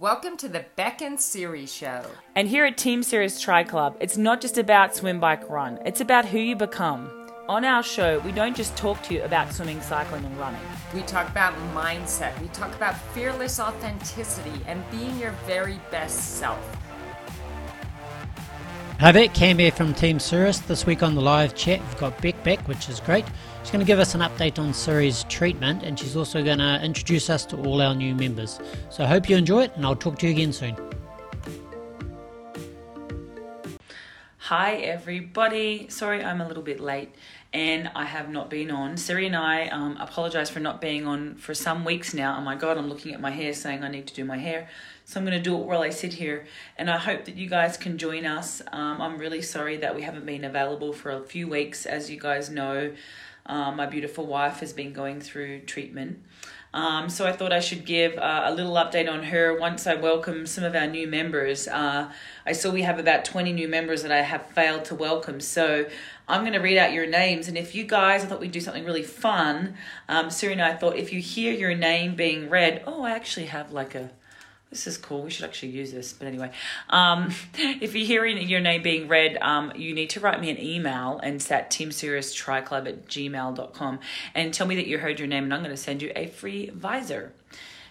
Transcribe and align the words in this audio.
Welcome 0.00 0.36
to 0.38 0.48
the 0.48 0.64
Bek 0.74 1.02
and 1.02 1.20
Siri 1.20 1.66
Show. 1.66 2.04
And 2.34 2.48
here 2.48 2.64
at 2.64 2.76
Team 2.76 3.04
Sirius 3.04 3.40
Tri 3.40 3.62
Club, 3.62 3.96
it's 4.00 4.16
not 4.16 4.40
just 4.40 4.58
about 4.58 4.96
swim, 4.96 5.20
bike, 5.20 5.48
run, 5.48 5.78
it's 5.86 6.00
about 6.00 6.24
who 6.24 6.38
you 6.40 6.56
become. 6.56 7.08
On 7.48 7.64
our 7.64 7.80
show, 7.80 8.18
we 8.20 8.32
don't 8.32 8.56
just 8.56 8.76
talk 8.76 9.00
to 9.04 9.14
you 9.14 9.22
about 9.22 9.52
swimming, 9.52 9.80
cycling, 9.80 10.24
and 10.24 10.36
running. 10.36 10.60
We 10.92 11.02
talk 11.02 11.28
about 11.28 11.54
mindset, 11.72 12.38
we 12.40 12.48
talk 12.48 12.74
about 12.74 12.98
fearless 13.12 13.60
authenticity 13.60 14.60
and 14.66 14.82
being 14.90 15.16
your 15.16 15.30
very 15.46 15.78
best 15.92 16.38
self. 16.38 16.58
Hi 19.00 19.10
there, 19.10 19.26
Cam 19.26 19.58
here 19.58 19.72
from 19.72 19.92
Team 19.92 20.20
Sirius. 20.20 20.60
This 20.60 20.86
week 20.86 21.02
on 21.02 21.16
the 21.16 21.20
live 21.20 21.56
chat, 21.56 21.80
we've 21.80 21.98
got 21.98 22.16
Bek 22.22 22.42
Beck, 22.44 22.60
which 22.68 22.88
is 22.88 23.00
great. 23.00 23.24
She's 23.62 23.72
going 23.72 23.84
to 23.84 23.86
give 23.86 23.98
us 23.98 24.14
an 24.14 24.20
update 24.20 24.56
on 24.58 24.72
Siri's 24.72 25.24
treatment, 25.24 25.82
and 25.82 25.98
she's 25.98 26.16
also 26.16 26.44
going 26.44 26.58
to 26.58 26.80
introduce 26.80 27.28
us 27.28 27.44
to 27.46 27.56
all 27.56 27.82
our 27.82 27.92
new 27.92 28.14
members. 28.14 28.60
So 28.90 29.02
I 29.02 29.08
hope 29.08 29.28
you 29.28 29.36
enjoy 29.36 29.64
it, 29.64 29.72
and 29.74 29.84
I'll 29.84 29.96
talk 29.96 30.20
to 30.20 30.26
you 30.26 30.32
again 30.32 30.52
soon. 30.52 30.76
Hi, 34.38 34.74
everybody. 34.76 35.88
Sorry 35.88 36.22
I'm 36.22 36.40
a 36.40 36.46
little 36.46 36.62
bit 36.62 36.78
late 36.78 37.14
and 37.54 37.90
I 37.94 38.04
have 38.04 38.28
not 38.28 38.50
been 38.50 38.70
on. 38.70 38.96
Siri 38.96 39.26
and 39.26 39.36
I 39.36 39.68
um, 39.68 39.96
apologize 39.98 40.50
for 40.50 40.60
not 40.60 40.80
being 40.80 41.06
on 41.06 41.36
for 41.36 41.54
some 41.54 41.84
weeks 41.84 42.12
now. 42.12 42.36
Oh 42.36 42.42
my 42.42 42.56
god, 42.56 42.76
I'm 42.76 42.88
looking 42.88 43.14
at 43.14 43.20
my 43.20 43.30
hair 43.30 43.54
saying 43.54 43.84
I 43.84 43.88
need 43.88 44.08
to 44.08 44.14
do 44.14 44.24
my 44.24 44.36
hair. 44.36 44.68
So 45.06 45.20
I'm 45.20 45.26
going 45.26 45.36
to 45.36 45.42
do 45.42 45.56
it 45.58 45.66
while 45.66 45.82
I 45.82 45.90
sit 45.90 46.14
here. 46.14 46.46
And 46.78 46.90
I 46.90 46.96
hope 46.96 47.26
that 47.26 47.36
you 47.36 47.48
guys 47.48 47.76
can 47.76 47.98
join 47.98 48.24
us. 48.24 48.62
Um, 48.72 49.02
I'm 49.02 49.18
really 49.18 49.42
sorry 49.42 49.76
that 49.78 49.94
we 49.94 50.02
haven't 50.02 50.24
been 50.24 50.44
available 50.44 50.92
for 50.92 51.10
a 51.10 51.20
few 51.20 51.46
weeks. 51.46 51.84
As 51.84 52.10
you 52.10 52.18
guys 52.18 52.48
know, 52.48 52.92
um, 53.46 53.76
my 53.76 53.84
beautiful 53.84 54.26
wife 54.26 54.60
has 54.60 54.72
been 54.72 54.94
going 54.94 55.20
through 55.20 55.60
treatment. 55.60 56.22
Um, 56.72 57.08
so 57.08 57.26
I 57.26 57.32
thought 57.32 57.52
I 57.52 57.60
should 57.60 57.84
give 57.84 58.18
uh, 58.18 58.44
a 58.46 58.54
little 58.54 58.72
update 58.74 59.08
on 59.08 59.24
her 59.24 59.56
once 59.56 59.86
I 59.86 59.94
welcome 59.94 60.46
some 60.46 60.64
of 60.64 60.74
our 60.74 60.88
new 60.88 61.06
members. 61.06 61.68
Uh, 61.68 62.10
I 62.46 62.52
saw 62.52 62.70
we 62.70 62.82
have 62.82 62.98
about 62.98 63.24
20 63.24 63.52
new 63.52 63.68
members 63.68 64.02
that 64.02 64.10
I 64.10 64.22
have 64.22 64.46
failed 64.50 64.86
to 64.86 64.94
welcome. 64.94 65.38
So 65.38 65.86
I'm 66.26 66.40
going 66.40 66.54
to 66.54 66.58
read 66.58 66.78
out 66.78 66.92
your 66.92 67.06
names. 67.06 67.46
And 67.46 67.56
if 67.56 67.74
you 67.74 67.84
guys, 67.84 68.24
I 68.24 68.26
thought 68.26 68.40
we'd 68.40 68.50
do 68.50 68.60
something 68.60 68.84
really 68.84 69.04
fun. 69.04 69.74
Um, 70.08 70.30
Siri 70.30 70.54
and 70.54 70.62
I 70.62 70.74
thought 70.74 70.96
if 70.96 71.12
you 71.12 71.20
hear 71.20 71.52
your 71.52 71.74
name 71.74 72.16
being 72.16 72.48
read, 72.48 72.82
oh, 72.86 73.04
I 73.04 73.10
actually 73.10 73.46
have 73.46 73.70
like 73.70 73.94
a 73.94 74.10
this 74.74 74.88
is 74.88 74.98
cool. 74.98 75.22
We 75.22 75.30
should 75.30 75.44
actually 75.44 75.70
use 75.70 75.92
this. 75.92 76.12
But 76.12 76.26
anyway, 76.26 76.50
um, 76.90 77.32
if 77.54 77.94
you're 77.94 78.06
hearing 78.06 78.48
your 78.48 78.58
name 78.58 78.82
being 78.82 79.06
read, 79.06 79.38
um, 79.40 79.72
you 79.76 79.94
need 79.94 80.10
to 80.10 80.20
write 80.20 80.40
me 80.40 80.50
an 80.50 80.60
email 80.60 81.20
and 81.22 81.36
it's 81.36 81.50
at 81.52 81.70
teamsiriustriclub 81.70 82.88
at 82.88 83.06
gmail.com 83.06 84.00
and 84.34 84.52
tell 84.52 84.66
me 84.66 84.74
that 84.74 84.88
you 84.88 84.98
heard 84.98 85.20
your 85.20 85.28
name 85.28 85.44
and 85.44 85.54
I'm 85.54 85.60
going 85.60 85.70
to 85.70 85.76
send 85.76 86.02
you 86.02 86.10
a 86.16 86.26
free 86.26 86.70
visor 86.70 87.32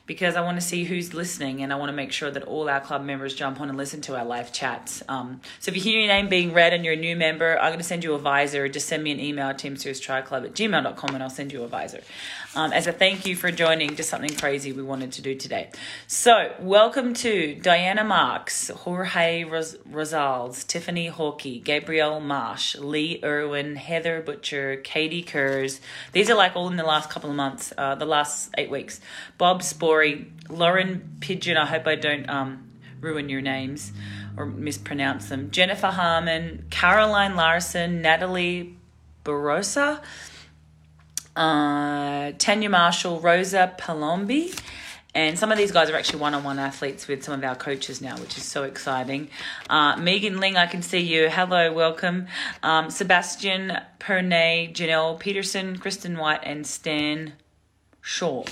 because 0.05 0.35
I 0.35 0.41
want 0.41 0.59
to 0.59 0.61
see 0.61 0.83
who's 0.83 1.13
listening 1.13 1.63
and 1.63 1.71
I 1.71 1.77
want 1.77 1.87
to 1.87 1.95
make 1.95 2.11
sure 2.11 2.29
that 2.29 2.43
all 2.43 2.67
our 2.67 2.81
club 2.81 3.05
members 3.05 3.33
jump 3.33 3.61
on 3.61 3.69
and 3.69 3.77
listen 3.77 4.01
to 4.01 4.17
our 4.17 4.25
live 4.25 4.51
chats. 4.51 5.01
Um, 5.07 5.39
so 5.59 5.69
if 5.69 5.77
you 5.77 5.81
hear 5.81 5.99
your 5.99 6.09
name 6.09 6.27
being 6.27 6.51
read 6.51 6.73
and 6.73 6.83
you're 6.83 6.95
a 6.95 6.97
new 6.97 7.15
member, 7.15 7.57
I'm 7.57 7.69
going 7.69 7.77
to 7.77 7.85
send 7.85 8.03
you 8.03 8.13
a 8.13 8.19
visor. 8.19 8.67
Just 8.67 8.89
send 8.89 9.03
me 9.03 9.11
an 9.11 9.21
email 9.21 9.47
at 9.47 9.59
teamsiriustriclub 9.59 10.43
at 10.43 10.53
gmail.com 10.53 11.15
and 11.15 11.23
I'll 11.23 11.29
send 11.29 11.53
you 11.53 11.63
a 11.63 11.67
visor. 11.67 12.01
Um, 12.55 12.71
as 12.71 12.85
a 12.85 12.91
thank 12.91 13.25
you 13.25 13.35
for 13.35 13.49
joining, 13.49 13.95
just 13.95 14.11
something 14.11 14.35
crazy 14.35 14.71
we 14.73 14.83
wanted 14.83 15.13
to 15.13 15.23
do 15.23 15.33
today. 15.33 15.71
So 16.05 16.53
welcome 16.59 17.15
to 17.15 17.55
Diana 17.55 18.03
Marks, 18.03 18.69
Jorge 18.69 19.43
Ros- 19.43 19.75
Rosales, 19.89 20.65
Tiffany 20.67 21.09
Hawkey, 21.09 21.63
Gabrielle 21.63 22.19
Marsh, 22.19 22.75
Lee 22.75 23.19
Irwin, 23.23 23.75
Heather 23.75 24.21
Butcher, 24.21 24.75
Katie 24.75 25.23
Kurz. 25.23 25.81
These 26.11 26.29
are 26.29 26.35
like 26.35 26.55
all 26.55 26.67
in 26.67 26.75
the 26.75 26.83
last 26.83 27.09
couple 27.09 27.31
of 27.31 27.35
months, 27.35 27.73
uh, 27.75 27.95
the 27.95 28.05
last 28.05 28.53
eight 28.55 28.69
weeks. 28.69 29.01
Bob 29.39 29.63
Sport, 29.63 30.19
Lauren 30.47 31.17
Pigeon, 31.21 31.57
I 31.57 31.65
hope 31.65 31.88
I 31.88 31.95
don't 31.95 32.29
um, 32.29 32.69
ruin 33.01 33.29
your 33.29 33.41
names 33.41 33.91
or 34.38 34.45
mispronounce 34.45 35.27
them. 35.29 35.49
Jennifer 35.49 35.88
Harmon, 35.88 36.65
Caroline 36.69 37.35
Larson, 37.35 38.03
Natalie 38.03 38.77
Barossa, 39.25 40.03
uh, 41.35 42.31
Tanya 42.38 42.69
Marshall, 42.69 43.19
Rosa 43.19 43.73
Palombi. 43.77 44.57
And 45.16 45.38
some 45.38 45.51
of 45.51 45.59
these 45.59 45.71
guys 45.71 45.91
are 45.91 45.95
actually 45.95 46.19
one 46.19 46.33
on 46.33 46.44
one 46.44 46.57
athletes 46.57 47.07
with 47.07 47.23
some 47.23 47.35
of 47.35 47.44
our 47.44 47.55
coaches 47.55 48.01
now, 48.01 48.17
which 48.17 48.35
is 48.35 48.44
so 48.44 48.63
exciting. 48.63 49.29
Uh, 49.69 49.95
Megan 49.97 50.39
Ling, 50.39 50.57
I 50.57 50.66
can 50.66 50.81
see 50.81 50.99
you. 51.01 51.29
Hello, 51.29 51.72
welcome. 51.72 52.25
Um, 52.63 52.89
Sebastian 52.89 53.77
Pernay, 53.99 54.73
Janelle 54.73 55.19
Peterson, 55.19 55.77
Kristen 55.77 56.17
White, 56.17 56.41
and 56.43 56.66
Stan 56.66 57.33
Shaw 58.01 58.45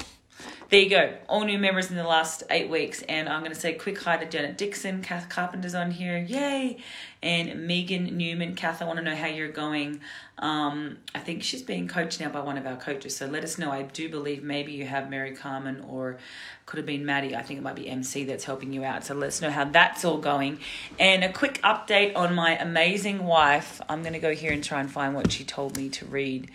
there 0.72 0.80
you 0.80 0.90
go. 0.90 1.14
All 1.28 1.44
new 1.44 1.60
members 1.60 1.90
in 1.90 1.98
the 1.98 2.06
last 2.06 2.44
eight 2.50 2.70
weeks. 2.70 3.02
And 3.04 3.28
I'm 3.28 3.42
going 3.42 3.52
to 3.52 3.60
say 3.60 3.74
quick 3.74 4.02
hi 4.02 4.16
to 4.16 4.26
Janet 4.26 4.58
Dixon. 4.58 5.02
Kath 5.02 5.28
Carpenter's 5.28 5.76
on 5.76 5.92
here. 5.92 6.18
Yay. 6.18 6.78
And 7.22 7.68
Megan 7.68 8.18
Newman. 8.18 8.56
Kath, 8.56 8.82
I 8.82 8.86
want 8.86 8.98
to 8.98 9.04
know 9.04 9.14
how 9.14 9.28
you're 9.28 9.52
going. 9.52 10.00
Um, 10.40 11.00
I 11.14 11.20
think 11.20 11.44
she's 11.44 11.62
being 11.62 11.90
coached 11.90 12.22
now 12.22 12.30
by 12.30 12.40
one 12.40 12.58
of 12.58 12.66
our 12.66 12.78
coaches. 12.78 13.18
So 13.18 13.26
let 13.26 13.44
us 13.44 13.58
know. 13.58 13.70
I 13.70 13.82
do 13.82 14.08
believe 14.08 14.44
maybe 14.44 14.72
you 14.72 14.86
have 14.86 15.10
Mary 15.10 15.36
Carmen 15.36 15.84
or 15.90 16.20
could 16.66 16.78
have 16.78 16.86
been 16.86 17.06
Maddie. 17.06 17.36
I 17.36 17.44
think 17.44 17.60
it 17.60 17.64
might 17.64 17.76
be 17.76 17.90
MC 17.90 18.24
that's 18.24 18.46
helping 18.46 18.72
you 18.72 18.86
out. 18.86 19.04
So 19.04 19.14
let 19.14 19.28
us 19.28 19.42
know 19.42 19.52
how 19.52 19.66
that's 19.66 20.06
all 20.06 20.20
going. 20.20 20.60
And 20.98 21.26
a 21.26 21.34
quick 21.34 21.62
update 21.64 22.16
on 22.16 22.34
my 22.34 22.58
amazing 22.58 23.26
wife. 23.26 23.82
I'm 23.90 24.04
going 24.04 24.14
to 24.14 24.20
go 24.20 24.34
here 24.34 24.54
and 24.54 24.64
try 24.64 24.80
and 24.80 24.90
find 24.90 25.14
what 25.16 25.34
she 25.34 25.44
told 25.44 25.76
me 25.76 25.90
to 25.90 26.06
read. 26.06 26.50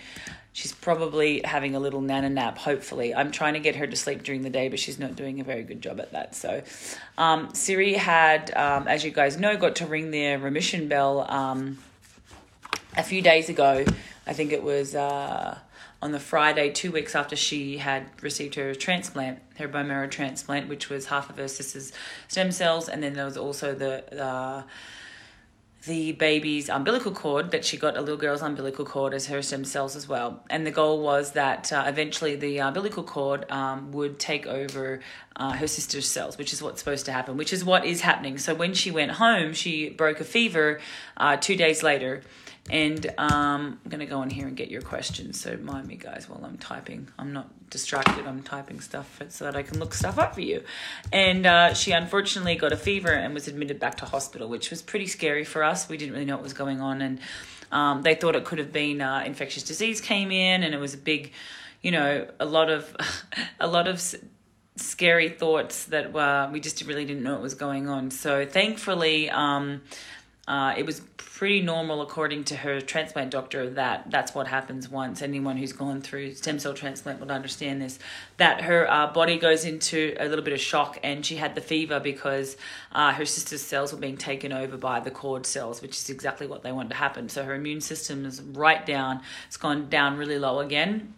She's 0.57 0.73
probably 0.73 1.43
having 1.45 1.75
a 1.75 1.79
little 1.79 2.01
nana 2.01 2.31
nap, 2.31 2.57
hopefully. 2.57 3.15
I'm 3.15 3.31
trying 3.31 3.53
to 3.53 3.61
get 3.61 3.77
her 3.77 3.87
to 3.87 3.95
sleep 3.95 4.23
during 4.23 4.41
the 4.41 4.49
day, 4.49 4.71
but 4.71 4.79
she's 4.79 4.99
not 4.99 5.15
doing 5.15 5.39
a 5.39 5.45
very 5.45 5.63
good 5.63 5.83
job 5.83 6.01
at 6.01 6.13
that. 6.13 6.35
So, 6.35 6.63
um, 7.19 7.53
Siri 7.53 7.93
had, 7.93 8.57
um, 8.57 8.89
as 8.89 9.05
you 9.05 9.11
guys 9.11 9.39
know, 9.39 9.59
got 9.59 9.77
to 9.77 9.87
ring 9.87 10.13
their 10.13 10.39
remission 10.39 10.89
bell 10.89 11.27
um, 11.31 11.77
a 12.97 13.03
few 13.03 13.21
days 13.21 13.51
ago. 13.51 13.85
I 14.27 14.33
think 14.33 14.51
it 14.51 14.63
was 14.63 14.95
uh, 14.95 15.59
on 16.01 16.13
the 16.13 16.21
Friday, 16.21 16.71
two 16.71 16.91
weeks 16.91 17.15
after 17.15 17.37
she 17.37 17.77
had 17.77 18.07
received 18.23 18.55
her 18.55 18.75
transplant, 18.75 19.41
her 19.59 19.69
bone 19.69 19.89
marrow 19.89 20.09
transplant, 20.09 20.71
which 20.71 20.89
was 20.89 21.05
half 21.05 21.29
of 21.29 21.37
her 21.37 21.49
sister's 21.49 21.93
stem 22.29 22.51
cells, 22.51 22.89
and 22.89 23.03
then 23.03 23.13
there 23.13 23.27
was 23.27 23.37
also 23.37 23.75
the. 23.75 24.25
Uh, 24.25 24.63
the 25.87 26.13
baby's 26.13 26.69
umbilical 26.69 27.13
cord 27.13 27.51
that 27.53 27.65
she 27.65 27.77
got 27.77 27.97
a 27.97 28.01
little 28.01 28.17
girl's 28.17 28.43
umbilical 28.43 28.85
cord 28.85 29.15
as 29.15 29.27
her 29.27 29.41
stem 29.41 29.65
cells 29.65 29.97
as 29.97 30.09
well 30.09 30.45
and 30.51 30.67
the 30.67 30.71
goal 30.71 31.01
was 31.01 31.33
that 31.33 31.73
uh, 31.73 31.85
eventually 31.87 32.37
the 32.37 32.59
umbilical 32.61 33.03
cord 33.03 33.51
um, 33.51 33.91
would 33.93 34.19
take 34.19 34.47
over 34.47 35.01
uh, 35.37 35.53
her 35.53 35.67
sister's 35.67 36.07
cells 36.07 36.37
which 36.37 36.53
is 36.53 36.63
what's 36.63 36.79
supposed 36.79 37.07
to 37.07 37.13
happen 37.13 37.37
which 37.37 37.53
is 37.53 37.65
what 37.65 37.85
is 37.85 38.01
happening 38.03 38.37
so 38.37 38.55
when 38.55 38.75
she 38.75 38.91
went 38.91 39.13
home 39.13 39.53
she 39.53 39.89
broke 39.89 40.21
a 40.21 40.25
fever 40.25 40.81
uh, 41.17 41.37
two 41.37 41.57
days 41.57 41.83
later 41.83 42.23
and 42.71 43.07
um, 43.17 43.79
I'm 43.85 43.91
going 43.91 44.01
to 44.01 44.07
go 44.07 44.23
in 44.23 44.31
here 44.31 44.47
and 44.47 44.57
get 44.57 44.71
your 44.71 44.83
questions. 44.83 45.41
So 45.41 45.57
mind 45.57 45.87
me, 45.87 45.97
guys, 45.97 46.29
while 46.29 46.45
I'm 46.45 46.59
typing. 46.59 47.09
I'm 47.19 47.33
not 47.33 47.49
distracted. 47.71 48.27
I'm 48.27 48.43
typing 48.43 48.81
stuff 48.81 49.21
so 49.29 49.45
that 49.45 49.57
I 49.57 49.63
can 49.63 49.79
look 49.79 49.95
stuff 49.95 50.19
up 50.19 50.35
for 50.35 50.41
you. 50.41 50.63
And 51.13 51.47
uh, 51.47 51.75
she 51.75 51.93
unfortunately 51.93 52.57
got 52.57 52.73
a 52.73 52.77
fever 52.77 53.11
and 53.11 53.35
was 53.35 53.49
admitted 53.49 53.79
back 53.79 53.97
to 53.99 54.05
hospital, 54.05 54.49
which 54.49 54.71
was 54.71 54.83
pretty 54.83 55.07
scary 55.07 55.45
for 55.45 55.63
us. 55.63 55.89
We 55.89 55.97
didn't 55.97 56.15
really 56.15 56.25
know 56.25 56.37
what 56.37 56.43
was 56.43 56.53
going 56.53 56.81
on. 56.81 57.03
And 57.03 57.21
um, 57.73 58.03
they 58.03 58.15
thought 58.15 58.37
it 58.37 58.45
could 58.45 58.59
have 58.59 58.73
been 58.73 59.01
uh, 59.01 59.23
infectious 59.27 59.63
disease 59.63 60.01
came 60.01 60.31
in 60.31 60.63
and 60.63 60.75
it 60.75 60.79
was 60.79 60.95
a 60.95 60.99
big, 60.99 61.33
you 61.83 61.91
know, 61.91 62.29
a 62.39 62.47
lot 62.47 62.71
of, 62.71 62.95
a 63.61 63.67
lot 63.67 63.89
of 63.89 64.01
scary 64.77 65.31
thoughts 65.31 65.87
that 65.87 66.13
were, 66.13 66.49
we 66.53 66.61
just 66.61 66.83
really 66.85 67.05
didn't 67.05 67.23
know 67.23 67.33
what 67.33 67.43
was 67.43 67.55
going 67.55 67.89
on. 67.89 68.11
So 68.11 68.47
thankfully, 68.47 69.31
um, 69.31 69.83
uh, 70.49 70.75
it 70.77 70.87
was 70.87 71.01
pretty 71.17 71.61
normal 71.61 72.01
according 72.01 72.45
to 72.45 72.57
her 72.57 72.81
transplant 72.81 73.31
doctor 73.31 73.69
that 73.69 74.11
that's 74.11 74.35
what 74.35 74.47
happens 74.47 74.89
once 74.89 75.21
anyone 75.21 75.57
who's 75.57 75.73
gone 75.73 76.01
through 76.01 76.33
stem 76.33 76.59
cell 76.59 76.73
transplant 76.73 77.21
would 77.21 77.31
understand 77.31 77.83
this 77.83 77.99
that 78.39 78.63
her 78.63 78.91
uh, 78.91 79.13
body 79.13 79.39
goes 79.39 79.65
into 79.65 80.17
a 80.19 80.29
little 80.29 80.45
bit 80.45 80.55
of 80.55 80.61
shock 80.61 80.99
and 81.03 81.27
she 81.27 81.37
had 81.37 81.55
the 81.55 81.61
fever 81.61 82.01
because 82.01 82.57
uh, 82.93 83.13
her 83.13 83.27
sister's 83.27 83.61
cells 83.61 83.93
were 83.93 83.99
being 83.99 84.17
taken 84.17 84.53
over 84.53 84.77
by 84.77 84.99
the 85.01 85.11
cord 85.11 85.45
cells 85.45 85.83
which 85.83 85.97
is 85.97 86.09
exactly 86.09 86.47
what 86.47 86.63
they 86.63 86.73
wanted 86.73 86.89
to 86.91 86.97
happen. 86.97 87.29
So 87.29 87.45
her 87.45 87.55
immune 87.55 87.81
system 87.81 88.25
is 88.25 88.41
right 88.41 88.87
down 88.87 89.21
it's 89.47 89.57
gone 89.57 89.89
down 89.89 90.17
really 90.17 90.39
low 90.39 90.61
again 90.61 91.15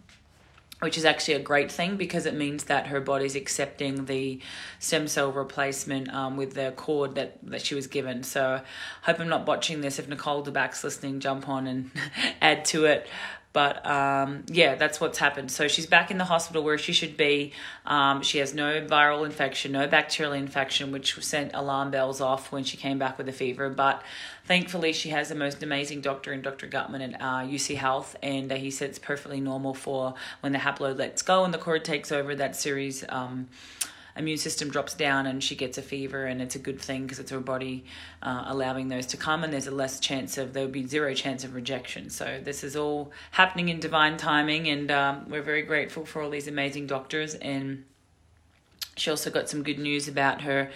which 0.79 0.97
is 0.97 1.05
actually 1.05 1.33
a 1.33 1.39
great 1.39 1.71
thing 1.71 1.97
because 1.97 2.25
it 2.25 2.33
means 2.33 2.65
that 2.65 2.87
her 2.87 3.01
body's 3.01 3.35
accepting 3.35 4.05
the 4.05 4.39
stem 4.79 5.07
cell 5.07 5.31
replacement 5.31 6.13
um, 6.13 6.37
with 6.37 6.53
the 6.53 6.73
cord 6.77 7.15
that, 7.15 7.37
that 7.43 7.61
she 7.61 7.75
was 7.75 7.87
given. 7.87 8.23
So, 8.23 8.61
hope 9.03 9.19
I'm 9.19 9.27
not 9.27 9.45
botching 9.45 9.81
this. 9.81 9.99
If 9.99 10.07
Nicole 10.07 10.43
DeBack's 10.43 10.83
listening, 10.83 11.19
jump 11.19 11.49
on 11.49 11.67
and 11.67 11.91
add 12.41 12.65
to 12.65 12.85
it. 12.85 13.07
But 13.51 13.83
um, 13.83 14.43
yeah, 14.47 14.75
that's 14.75 15.01
what's 15.01 15.17
happened. 15.17 15.51
So 15.51 15.67
she's 15.67 15.87
back 15.87 16.11
in 16.11 16.19
the 16.19 16.25
hospital 16.25 16.63
where 16.63 16.77
she 16.77 16.93
should 16.93 17.17
be. 17.17 17.53
Um, 17.85 18.21
she 18.21 18.37
has 18.37 18.53
no 18.53 18.81
viral 18.85 19.25
infection, 19.25 19.71
no 19.71 19.87
bacterial 19.87 20.33
infection, 20.33 20.91
which 20.91 21.15
sent 21.23 21.51
alarm 21.55 21.89
bells 21.89 22.21
off 22.21 22.51
when 22.51 22.63
she 22.63 22.77
came 22.77 22.99
back 22.99 23.17
with 23.17 23.27
a 23.27 23.31
fever. 23.31 23.69
But 23.69 24.03
thankfully, 24.45 24.93
she 24.93 25.09
has 25.09 25.29
the 25.29 25.35
most 25.35 25.63
amazing 25.63 26.01
doctor 26.01 26.31
in 26.31 26.43
Dr. 26.43 26.67
Gutman 26.67 27.01
at 27.01 27.21
uh, 27.21 27.47
UC 27.47 27.75
Health, 27.77 28.15
and 28.21 28.51
uh, 28.51 28.55
he 28.55 28.69
said 28.69 28.89
it's 28.89 28.99
perfectly 28.99 29.41
normal 29.41 29.73
for 29.73 30.13
when 30.41 30.51
the 30.51 30.59
haplo 30.59 30.95
lets 30.95 31.23
go 31.23 31.43
and 31.43 31.51
the 31.51 31.57
cord 31.57 31.83
takes 31.83 32.11
over 32.11 32.35
that 32.35 32.55
Siri's. 32.55 33.03
Um, 33.09 33.47
immune 34.19 34.37
system 34.37 34.69
drops 34.69 34.93
down 34.93 35.25
and 35.25 35.43
she 35.43 35.55
gets 35.55 35.77
a 35.77 35.81
fever, 35.81 36.25
and 36.25 36.41
it's 36.41 36.55
a 36.55 36.59
good 36.59 36.79
thing 36.79 37.03
because 37.03 37.17
it's 37.17 37.31
her 37.31 37.39
body 37.39 37.85
uh, 38.21 38.43
allowing 38.47 38.89
those 38.89 39.07
to 39.07 39.17
come, 39.17 39.43
and 39.43 39.51
there's 39.51 39.67
a 39.67 39.71
less 39.71 39.99
chance 39.99 40.37
of 40.37 40.53
there 40.53 40.63
would 40.63 40.71
be 40.71 40.85
zero 40.85 41.13
chance 41.13 41.43
of 41.43 41.55
rejection. 41.55 42.09
So 42.09 42.39
this 42.43 42.63
is 42.63 42.75
all 42.75 43.11
happening 43.31 43.69
in 43.69 43.79
divine 43.79 44.17
timing, 44.17 44.67
and 44.67 44.91
um, 44.91 45.29
we're 45.29 45.41
very 45.41 45.63
grateful 45.63 46.05
for 46.05 46.21
all 46.21 46.29
these 46.29 46.47
amazing 46.47 46.85
doctors. 46.85 47.33
And 47.33 47.85
she 48.95 49.09
also 49.09 49.31
got 49.31 49.49
some 49.49 49.63
good 49.63 49.79
news 49.79 50.07
about 50.07 50.41
her 50.41 50.69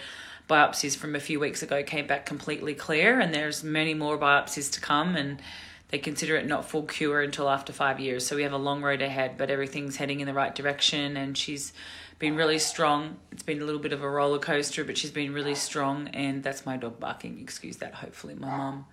biopsies 0.48 0.96
from 0.96 1.14
a 1.14 1.20
few 1.20 1.40
weeks 1.40 1.62
ago 1.62 1.82
came 1.82 2.06
back 2.06 2.26
completely 2.26 2.74
clear, 2.74 3.20
and 3.20 3.34
there's 3.34 3.62
many 3.62 3.94
more 3.94 4.18
biopsies 4.18 4.72
to 4.72 4.80
come, 4.80 5.16
and 5.16 5.40
they 5.88 5.98
consider 5.98 6.34
it 6.36 6.46
not 6.46 6.68
full 6.68 6.82
cure 6.82 7.22
until 7.22 7.48
after 7.48 7.72
five 7.72 8.00
years. 8.00 8.26
So 8.26 8.36
we 8.36 8.42
have 8.42 8.52
a 8.52 8.58
long 8.58 8.82
road 8.82 9.00
ahead, 9.00 9.36
but 9.36 9.50
everything's 9.50 9.96
heading 9.96 10.20
in 10.20 10.26
the 10.26 10.34
right 10.34 10.54
direction, 10.54 11.16
and 11.16 11.36
she's 11.36 11.72
been 12.18 12.36
really 12.36 12.58
strong. 12.58 13.16
It's 13.32 13.42
been 13.42 13.60
a 13.60 13.64
little 13.64 13.80
bit 13.80 13.92
of 13.92 14.02
a 14.02 14.08
roller 14.08 14.38
coaster, 14.38 14.84
but 14.84 14.96
she's 14.96 15.10
been 15.10 15.32
really 15.32 15.54
strong, 15.54 16.08
and 16.08 16.42
that's 16.42 16.64
my 16.64 16.76
dog 16.76 17.00
barking. 17.00 17.40
Excuse 17.40 17.76
that. 17.78 17.94
Hopefully, 17.94 18.34
my 18.34 18.48
mum, 18.48 18.86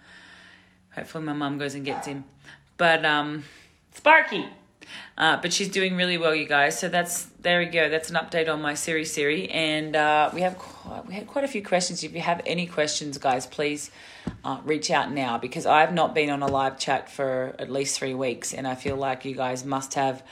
hopefully 0.94 1.24
my 1.24 1.34
mum 1.34 1.58
goes 1.58 1.76
and 1.76 1.86
gets 1.86 2.08
him. 2.08 2.26
But 2.78 3.06
um, 3.06 3.44
Sparky. 3.94 4.48
Uh, 5.18 5.38
but 5.42 5.54
she's 5.54 5.70
doing 5.70 5.96
really 5.96 6.18
well, 6.18 6.34
you 6.34 6.48
guys. 6.48 6.80
So 6.80 6.90
that's 6.90 7.26
there 7.42 7.60
we 7.60 7.66
go. 7.66 7.90
That's 7.90 8.10
an 8.10 8.16
update 8.16 8.52
on 8.52 8.62
my 8.62 8.74
series 8.74 9.14
Siri, 9.14 9.50
and 9.50 9.96
uh, 9.96 10.32
we 10.34 10.42
have 10.42 10.58
quite, 10.58 11.06
we 11.08 11.14
had 11.14 11.28
quite 11.28 11.46
a 11.46 11.48
few 11.48 11.64
questions. 11.64 12.04
If 12.04 12.14
you 12.14 12.22
have 12.22 12.42
any 12.46 12.66
questions, 12.66 13.18
guys, 13.18 13.46
please 13.46 13.92
uh, 14.44 14.60
reach 14.64 14.90
out 14.90 15.12
now 15.12 15.38
because 15.38 15.66
I've 15.66 15.94
not 15.94 16.16
been 16.16 16.30
on 16.30 16.42
a 16.42 16.48
live 16.48 16.80
chat 16.80 17.10
for 17.10 17.56
at 17.60 17.70
least 17.70 17.98
three 17.98 18.14
weeks, 18.14 18.54
and 18.54 18.68
I 18.68 18.76
feel 18.76 18.96
like 18.96 19.24
you 19.24 19.36
guys 19.36 19.64
must 19.64 19.94
have 19.94 20.24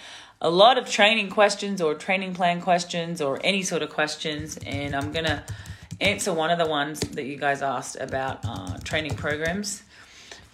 a 0.42 0.50
lot 0.50 0.78
of 0.78 0.90
training 0.90 1.30
questions 1.30 1.82
or 1.82 1.94
training 1.96 2.34
plan 2.34 2.62
questions 2.62 3.22
or 3.22 3.40
any 3.44 3.64
sort 3.64 3.82
of 3.82 3.90
questions, 3.90 4.58
and 4.66 4.96
I'm 4.96 5.12
gonna 5.12 5.44
answer 6.00 6.34
one 6.34 6.50
of 6.50 6.58
the 6.58 6.68
ones 6.68 7.00
that 7.00 7.26
you 7.26 7.38
guys 7.38 7.62
asked 7.62 7.98
about 8.00 8.40
uh, 8.44 8.78
training 8.84 9.16
programs 9.16 9.84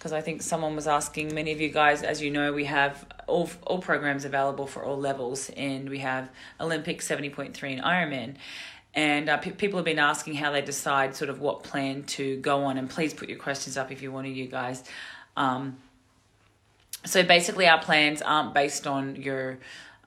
because 0.06 0.12
I 0.12 0.20
think 0.20 0.42
someone 0.42 0.76
was 0.76 0.86
asking 0.86 1.34
many 1.34 1.50
of 1.50 1.60
you 1.60 1.68
guys, 1.68 2.04
as 2.04 2.22
you 2.22 2.30
know, 2.30 2.52
we 2.52 2.66
have 2.66 3.04
all, 3.26 3.50
all 3.62 3.80
programs 3.80 4.24
available 4.24 4.68
for 4.68 4.84
all 4.84 4.96
levels, 4.96 5.50
and 5.56 5.90
we 5.90 5.98
have 5.98 6.30
Olympic 6.60 7.00
70.3 7.00 7.72
and 7.72 7.82
Ironman. 7.82 8.36
And 8.94 9.28
uh, 9.28 9.38
people 9.38 9.78
have 9.78 9.84
been 9.84 9.98
asking 9.98 10.34
how 10.34 10.52
they 10.52 10.62
decide 10.62 11.16
sort 11.16 11.28
of 11.28 11.40
what 11.40 11.64
plan 11.64 12.04
to 12.04 12.36
go 12.36 12.64
on, 12.66 12.78
and 12.78 12.88
please 12.88 13.14
put 13.14 13.28
your 13.28 13.38
questions 13.38 13.76
up 13.76 13.90
if 13.90 14.00
you 14.00 14.12
want 14.12 14.26
to, 14.26 14.32
you 14.32 14.46
guys. 14.46 14.84
Um, 15.36 15.76
so 17.06 17.22
basically, 17.22 17.66
our 17.66 17.80
plans 17.80 18.20
aren't 18.20 18.52
based 18.52 18.86
on 18.86 19.16
your 19.16 19.58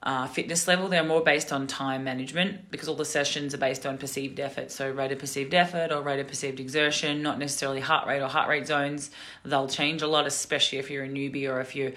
uh, 0.02 0.26
fitness 0.26 0.66
level. 0.68 0.88
They're 0.88 1.04
more 1.04 1.22
based 1.22 1.52
on 1.52 1.66
time 1.66 2.04
management 2.04 2.70
because 2.70 2.88
all 2.88 2.94
the 2.94 3.04
sessions 3.04 3.54
are 3.54 3.58
based 3.58 3.84
on 3.84 3.98
perceived 3.98 4.40
effort. 4.40 4.70
So, 4.70 4.90
rate 4.90 5.12
of 5.12 5.18
perceived 5.18 5.54
effort 5.54 5.92
or 5.92 6.02
rate 6.02 6.20
of 6.20 6.28
perceived 6.28 6.60
exertion, 6.60 7.22
not 7.22 7.38
necessarily 7.38 7.80
heart 7.80 8.06
rate 8.06 8.22
or 8.22 8.28
heart 8.28 8.48
rate 8.48 8.66
zones. 8.66 9.10
They'll 9.44 9.68
change 9.68 10.02
a 10.02 10.06
lot, 10.06 10.26
especially 10.26 10.78
if 10.78 10.90
you're 10.90 11.04
a 11.04 11.08
newbie 11.08 11.50
or 11.50 11.60
if 11.60 11.74
you 11.74 11.94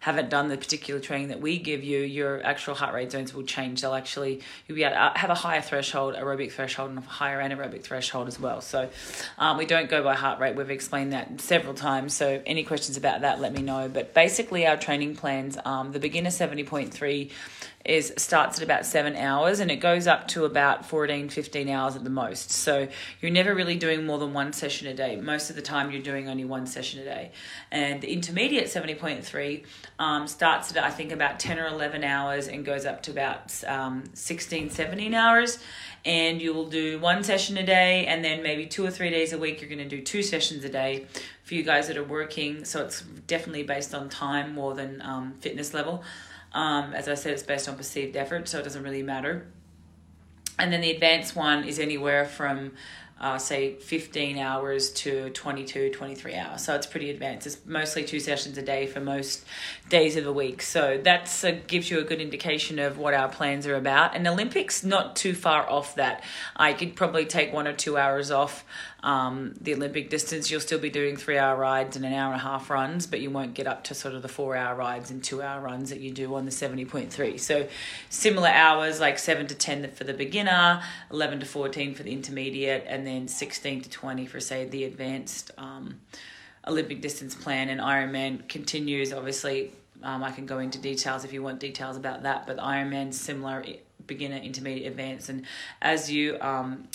haven't 0.00 0.30
done 0.30 0.48
the 0.48 0.56
particular 0.56 1.00
training 1.00 1.28
that 1.28 1.40
we 1.40 1.58
give 1.58 1.84
you, 1.84 2.00
your 2.00 2.42
actual 2.44 2.74
heart 2.74 2.94
rate 2.94 3.12
zones 3.12 3.34
will 3.34 3.42
change. 3.42 3.82
They'll 3.82 3.94
actually, 3.94 4.40
you'll 4.66 4.76
be 4.76 4.82
able 4.82 4.96
to 4.96 5.12
have 5.18 5.30
a 5.30 5.34
higher 5.34 5.60
threshold, 5.60 6.14
aerobic 6.14 6.52
threshold, 6.52 6.90
and 6.90 6.98
a 6.98 7.02
higher 7.02 7.38
anaerobic 7.38 7.82
threshold 7.82 8.26
as 8.26 8.40
well. 8.40 8.62
So 8.62 8.88
um, 9.38 9.58
we 9.58 9.66
don't 9.66 9.90
go 9.90 10.02
by 10.02 10.14
heart 10.14 10.40
rate. 10.40 10.56
We've 10.56 10.70
explained 10.70 11.12
that 11.12 11.40
several 11.40 11.74
times. 11.74 12.14
So 12.14 12.42
any 12.46 12.64
questions 12.64 12.96
about 12.96 13.20
that, 13.20 13.40
let 13.40 13.52
me 13.52 13.62
know. 13.62 13.88
But 13.88 14.14
basically, 14.14 14.66
our 14.66 14.76
training 14.76 15.16
plans, 15.16 15.58
um, 15.64 15.92
the 15.92 16.00
beginner 16.00 16.30
70.3 16.30 17.30
is 17.84 18.12
starts 18.18 18.58
at 18.58 18.64
about 18.64 18.84
seven 18.84 19.16
hours 19.16 19.58
and 19.58 19.70
it 19.70 19.76
goes 19.76 20.06
up 20.06 20.28
to 20.28 20.44
about 20.44 20.84
14 20.84 21.30
15 21.30 21.68
hours 21.70 21.96
at 21.96 22.04
the 22.04 22.10
most. 22.10 22.50
So 22.50 22.88
you're 23.20 23.30
never 23.30 23.54
really 23.54 23.76
doing 23.76 24.04
more 24.04 24.18
than 24.18 24.34
one 24.34 24.52
session 24.52 24.86
a 24.86 24.94
day. 24.94 25.16
Most 25.16 25.48
of 25.48 25.56
the 25.56 25.62
time 25.62 25.90
you're 25.90 26.02
doing 26.02 26.28
only 26.28 26.44
one 26.44 26.66
session 26.66 27.00
a 27.00 27.04
day. 27.04 27.32
And 27.70 28.02
the 28.02 28.12
intermediate 28.12 28.66
70.3 28.66 29.64
um, 29.98 30.26
starts 30.26 30.76
at 30.76 30.84
i 30.84 30.90
think 30.90 31.12
about 31.12 31.40
10 31.40 31.58
or 31.58 31.66
11 31.68 32.04
hours 32.04 32.48
and 32.48 32.64
goes 32.64 32.84
up 32.84 33.02
to 33.04 33.10
about 33.10 33.62
um, 33.64 34.04
16 34.12 34.70
17 34.70 35.14
hours. 35.14 35.58
And 36.04 36.40
you 36.40 36.52
will 36.52 36.68
do 36.68 36.98
one 36.98 37.24
session 37.24 37.56
a 37.56 37.64
day 37.64 38.06
and 38.06 38.22
then 38.22 38.42
maybe 38.42 38.66
two 38.66 38.84
or 38.84 38.90
three 38.90 39.10
days 39.10 39.32
a 39.32 39.38
week 39.38 39.60
you're 39.60 39.70
going 39.70 39.88
to 39.88 39.96
do 39.96 40.02
two 40.02 40.22
sessions 40.22 40.64
a 40.64 40.68
day 40.68 41.06
for 41.44 41.54
you 41.54 41.62
guys 41.62 41.88
that 41.88 41.96
are 41.96 42.04
working. 42.04 42.64
So 42.64 42.84
it's 42.84 43.00
definitely 43.26 43.62
based 43.62 43.94
on 43.94 44.10
time 44.10 44.54
more 44.54 44.74
than 44.74 45.00
um, 45.00 45.34
fitness 45.40 45.72
level 45.72 46.04
um, 46.52 46.92
as 46.94 47.08
I 47.08 47.14
said, 47.14 47.32
it's 47.32 47.42
based 47.42 47.68
on 47.68 47.76
perceived 47.76 48.16
effort, 48.16 48.48
so 48.48 48.58
it 48.58 48.64
doesn't 48.64 48.82
really 48.82 49.02
matter. 49.02 49.46
And 50.58 50.72
then 50.72 50.80
the 50.80 50.90
advanced 50.90 51.34
one 51.34 51.64
is 51.64 51.78
anywhere 51.78 52.26
from, 52.26 52.72
uh, 53.18 53.38
say, 53.38 53.76
15 53.76 54.36
hours 54.36 54.90
to 54.90 55.30
22, 55.30 55.90
23 55.90 56.34
hours. 56.34 56.64
So 56.64 56.74
it's 56.74 56.86
pretty 56.86 57.08
advanced. 57.08 57.46
It's 57.46 57.64
mostly 57.64 58.04
two 58.04 58.20
sessions 58.20 58.58
a 58.58 58.62
day 58.62 58.86
for 58.86 59.00
most 59.00 59.46
days 59.88 60.16
of 60.16 60.24
the 60.24 60.32
week. 60.32 60.60
So 60.60 61.00
that 61.04 61.44
uh, 61.44 61.52
gives 61.66 61.90
you 61.90 61.98
a 61.98 62.04
good 62.04 62.20
indication 62.20 62.78
of 62.78 62.98
what 62.98 63.14
our 63.14 63.28
plans 63.28 63.66
are 63.66 63.76
about. 63.76 64.14
And 64.14 64.26
Olympics, 64.26 64.84
not 64.84 65.16
too 65.16 65.34
far 65.34 65.68
off 65.70 65.94
that. 65.94 66.24
I 66.56 66.74
could 66.74 66.94
probably 66.94 67.24
take 67.24 67.54
one 67.54 67.66
or 67.66 67.72
two 67.72 67.96
hours 67.96 68.30
off 68.30 68.64
um, 69.02 69.54
the 69.60 69.74
Olympic 69.74 70.10
distance, 70.10 70.50
you'll 70.50 70.60
still 70.60 70.78
be 70.78 70.90
doing 70.90 71.16
three 71.16 71.38
hour 71.38 71.56
rides 71.56 71.96
and 71.96 72.04
an 72.04 72.12
hour 72.12 72.32
and 72.32 72.40
a 72.40 72.44
half 72.44 72.68
runs, 72.68 73.06
but 73.06 73.20
you 73.20 73.30
won't 73.30 73.54
get 73.54 73.66
up 73.66 73.84
to 73.84 73.94
sort 73.94 74.14
of 74.14 74.22
the 74.22 74.28
four 74.28 74.56
hour 74.56 74.74
rides 74.74 75.10
and 75.10 75.24
two 75.24 75.40
hour 75.40 75.60
runs 75.60 75.90
that 75.90 76.00
you 76.00 76.10
do 76.10 76.34
on 76.34 76.44
the 76.44 76.50
70.3. 76.50 77.40
So 77.40 77.66
similar 78.10 78.48
hours, 78.48 79.00
like 79.00 79.18
7 79.18 79.46
to 79.46 79.54
10 79.54 79.92
for 79.92 80.04
the 80.04 80.12
beginner, 80.12 80.82
11 81.10 81.40
to 81.40 81.46
14 81.46 81.94
for 81.94 82.02
the 82.02 82.12
intermediate, 82.12 82.84
and 82.86 83.06
then 83.06 83.26
16 83.26 83.82
to 83.82 83.90
20 83.90 84.26
for, 84.26 84.38
say, 84.38 84.66
the 84.66 84.84
advanced 84.84 85.50
um, 85.56 86.00
Olympic 86.66 87.00
distance 87.00 87.34
plan. 87.34 87.70
And 87.70 87.80
Ironman 87.80 88.46
continues, 88.48 89.12
obviously. 89.12 89.72
Um, 90.02 90.22
I 90.22 90.30
can 90.30 90.46
go 90.46 90.58
into 90.58 90.78
details 90.78 91.24
if 91.24 91.32
you 91.32 91.42
want 91.42 91.58
details 91.60 91.96
about 91.96 92.22
that, 92.24 92.46
but 92.46 92.58
Ironman's 92.58 93.18
similar 93.20 93.64
beginner, 94.06 94.36
intermediate, 94.36 94.90
advanced, 94.90 95.28
and 95.28 95.46
as 95.82 96.10
you 96.10 96.38
um, 96.40 96.88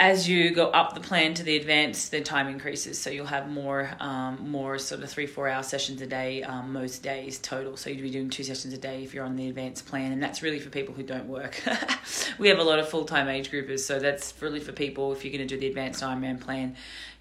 as 0.00 0.28
you 0.28 0.50
go 0.50 0.68
up 0.68 0.94
the 0.94 1.00
plan 1.00 1.34
to 1.34 1.42
the 1.42 1.56
advanced, 1.56 2.12
the 2.12 2.20
time 2.20 2.46
increases. 2.46 3.00
So 3.00 3.10
you'll 3.10 3.26
have 3.26 3.48
more, 3.48 3.90
um, 3.98 4.48
more 4.48 4.78
sort 4.78 5.02
of 5.02 5.10
three, 5.10 5.26
four 5.26 5.48
hour 5.48 5.64
sessions 5.64 6.00
a 6.00 6.06
day, 6.06 6.44
um, 6.44 6.72
most 6.72 7.02
days 7.02 7.38
total. 7.40 7.76
So 7.76 7.90
you'd 7.90 8.02
be 8.02 8.10
doing 8.10 8.30
two 8.30 8.44
sessions 8.44 8.72
a 8.72 8.78
day 8.78 9.02
if 9.02 9.12
you're 9.12 9.24
on 9.24 9.34
the 9.34 9.48
advanced 9.48 9.86
plan, 9.86 10.12
and 10.12 10.22
that's 10.22 10.40
really 10.40 10.60
for 10.60 10.70
people 10.70 10.94
who 10.94 11.02
don't 11.02 11.26
work. 11.26 11.60
we 12.38 12.48
have 12.48 12.58
a 12.58 12.62
lot 12.62 12.78
of 12.78 12.88
full 12.88 13.06
time 13.06 13.28
age 13.28 13.50
groupers, 13.50 13.80
so 13.80 13.98
that's 13.98 14.32
really 14.40 14.60
for 14.60 14.72
people 14.72 15.12
if 15.12 15.24
you're 15.24 15.32
going 15.32 15.46
to 15.46 15.52
do 15.52 15.58
the 15.58 15.66
advanced 15.66 16.02
Ironman 16.02 16.40
plan 16.40 16.76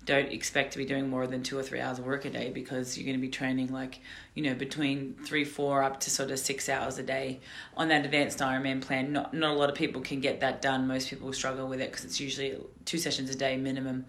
don't 0.08 0.32
expect 0.32 0.72
to 0.72 0.78
be 0.78 0.86
doing 0.86 1.10
more 1.10 1.28
than 1.28 1.44
two 1.44 1.60
or 1.60 1.62
three 1.62 1.82
hours 1.82 2.00
of 2.00 2.06
work 2.06 2.24
a 2.24 2.30
day 2.30 2.50
because 2.50 2.98
you're 2.98 3.06
going 3.06 3.18
to 3.18 3.22
be 3.22 3.28
training 3.28 3.72
like 3.74 4.00
you 4.34 4.42
know 4.42 4.56
between 4.56 5.16
three 5.26 5.44
four 5.44 5.84
up 5.84 6.00
to 6.00 6.10
sort 6.10 6.32
of 6.32 6.40
six 6.40 6.70
hours 6.70 6.98
a 6.98 7.04
day. 7.04 7.42
On 7.76 7.90
that 7.90 8.06
advanced 8.06 8.40
ironman 8.40 8.82
plan 8.82 9.12
not 9.12 9.34
not 9.34 9.52
a 9.52 9.60
lot 9.60 9.70
of 9.70 9.76
people 9.76 10.02
can 10.02 10.22
get 10.22 10.40
that 10.40 10.62
done. 10.62 10.88
Most 10.88 11.10
people 11.10 11.32
struggle 11.34 11.68
with 11.68 11.82
it 11.82 11.92
because 11.92 12.06
it's 12.06 12.20
usually 12.20 12.58
two 12.86 12.98
sessions 12.98 13.30
a 13.30 13.36
day 13.36 13.58
minimum. 13.58 14.06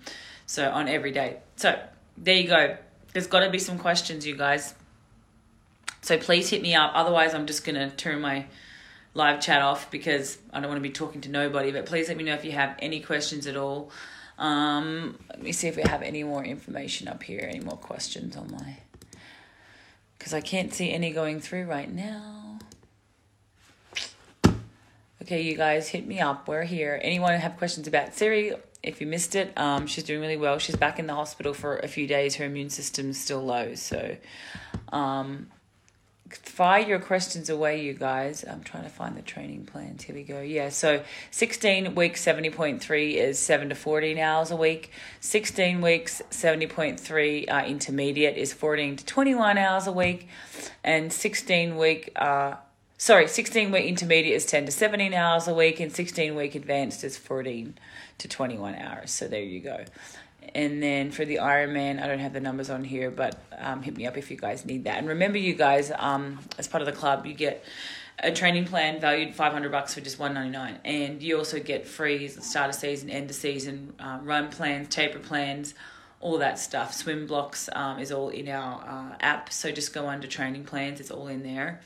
So 0.47 0.71
on 0.71 0.89
every 0.89 1.11
day. 1.11 1.39
So 1.57 1.79
there 2.17 2.37
you 2.37 2.49
go. 2.49 2.77
There's 3.13 3.27
got 3.27 3.41
to 3.41 3.51
be 3.51 3.59
some 3.59 3.79
questions 3.79 4.25
you 4.25 4.37
guys. 4.37 4.75
So 6.03 6.17
please 6.17 6.49
hit 6.49 6.63
me 6.63 6.77
up. 6.77 6.93
Otherwise 6.95 7.35
i'm 7.35 7.47
just 7.47 7.65
going 7.65 7.75
to 7.75 7.95
turn 7.97 8.21
my 8.21 8.47
live 9.15 9.41
chat 9.41 9.63
off 9.63 9.91
because 9.91 10.39
i 10.53 10.61
don't 10.61 10.69
want 10.69 10.79
to 10.79 10.89
be 10.89 10.93
talking 10.93 11.23
to 11.23 11.29
nobody 11.29 11.73
but 11.73 11.87
please 11.87 12.07
let 12.09 12.17
me 12.17 12.23
know 12.23 12.35
if 12.35 12.45
you 12.45 12.53
have 12.53 12.77
any 12.79 13.01
questions 13.01 13.47
at 13.49 13.57
all 13.57 13.91
um, 14.39 15.19
let 15.31 15.43
me 15.43 15.53
see 15.53 15.69
if 15.69 15.77
we 15.77 15.83
have 15.83 16.03
any 16.03 16.23
more 16.23 16.45
information 16.45 17.09
up 17.09 17.23
here, 17.23 17.47
any 17.49 17.61
more 17.61 17.77
questions 17.77 18.37
on 18.37 18.51
my. 18.51 18.79
Because 20.17 20.33
I 20.33 20.41
can't 20.41 20.73
see 20.73 20.93
any 20.93 21.13
going 21.13 21.41
through 21.41 21.65
right 21.65 21.93
now. 21.93 22.59
Okay, 25.23 25.43
you 25.43 25.57
guys, 25.57 25.89
hit 25.89 26.07
me 26.07 26.21
up. 26.21 26.49
We're 26.49 26.65
here. 26.65 26.99
Anyone 27.03 27.35
have 27.35 27.57
questions 27.59 27.87
about 27.87 28.15
Siri? 28.15 28.55
If 28.83 29.01
you 29.01 29.07
missed 29.07 29.35
it, 29.35 29.53
um, 29.57 29.87
she's 29.87 30.05
doing 30.05 30.21
really 30.21 30.37
well. 30.37 30.59
She's 30.59 30.77
back 30.77 30.99
in 30.99 31.07
the 31.07 31.15
hospital 31.15 31.53
for 31.53 31.79
a 31.79 31.89
few 31.89 32.07
days. 32.07 32.37
Her 32.37 32.45
immune 32.45 32.71
system's 32.71 33.19
still 33.21 33.45
low, 33.45 33.75
so 33.75 34.17
um, 34.93 35.49
fire 36.31 36.87
your 36.87 36.99
questions 36.99 37.49
away, 37.49 37.83
you 37.83 37.95
guys. 37.95 38.45
I'm 38.45 38.63
trying 38.63 38.85
to 38.85 38.89
find 38.89 39.17
the 39.17 39.23
training 39.23 39.67
plans. 39.67 40.05
Here 40.05 40.15
we 40.15 40.23
go. 40.23 40.41
Yeah, 40.41 40.69
so 40.69 41.03
16 41.31 41.95
weeks, 41.95 42.25
70.3 42.25 43.15
is 43.15 43.39
7 43.39 43.69
to 43.69 43.75
14 43.75 44.19
hours 44.19 44.51
a 44.51 44.57
week. 44.57 44.91
16 45.21 45.81
weeks, 45.81 46.23
70.3 46.31 47.51
uh, 47.51 47.67
intermediate 47.67 48.37
is 48.37 48.53
14 48.53 48.97
to 48.97 49.05
21 49.05 49.59
hours 49.59 49.87
a 49.87 49.93
week. 49.93 50.29
And 50.85 51.13
16 51.13 51.77
week, 51.77 52.13
uh, 52.17 52.57
sorry, 52.97 53.29
16 53.29 53.71
week 53.71 53.87
intermediate 53.87 54.37
is 54.37 54.47
10 54.47 54.67
to 54.67 54.73
17 54.73 55.15
hours 55.15 55.49
a 55.49 55.55
week. 55.55 55.81
And 55.81 55.93
16 55.93 56.35
week 56.35 56.55
advanced 56.55 57.05
is 57.05 57.17
14 57.17 57.79
to 58.19 58.29
21 58.29 58.75
hours. 58.75 59.11
So 59.11 59.29
there 59.29 59.43
you 59.43 59.61
go. 59.61 59.85
And 60.59 60.83
then 60.83 61.13
for 61.13 61.25
the 61.25 61.37
Ironman, 61.37 62.03
I 62.03 62.09
don't 62.09 62.19
have 62.19 62.33
the 62.33 62.41
numbers 62.41 62.69
on 62.69 62.83
here, 62.83 63.13
but 63.13 63.41
um, 63.59 63.81
hit 63.81 63.97
me 63.97 64.09
up 64.09 64.17
if 64.17 64.29
you 64.29 64.37
guys 64.37 64.67
need 64.67 64.83
that. 64.85 64.99
And 64.99 65.07
remember, 65.07 65.39
you 65.39 65.55
guys, 65.55 65.93
um, 65.97 66.41
as 66.59 66.67
part 66.67 66.83
of 66.83 66.87
the 66.87 66.93
club, 66.93 67.27
you 67.27 67.33
get 67.33 67.65
a 68.19 68.33
training 68.33 68.65
plan 68.65 69.01
valued 69.01 69.37
500 69.37 69.71
bucks 69.71 69.95
for 69.95 70.01
just 70.01 70.19
199 70.19 70.81
and 70.85 71.23
you 71.23 71.39
also 71.39 71.61
get 71.61 71.87
free 71.87 72.27
start 72.27 72.69
of 72.69 72.75
season 72.75 73.09
end 73.09 73.31
of 73.31 73.37
season 73.37 73.95
uh, 74.01 74.19
run 74.25 74.51
plans 74.51 74.89
taper 74.89 75.21
plans 75.21 75.75
all 76.19 76.39
that 76.39 76.59
stuff. 76.59 76.93
Swim 76.93 77.29
blocks 77.29 77.69
um, 77.75 78.01
is 78.01 78.11
all 78.11 78.31
in 78.31 78.49
our 78.49 78.83
uh, 78.83 79.17
app. 79.21 79.53
So 79.53 79.71
just 79.71 79.95
go 79.95 80.09
under 80.09 80.27
training 80.27 80.65
plans 80.65 80.99
it's 80.99 81.13
all 81.13 81.29
in 81.29 81.45
there. 81.45 81.81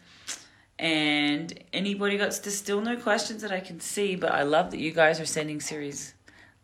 And 0.78 1.52
anybody 1.74 2.16
got 2.16 2.32
still 2.32 2.80
no 2.80 2.96
questions 2.96 3.42
that 3.42 3.52
i 3.52 3.60
can 3.60 3.78
see 3.78 4.16
but 4.16 4.32
i 4.32 4.42
love 4.42 4.70
that 4.70 4.80
you 4.80 4.92
guys 4.92 5.20
are 5.20 5.26
sending 5.26 5.60
Siri's 5.60 6.14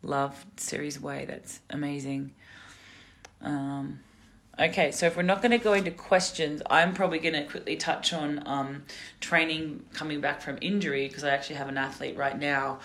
love 0.01 0.45
Siri's 0.57 0.99
way 0.99 1.25
that's 1.25 1.59
amazing 1.69 2.33
um, 3.41 3.99
Okay, 4.59 4.91
so 4.91 5.05
if 5.05 5.15
we're 5.15 5.23
not 5.23 5.41
going 5.41 5.51
to 5.51 5.57
go 5.57 5.71
into 5.71 5.89
questions, 5.89 6.61
I'm 6.69 6.93
probably 6.93 7.19
going 7.19 7.33
to 7.33 7.45
quickly 7.45 7.77
touch 7.77 8.11
on 8.11 8.43
um, 8.45 8.83
training 9.21 9.85
coming 9.93 10.19
back 10.19 10.41
from 10.41 10.57
injury 10.59 11.07
because 11.07 11.23
I 11.23 11.29
actually 11.29 11.55
have 11.55 11.69
an 11.69 11.77
athlete 11.77 12.17
right 12.17 12.37
now, 12.37 12.79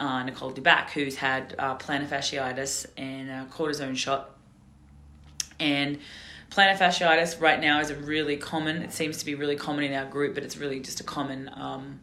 uh, 0.00 0.24
Nicole 0.24 0.50
DeBack, 0.50 0.90
who's 0.90 1.14
had 1.14 1.54
uh, 1.56 1.76
plantar 1.76 2.08
fasciitis 2.08 2.86
and 2.96 3.30
a 3.30 3.46
cortisone 3.48 3.96
shot. 3.96 4.30
And 5.60 6.00
plantar 6.50 6.76
fasciitis 6.76 7.40
right 7.40 7.60
now 7.60 7.78
is 7.78 7.90
a 7.90 7.96
really 7.96 8.36
common, 8.36 8.82
it 8.82 8.92
seems 8.92 9.18
to 9.18 9.24
be 9.24 9.36
really 9.36 9.56
common 9.56 9.84
in 9.84 9.92
our 9.92 10.06
group, 10.06 10.34
but 10.34 10.42
it's 10.42 10.56
really 10.56 10.80
just 10.80 10.98
a 10.98 11.04
common 11.04 11.48
um, 11.54 12.00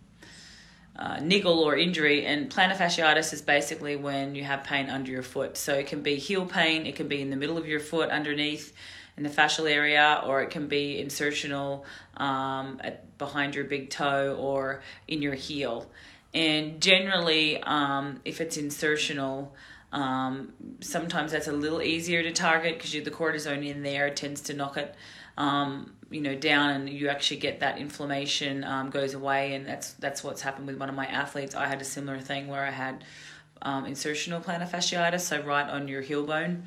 uh, 0.97 1.19
niggle 1.21 1.59
or 1.59 1.75
injury. 1.75 2.25
And 2.25 2.49
plantar 2.49 2.75
fasciitis 2.75 3.33
is 3.33 3.41
basically 3.41 3.95
when 3.95 4.35
you 4.35 4.43
have 4.43 4.63
pain 4.63 4.89
under 4.89 5.11
your 5.11 5.23
foot. 5.23 5.57
So 5.57 5.73
it 5.73 5.87
can 5.87 6.01
be 6.01 6.15
heel 6.15 6.45
pain, 6.45 6.85
it 6.85 6.95
can 6.95 7.07
be 7.07 7.21
in 7.21 7.29
the 7.29 7.35
middle 7.35 7.57
of 7.57 7.67
your 7.67 7.79
foot 7.79 8.09
underneath 8.09 8.73
in 9.17 9.23
the 9.23 9.29
fascial 9.29 9.69
area, 9.69 10.21
or 10.25 10.41
it 10.41 10.51
can 10.51 10.67
be 10.67 11.03
insertional 11.03 11.83
um, 12.17 12.79
at, 12.83 13.17
behind 13.17 13.55
your 13.55 13.65
big 13.65 13.89
toe 13.89 14.35
or 14.39 14.81
in 15.07 15.21
your 15.21 15.33
heel. 15.33 15.89
And 16.33 16.79
generally, 16.81 17.61
um, 17.63 18.21
if 18.25 18.41
it's 18.41 18.57
insertional, 18.57 19.49
um, 19.91 20.53
sometimes 20.81 21.31
that's 21.31 21.47
a 21.47 21.51
little 21.51 21.81
easier 21.81 22.21
to 22.21 22.31
target 22.31 22.75
because 22.75 22.91
the 22.91 23.11
cortisone 23.11 23.65
in 23.65 23.81
there 23.81 24.09
tends 24.11 24.41
to 24.41 24.53
knock 24.53 24.77
it, 24.77 24.93
um, 25.37 25.93
you 26.09 26.21
know, 26.21 26.35
down, 26.35 26.69
and 26.69 26.89
you 26.89 27.09
actually 27.09 27.37
get 27.37 27.59
that 27.59 27.77
inflammation 27.77 28.63
um, 28.63 28.89
goes 28.89 29.13
away, 29.13 29.53
and 29.55 29.65
that's 29.65 29.93
that's 29.93 30.23
what's 30.23 30.41
happened 30.41 30.67
with 30.67 30.77
one 30.77 30.89
of 30.89 30.95
my 30.95 31.05
athletes. 31.05 31.55
I 31.55 31.67
had 31.67 31.81
a 31.81 31.85
similar 31.85 32.19
thing 32.19 32.47
where 32.47 32.65
I 32.65 32.71
had 32.71 33.03
um, 33.61 33.85
insertional 33.85 34.43
plantar 34.43 34.69
fasciitis, 34.69 35.21
so 35.21 35.41
right 35.41 35.69
on 35.69 35.87
your 35.87 36.01
heel 36.01 36.25
bone, 36.25 36.63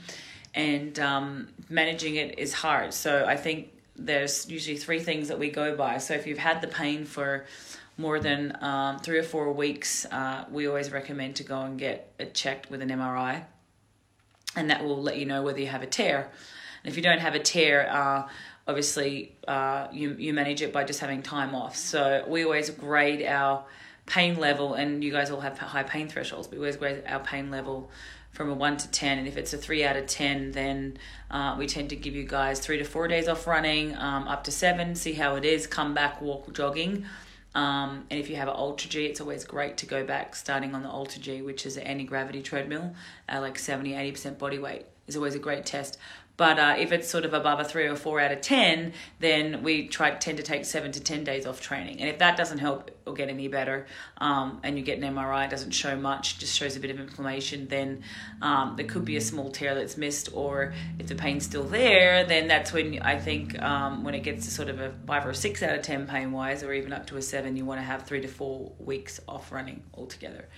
and 0.54 0.98
um, 0.98 1.48
managing 1.68 2.16
it 2.16 2.38
is 2.38 2.52
hard. 2.52 2.92
So 2.92 3.24
I 3.26 3.36
think 3.36 3.72
there's 3.96 4.48
usually 4.50 4.76
three 4.76 5.00
things 5.00 5.28
that 5.28 5.38
we 5.38 5.50
go 5.50 5.76
by. 5.76 5.98
So 5.98 6.14
if 6.14 6.26
you've 6.26 6.38
had 6.38 6.60
the 6.60 6.68
pain 6.68 7.04
for 7.04 7.46
more 7.96 8.18
than 8.18 8.56
um, 8.62 8.98
three 8.98 9.18
or 9.18 9.22
four 9.22 9.52
weeks, 9.52 10.06
uh, 10.06 10.44
we 10.50 10.66
always 10.66 10.90
recommend 10.90 11.36
to 11.36 11.44
go 11.44 11.60
and 11.60 11.78
get 11.78 12.12
it 12.18 12.34
checked 12.34 12.70
with 12.70 12.82
an 12.82 12.88
MRI, 12.88 13.44
and 14.56 14.70
that 14.70 14.84
will 14.84 15.00
let 15.00 15.18
you 15.18 15.26
know 15.26 15.42
whether 15.42 15.60
you 15.60 15.66
have 15.68 15.82
a 15.82 15.86
tear. 15.86 16.30
And 16.82 16.90
if 16.90 16.96
you 16.96 17.02
don't 17.02 17.18
have 17.18 17.34
a 17.34 17.38
tear, 17.38 17.90
uh, 17.90 18.28
obviously 18.70 19.36
uh, 19.46 19.88
you 19.92 20.16
you 20.18 20.32
manage 20.32 20.62
it 20.62 20.72
by 20.72 20.84
just 20.84 21.00
having 21.00 21.22
time 21.22 21.54
off. 21.54 21.76
So 21.76 22.24
we 22.26 22.44
always 22.44 22.70
grade 22.70 23.22
our 23.26 23.64
pain 24.06 24.38
level, 24.38 24.74
and 24.74 25.04
you 25.04 25.12
guys 25.12 25.30
all 25.30 25.40
have 25.40 25.58
high 25.58 25.82
pain 25.82 26.08
thresholds. 26.08 26.48
We 26.50 26.56
always 26.56 26.76
grade 26.76 27.02
our 27.06 27.20
pain 27.20 27.50
level 27.50 27.90
from 28.32 28.48
a 28.48 28.54
1 28.54 28.76
to 28.76 28.88
10 28.88 29.18
and 29.18 29.26
if 29.26 29.36
it's 29.36 29.52
a 29.52 29.58
3 29.58 29.82
out 29.82 29.96
of 29.96 30.06
10 30.06 30.52
then 30.52 30.96
uh, 31.32 31.56
we 31.58 31.66
tend 31.66 31.90
to 31.90 31.96
give 31.96 32.14
you 32.14 32.22
guys 32.22 32.60
3 32.60 32.78
to 32.78 32.84
4 32.84 33.08
days 33.08 33.26
off 33.26 33.44
running 33.44 33.96
um, 33.96 34.28
up 34.28 34.44
to 34.44 34.52
7 34.52 34.94
see 34.94 35.14
how 35.14 35.34
it 35.34 35.44
is 35.44 35.66
come 35.66 35.94
back 35.94 36.22
walk 36.22 36.52
jogging 36.54 37.04
um, 37.54 38.06
and 38.10 38.20
if 38.20 38.30
you 38.30 38.36
have 38.36 38.48
an 38.48 38.54
AlterG, 38.54 39.08
it's 39.08 39.20
always 39.20 39.44
great 39.44 39.76
to 39.78 39.86
go 39.86 40.04
back 40.04 40.36
starting 40.36 40.74
on 40.74 40.82
the 40.82 40.88
AlterG, 40.88 41.44
which 41.44 41.66
is 41.66 41.76
an 41.76 41.82
anti 41.82 42.04
gravity 42.04 42.42
treadmill 42.42 42.94
at 43.28 43.40
like 43.40 43.58
70 43.58 43.92
80% 43.92 44.38
body 44.38 44.58
weight, 44.58 44.86
is 45.08 45.16
always 45.16 45.34
a 45.34 45.40
great 45.40 45.66
test. 45.66 45.98
But 46.40 46.58
uh, 46.58 46.76
if 46.78 46.90
it's 46.90 47.06
sort 47.06 47.26
of 47.26 47.34
above 47.34 47.60
a 47.60 47.64
three 47.64 47.86
or 47.86 47.94
four 47.94 48.18
out 48.18 48.32
of 48.32 48.40
10, 48.40 48.94
then 49.18 49.62
we 49.62 49.88
try 49.88 50.12
tend 50.12 50.38
to 50.38 50.42
take 50.42 50.64
seven 50.64 50.90
to 50.92 50.98
10 50.98 51.22
days 51.22 51.44
off 51.44 51.60
training. 51.60 52.00
And 52.00 52.08
if 52.08 52.20
that 52.20 52.38
doesn't 52.38 52.56
help 52.56 52.90
or 53.04 53.12
get 53.12 53.28
any 53.28 53.46
better, 53.46 53.86
um, 54.16 54.58
and 54.62 54.78
you 54.78 54.82
get 54.82 54.96
an 54.96 55.14
MRI, 55.14 55.44
it 55.44 55.50
doesn't 55.50 55.72
show 55.72 55.94
much, 55.96 56.38
just 56.38 56.56
shows 56.56 56.78
a 56.78 56.80
bit 56.80 56.90
of 56.90 56.98
inflammation, 56.98 57.68
then 57.68 58.04
um, 58.40 58.72
there 58.76 58.86
could 58.86 59.04
be 59.04 59.18
a 59.18 59.20
small 59.20 59.50
tear 59.50 59.74
that's 59.74 59.98
missed. 59.98 60.30
Or 60.32 60.72
if 60.98 61.08
the 61.08 61.14
pain's 61.14 61.44
still 61.44 61.64
there, 61.64 62.24
then 62.24 62.48
that's 62.48 62.72
when 62.72 63.02
I 63.02 63.18
think 63.18 63.60
um, 63.60 64.02
when 64.02 64.14
it 64.14 64.20
gets 64.20 64.46
to 64.46 64.50
sort 64.50 64.70
of 64.70 64.80
a 64.80 64.94
five 65.06 65.26
or 65.26 65.34
six 65.34 65.62
out 65.62 65.76
of 65.76 65.82
10 65.82 66.06
pain 66.06 66.32
wise, 66.32 66.62
or 66.62 66.72
even 66.72 66.94
up 66.94 67.06
to 67.08 67.18
a 67.18 67.22
seven, 67.22 67.54
you 67.54 67.66
want 67.66 67.80
to 67.80 67.84
have 67.84 68.06
three 68.06 68.22
to 68.22 68.28
four 68.28 68.72
weeks 68.78 69.20
off 69.28 69.52
running 69.52 69.82
altogether. 69.92 70.48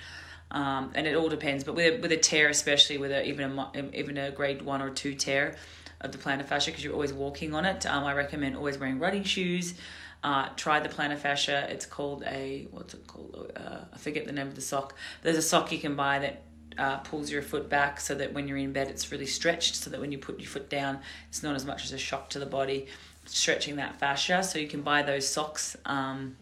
Um, 0.52 0.92
and 0.94 1.06
it 1.06 1.16
all 1.16 1.28
depends. 1.28 1.64
But 1.64 1.74
with 1.74 1.94
a, 1.94 2.00
with 2.00 2.12
a 2.12 2.16
tear, 2.16 2.48
especially 2.48 2.98
with 2.98 3.10
a, 3.10 3.26
even 3.26 3.58
a 3.58 3.90
even 3.94 4.18
a 4.18 4.30
grade 4.30 4.62
one 4.62 4.82
or 4.82 4.90
two 4.90 5.14
tear 5.14 5.56
of 6.00 6.12
the 6.12 6.18
plantar 6.18 6.44
fascia, 6.44 6.70
because 6.70 6.84
you're 6.84 6.92
always 6.92 7.12
walking 7.12 7.54
on 7.54 7.64
it, 7.64 7.86
um, 7.86 8.04
I 8.04 8.12
recommend 8.14 8.56
always 8.56 8.78
wearing 8.78 8.98
running 8.98 9.24
shoes. 9.24 9.74
Uh, 10.22 10.48
try 10.56 10.78
the 10.78 10.88
plantar 10.88 11.18
fascia. 11.18 11.66
It's 11.68 11.86
called 11.86 12.22
a 12.24 12.68
what's 12.70 12.94
it 12.94 13.06
called? 13.06 13.50
Uh, 13.56 13.78
I 13.92 13.98
forget 13.98 14.26
the 14.26 14.32
name 14.32 14.46
of 14.46 14.54
the 14.54 14.60
sock. 14.60 14.94
There's 15.22 15.36
a 15.36 15.42
sock 15.42 15.72
you 15.72 15.78
can 15.78 15.96
buy 15.96 16.20
that 16.20 16.42
uh, 16.78 16.98
pulls 16.98 17.30
your 17.30 17.42
foot 17.42 17.68
back 17.68 18.00
so 18.00 18.14
that 18.14 18.32
when 18.32 18.48
you're 18.48 18.56
in 18.56 18.72
bed 18.72 18.88
it's 18.88 19.10
really 19.12 19.26
stretched 19.26 19.74
so 19.74 19.90
that 19.90 20.00
when 20.00 20.12
you 20.12 20.18
put 20.18 20.38
your 20.38 20.48
foot 20.48 20.70
down 20.70 20.98
it's 21.28 21.42
not 21.42 21.54
as 21.54 21.66
much 21.66 21.84
as 21.84 21.92
a 21.92 21.98
shock 21.98 22.30
to 22.30 22.38
the 22.38 22.46
body 22.46 22.86
stretching 23.26 23.76
that 23.76 23.98
fascia 23.98 24.42
so 24.42 24.58
you 24.58 24.68
can 24.68 24.82
buy 24.82 25.02
those 25.02 25.28
socks 25.28 25.76
um, 25.84 26.36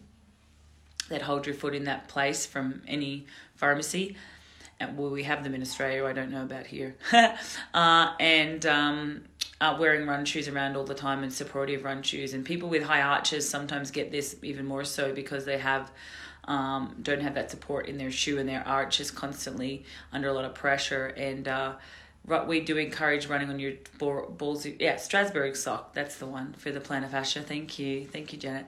that 1.11 1.21
hold 1.21 1.45
your 1.45 1.55
foot 1.55 1.75
in 1.75 1.85
that 1.85 2.07
place 2.07 2.45
from 2.45 2.81
any 2.87 3.25
pharmacy. 3.55 4.15
And 4.79 4.97
well, 4.97 5.11
we 5.11 5.23
have 5.23 5.43
them 5.43 5.53
in 5.53 5.61
Australia. 5.61 6.05
I 6.05 6.13
don't 6.13 6.31
know 6.31 6.43
about 6.43 6.65
here. 6.65 6.95
uh, 7.73 8.13
and 8.19 8.65
um, 8.65 9.23
uh, 9.59 9.77
wearing 9.79 10.07
run 10.07 10.25
shoes 10.25 10.47
around 10.47 10.75
all 10.75 10.83
the 10.83 10.95
time 10.95 11.21
and 11.23 11.31
supportive 11.31 11.83
run 11.83 12.01
shoes. 12.01 12.33
And 12.33 12.43
people 12.43 12.67
with 12.67 12.83
high 12.83 13.01
arches 13.01 13.47
sometimes 13.47 13.91
get 13.91 14.11
this 14.11 14.35
even 14.41 14.65
more 14.65 14.83
so 14.83 15.13
because 15.13 15.45
they 15.45 15.59
have 15.59 15.91
um, 16.45 16.95
don't 17.01 17.21
have 17.21 17.35
that 17.35 17.51
support 17.51 17.87
in 17.87 17.99
their 17.99 18.11
shoe 18.11 18.39
and 18.39 18.49
their 18.49 18.67
arch 18.67 18.99
is 18.99 19.11
constantly 19.11 19.85
under 20.11 20.27
a 20.27 20.33
lot 20.33 20.45
of 20.45 20.55
pressure. 20.55 21.07
And 21.07 21.47
uh, 21.47 21.73
we 22.47 22.61
do 22.61 22.77
encourage 22.77 23.27
running 23.27 23.49
on 23.49 23.59
your 23.59 23.73
balls. 23.99 24.65
Yeah, 24.65 24.97
Strasbourg 24.97 25.55
sock. 25.55 25.93
That's 25.93 26.17
the 26.17 26.25
one 26.25 26.53
for 26.53 26.71
the 26.71 26.79
plantar 26.79 27.09
fascia. 27.09 27.41
Thank 27.41 27.79
you, 27.79 28.05
thank 28.05 28.33
you, 28.33 28.39
Janet. 28.39 28.67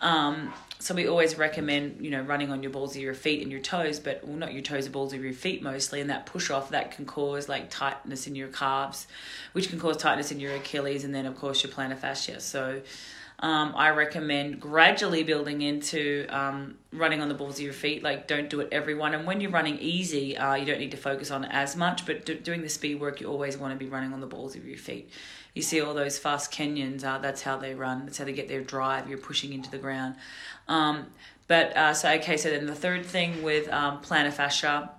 Um, 0.00 0.52
so 0.78 0.94
we 0.94 1.08
always 1.08 1.38
recommend, 1.38 2.04
you 2.04 2.10
know, 2.10 2.20
running 2.20 2.52
on 2.52 2.62
your 2.62 2.70
balls 2.70 2.94
of 2.94 3.02
your 3.02 3.14
feet 3.14 3.42
and 3.42 3.50
your 3.50 3.60
toes, 3.60 3.98
but 3.98 4.22
well, 4.24 4.36
not 4.36 4.52
your 4.52 4.62
toes, 4.62 4.84
the 4.84 4.90
balls 4.90 5.12
of 5.12 5.24
your 5.24 5.32
feet 5.32 5.62
mostly. 5.62 6.00
And 6.00 6.10
that 6.10 6.26
push 6.26 6.50
off 6.50 6.70
that 6.70 6.92
can 6.92 7.06
cause 7.06 7.48
like 7.48 7.70
tightness 7.70 8.26
in 8.26 8.34
your 8.34 8.48
calves, 8.48 9.06
which 9.52 9.70
can 9.70 9.80
cause 9.80 9.96
tightness 9.96 10.30
in 10.30 10.38
your 10.38 10.54
Achilles, 10.54 11.04
and 11.04 11.14
then 11.14 11.24
of 11.24 11.36
course 11.36 11.62
your 11.62 11.72
plantar 11.72 11.96
fascia. 11.96 12.40
So 12.40 12.82
um, 13.38 13.74
I 13.76 13.90
recommend 13.90 14.60
gradually 14.60 15.22
building 15.22 15.60
into 15.60 16.26
um, 16.28 16.76
running 16.92 17.20
on 17.20 17.28
the 17.28 17.34
balls 17.34 17.56
of 17.56 17.64
your 17.64 17.74
feet. 17.74 18.02
Like, 18.02 18.26
don't 18.26 18.48
do 18.48 18.60
it 18.60 18.68
everyone. 18.72 19.14
And 19.14 19.26
when 19.26 19.40
you're 19.40 19.50
running 19.50 19.78
easy, 19.78 20.36
uh, 20.36 20.54
you 20.54 20.64
don't 20.64 20.78
need 20.78 20.92
to 20.92 20.96
focus 20.96 21.30
on 21.30 21.44
as 21.44 21.76
much. 21.76 22.06
But 22.06 22.24
do, 22.24 22.34
doing 22.34 22.62
the 22.62 22.68
speed 22.68 22.98
work, 22.98 23.20
you 23.20 23.28
always 23.28 23.58
want 23.58 23.72
to 23.74 23.78
be 23.78 23.90
running 23.90 24.14
on 24.14 24.20
the 24.20 24.26
balls 24.26 24.56
of 24.56 24.66
your 24.66 24.78
feet. 24.78 25.10
You 25.56 25.62
see 25.62 25.80
all 25.80 25.94
those 25.94 26.18
fast 26.18 26.52
Kenyans, 26.52 27.02
uh, 27.02 27.16
that's 27.16 27.40
how 27.40 27.56
they 27.56 27.74
run. 27.74 28.04
That's 28.04 28.18
how 28.18 28.26
they 28.26 28.34
get 28.34 28.46
their 28.46 28.60
drive. 28.60 29.08
You're 29.08 29.16
pushing 29.16 29.54
into 29.54 29.70
the 29.70 29.78
ground. 29.78 30.16
Um, 30.68 31.06
but 31.48 31.74
uh, 31.74 31.94
so 31.94 32.10
okay, 32.10 32.36
so 32.36 32.50
then 32.50 32.66
the 32.66 32.74
third 32.74 33.06
thing 33.06 33.42
with 33.42 33.66
um, 33.72 34.02
plantar 34.02 34.34
fascia 34.34 34.90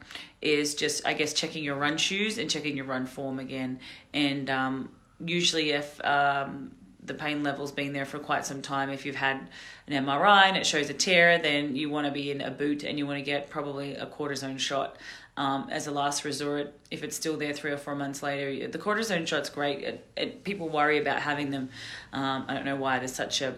is 0.41 0.73
just 0.73 1.05
I 1.05 1.13
guess 1.13 1.33
checking 1.33 1.63
your 1.63 1.75
run 1.75 1.97
shoes 1.97 2.39
and 2.39 2.49
checking 2.49 2.75
your 2.75 2.87
run 2.87 3.05
form 3.05 3.37
again. 3.37 3.79
And 4.15 4.49
um, 4.49 4.89
usually 5.23 5.73
if 5.73 6.03
um, 6.03 6.71
the 7.03 7.13
pain 7.13 7.43
level's 7.43 7.71
been 7.71 7.93
there 7.93 8.05
for 8.05 8.17
quite 8.17 8.43
some 8.43 8.63
time. 8.63 8.89
If 8.89 9.05
you've 9.05 9.15
had 9.15 9.47
an 9.87 10.05
MRI 10.05 10.45
and 10.45 10.57
it 10.57 10.65
shows 10.65 10.89
a 10.89 10.93
tear, 10.95 11.37
then 11.37 11.75
you 11.75 11.91
want 11.91 12.07
to 12.07 12.11
be 12.11 12.31
in 12.31 12.41
a 12.41 12.49
boot 12.49 12.83
and 12.83 12.97
you 12.97 13.05
want 13.05 13.19
to 13.19 13.23
get 13.23 13.51
probably 13.51 13.93
a 13.93 14.07
cortisone 14.07 14.57
shot 14.57 14.97
um, 15.37 15.69
as 15.71 15.87
a 15.87 15.91
last 15.91 16.25
resort. 16.25 16.73
If 16.91 17.03
it's 17.03 17.15
still 17.15 17.37
there 17.37 17.53
three 17.53 17.71
or 17.71 17.77
four 17.77 17.95
months 17.95 18.21
later, 18.21 18.67
the 18.67 18.77
cortisone 18.77 19.25
shot's 19.25 19.49
great. 19.49 19.83
It, 19.83 20.07
it, 20.17 20.43
people 20.43 20.67
worry 20.67 20.97
about 20.97 21.21
having 21.21 21.51
them. 21.51 21.69
Um, 22.11 22.45
I 22.47 22.55
don't 22.55 22.65
know 22.65 22.75
why 22.75 22.99
there's 22.99 23.13
such 23.13 23.41
a 23.41 23.57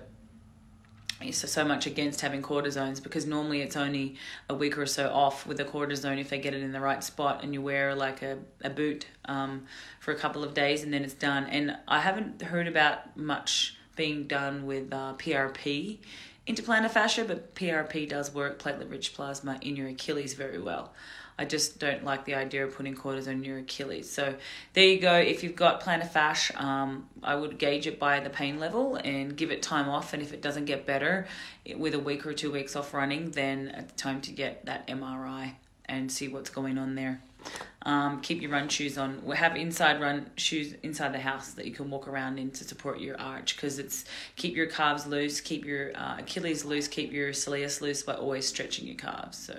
so, 1.32 1.48
so 1.48 1.66
much 1.66 1.86
against 1.86 2.22
having 2.22 2.42
cortisones 2.42 3.04
because 3.04 3.26
normally 3.26 3.62
it's 3.62 3.76
only 3.76 4.16
a 4.50 4.56
week 4.56 4.78
or 4.78 4.86
so 4.86 5.10
off 5.10 5.46
with 5.46 5.60
a 5.60 5.66
cortisone 5.66 6.18
if 6.20 6.30
they 6.30 6.40
get 6.40 6.54
it 6.54 6.64
in 6.64 6.72
the 6.72 6.80
right 6.80 7.04
spot 7.04 7.44
and 7.44 7.54
you 7.54 7.62
wear 7.62 7.94
like 7.94 8.22
a, 8.22 8.38
a 8.64 8.70
boot 8.70 9.06
um, 9.26 9.66
for 10.00 10.14
a 10.14 10.16
couple 10.16 10.46
of 10.46 10.54
days 10.54 10.82
and 10.84 10.94
then 10.94 11.04
it's 11.04 11.14
done. 11.14 11.46
And 11.46 11.76
I 11.88 12.00
haven't 12.00 12.42
heard 12.42 12.68
about 12.68 13.18
much 13.18 13.76
being 13.98 14.28
done 14.28 14.66
with 14.66 14.94
uh, 14.94 15.14
PRP 15.18 15.98
into 16.48 16.64
plantar 16.64 16.90
fascia, 16.90 17.26
but 17.26 17.54
PRP 17.54 18.08
does 18.08 18.34
work, 18.34 18.58
platelet 18.58 18.90
rich 18.90 19.14
plasma, 19.14 19.60
in 19.62 19.76
your 19.76 19.90
Achilles 19.90 20.34
very 20.34 20.58
well. 20.58 20.94
I 21.40 21.46
just 21.46 21.80
don't 21.80 22.04
like 22.04 22.26
the 22.26 22.36
idea 22.36 22.66
of 22.66 22.76
putting 22.76 22.94
cortisone 22.96 23.28
in 23.28 23.44
your 23.46 23.60
Achilles. 23.60 24.12
So 24.12 24.36
there 24.74 24.84
you 24.84 25.00
go. 25.00 25.16
If 25.16 25.42
you've 25.42 25.56
got 25.56 25.82
plantar 25.82 26.10
fascia, 26.10 26.62
um, 26.62 27.08
I 27.24 27.34
would 27.34 27.58
gauge 27.58 27.88
it 27.88 27.98
by 27.98 28.20
the 28.20 28.30
pain 28.30 28.60
level 28.60 28.98
and 28.98 29.38
give 29.38 29.50
it 29.50 29.62
time 29.62 29.88
off. 29.88 30.14
And 30.14 30.22
if 30.22 30.34
it 30.34 30.42
doesn't 30.42 30.66
get 30.66 30.86
better 30.86 31.28
with 31.78 31.94
a 31.94 32.00
week 32.00 32.26
or 32.26 32.34
two 32.34 32.52
weeks 32.52 32.76
off 32.76 32.94
running, 32.94 33.32
then 33.32 33.70
it's 33.70 33.94
time 33.94 34.20
to 34.22 34.32
get 34.32 34.66
that 34.66 34.86
MRI 34.88 35.54
and 35.86 36.12
see 36.12 36.28
what's 36.28 36.50
going 36.50 36.78
on 36.78 36.96
there. 36.96 37.22
Um, 37.84 38.20
keep 38.20 38.42
your 38.42 38.52
run 38.52 38.68
shoes 38.68 38.98
on. 38.98 39.24
We 39.24 39.38
have 39.38 39.56
inside 39.56 40.02
run 40.02 40.32
shoes 40.36 40.74
inside 40.84 41.14
the 41.14 41.20
house 41.20 41.52
that 41.54 41.66
you 41.66 41.72
can 41.72 41.90
walk 41.90 42.10
around 42.10 42.38
in 42.38 42.52
to 42.52 42.66
support 42.66 43.00
your 43.00 43.18
arch 43.18 43.56
because 43.56 43.80
it's 43.80 44.04
keep 44.36 44.58
your 44.58 44.68
calves 44.68 45.08
loose, 45.08 45.40
keep 45.40 45.64
your 45.64 45.96
uh, 45.96 46.18
Achilles 46.20 46.66
loose, 46.66 46.90
keep 46.90 47.14
your 47.14 47.30
soleus 47.30 47.80
loose 47.80 48.04
by 48.04 48.16
always 48.16 48.46
stretching 48.46 48.86
your 48.86 48.98
calves. 48.98 49.38
So, 49.38 49.58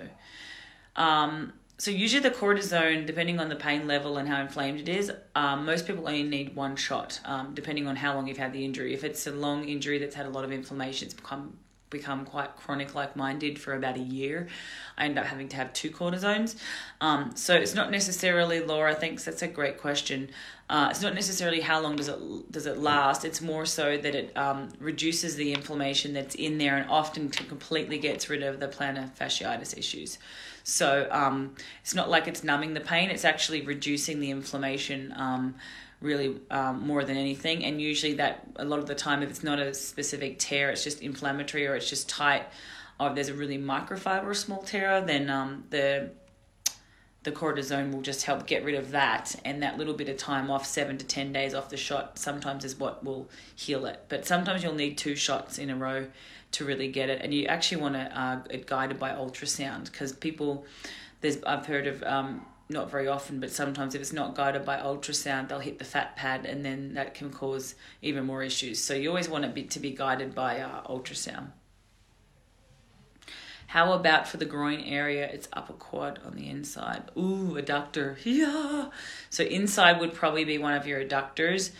um, 0.95 1.53
so 1.81 1.89
usually 1.89 2.21
the 2.21 2.29
cortisone, 2.29 3.07
depending 3.07 3.39
on 3.39 3.49
the 3.49 3.55
pain 3.55 3.87
level 3.87 4.17
and 4.17 4.29
how 4.29 4.39
inflamed 4.39 4.81
it 4.81 4.87
is, 4.87 5.11
um, 5.33 5.65
most 5.65 5.87
people 5.87 6.07
only 6.07 6.21
need 6.21 6.55
one 6.55 6.75
shot, 6.75 7.19
um, 7.25 7.55
depending 7.55 7.87
on 7.87 7.95
how 7.95 8.13
long 8.13 8.27
you've 8.27 8.37
had 8.37 8.53
the 8.53 8.63
injury. 8.63 8.93
If 8.93 9.03
it's 9.03 9.25
a 9.25 9.31
long 9.31 9.67
injury 9.67 9.97
that's 9.97 10.13
had 10.13 10.27
a 10.27 10.29
lot 10.29 10.43
of 10.43 10.51
inflammation, 10.51 11.07
it's 11.07 11.15
become 11.15 11.57
become 11.89 12.23
quite 12.23 12.55
chronic 12.55 12.93
like 12.93 13.15
mine 13.15 13.39
did 13.39 13.59
for 13.59 13.73
about 13.73 13.97
a 13.97 13.99
year. 13.99 14.47
I 14.95 15.05
end 15.05 15.17
up 15.17 15.25
having 15.25 15.49
to 15.49 15.55
have 15.55 15.73
two 15.73 15.89
cortisones. 15.89 16.55
Um, 17.01 17.31
so 17.35 17.55
it's 17.55 17.73
not 17.73 17.89
necessarily 17.89 18.59
laura 18.61 18.93
thinks 18.93 19.25
that's 19.25 19.41
a 19.41 19.47
great 19.47 19.79
question 19.79 20.29
uh, 20.71 20.87
it's 20.89 21.01
not 21.01 21.13
necessarily 21.13 21.59
how 21.59 21.81
long 21.81 21.97
does 21.97 22.07
it 22.07 22.17
does 22.49 22.65
it 22.65 22.77
last. 22.77 23.25
It's 23.25 23.41
more 23.41 23.65
so 23.65 23.97
that 23.97 24.15
it 24.15 24.37
um, 24.37 24.69
reduces 24.79 25.35
the 25.35 25.51
inflammation 25.51 26.13
that's 26.13 26.33
in 26.33 26.57
there 26.57 26.77
and 26.77 26.89
often 26.89 27.27
completely 27.27 27.97
gets 27.97 28.29
rid 28.29 28.41
of 28.41 28.61
the 28.61 28.69
plantar 28.69 29.13
fasciitis 29.17 29.77
issues. 29.77 30.17
So 30.63 31.09
um, 31.11 31.55
it's 31.81 31.93
not 31.93 32.09
like 32.09 32.29
it's 32.29 32.41
numbing 32.41 32.73
the 32.73 32.79
pain. 32.79 33.09
It's 33.09 33.25
actually 33.25 33.63
reducing 33.63 34.21
the 34.21 34.31
inflammation 34.31 35.13
um, 35.17 35.55
really 35.99 36.37
um, 36.49 36.87
more 36.87 37.03
than 37.03 37.17
anything. 37.17 37.65
And 37.65 37.81
usually, 37.81 38.13
that 38.13 38.47
a 38.55 38.63
lot 38.63 38.79
of 38.79 38.87
the 38.87 38.95
time, 38.95 39.23
if 39.23 39.29
it's 39.29 39.43
not 39.43 39.59
a 39.59 39.73
specific 39.73 40.39
tear, 40.39 40.69
it's 40.69 40.85
just 40.85 41.01
inflammatory 41.01 41.67
or 41.67 41.75
it's 41.75 41.89
just 41.89 42.07
tight, 42.07 42.45
or 42.97 43.09
if 43.09 43.15
there's 43.15 43.27
a 43.27 43.33
really 43.33 43.57
microfiber 43.57 44.23
or 44.23 44.33
small 44.33 44.63
tear, 44.63 45.01
then 45.01 45.29
um, 45.29 45.65
the 45.69 46.11
the 47.23 47.31
cortisone 47.31 47.91
will 47.91 48.01
just 48.01 48.25
help 48.25 48.47
get 48.47 48.63
rid 48.63 48.75
of 48.75 48.91
that 48.91 49.35
and 49.45 49.61
that 49.61 49.77
little 49.77 49.93
bit 49.93 50.09
of 50.09 50.17
time 50.17 50.49
off 50.49 50.65
seven 50.65 50.97
to 50.97 51.05
ten 51.05 51.31
days 51.31 51.53
off 51.53 51.69
the 51.69 51.77
shot 51.77 52.17
sometimes 52.17 52.65
is 52.65 52.77
what 52.79 53.03
will 53.03 53.29
heal 53.55 53.85
it 53.85 54.03
but 54.09 54.25
sometimes 54.25 54.63
you'll 54.63 54.73
need 54.73 54.97
two 54.97 55.15
shots 55.15 55.57
in 55.57 55.69
a 55.69 55.75
row 55.75 56.07
to 56.51 56.65
really 56.65 56.87
get 56.87 57.09
it 57.09 57.21
and 57.21 57.33
you 57.33 57.45
actually 57.45 57.81
want 57.81 57.93
to 57.93 58.19
uh, 58.19 58.41
it 58.49 58.65
guided 58.65 58.99
by 58.99 59.09
ultrasound 59.11 59.91
because 59.91 60.11
people 60.13 60.65
there's 61.21 61.41
i've 61.43 61.65
heard 61.65 61.87
of 61.87 62.01
um, 62.03 62.45
not 62.71 62.89
very 62.89 63.07
often, 63.07 63.39
but 63.39 63.51
sometimes 63.51 63.95
if 63.95 64.01
it's 64.01 64.13
not 64.13 64.35
guided 64.35 64.65
by 64.65 64.77
ultrasound, 64.77 65.49
they'll 65.49 65.59
hit 65.59 65.77
the 65.77 65.85
fat 65.85 66.15
pad 66.15 66.45
and 66.45 66.65
then 66.65 66.93
that 66.93 67.13
can 67.13 67.29
cause 67.29 67.75
even 68.01 68.25
more 68.25 68.43
issues. 68.43 68.79
So 68.79 68.93
you 68.93 69.09
always 69.09 69.29
want 69.29 69.45
it 69.45 69.69
to 69.71 69.79
be 69.79 69.91
guided 69.91 70.33
by 70.33 70.59
uh, 70.59 70.83
ultrasound. 70.83 71.51
How 73.71 73.93
about 73.93 74.27
for 74.27 74.35
the 74.35 74.43
groin 74.43 74.81
area? 74.81 75.29
It's 75.31 75.47
upper 75.53 75.71
quad 75.71 76.19
on 76.25 76.35
the 76.35 76.49
inside. 76.49 77.03
Ooh, 77.17 77.55
adductor. 77.57 78.17
Yeah. 78.25 78.89
So 79.29 79.45
inside 79.45 80.01
would 80.01 80.13
probably 80.13 80.43
be 80.43 80.57
one 80.57 80.73
of 80.73 80.85
your 80.85 81.01
adductors. 81.01 81.71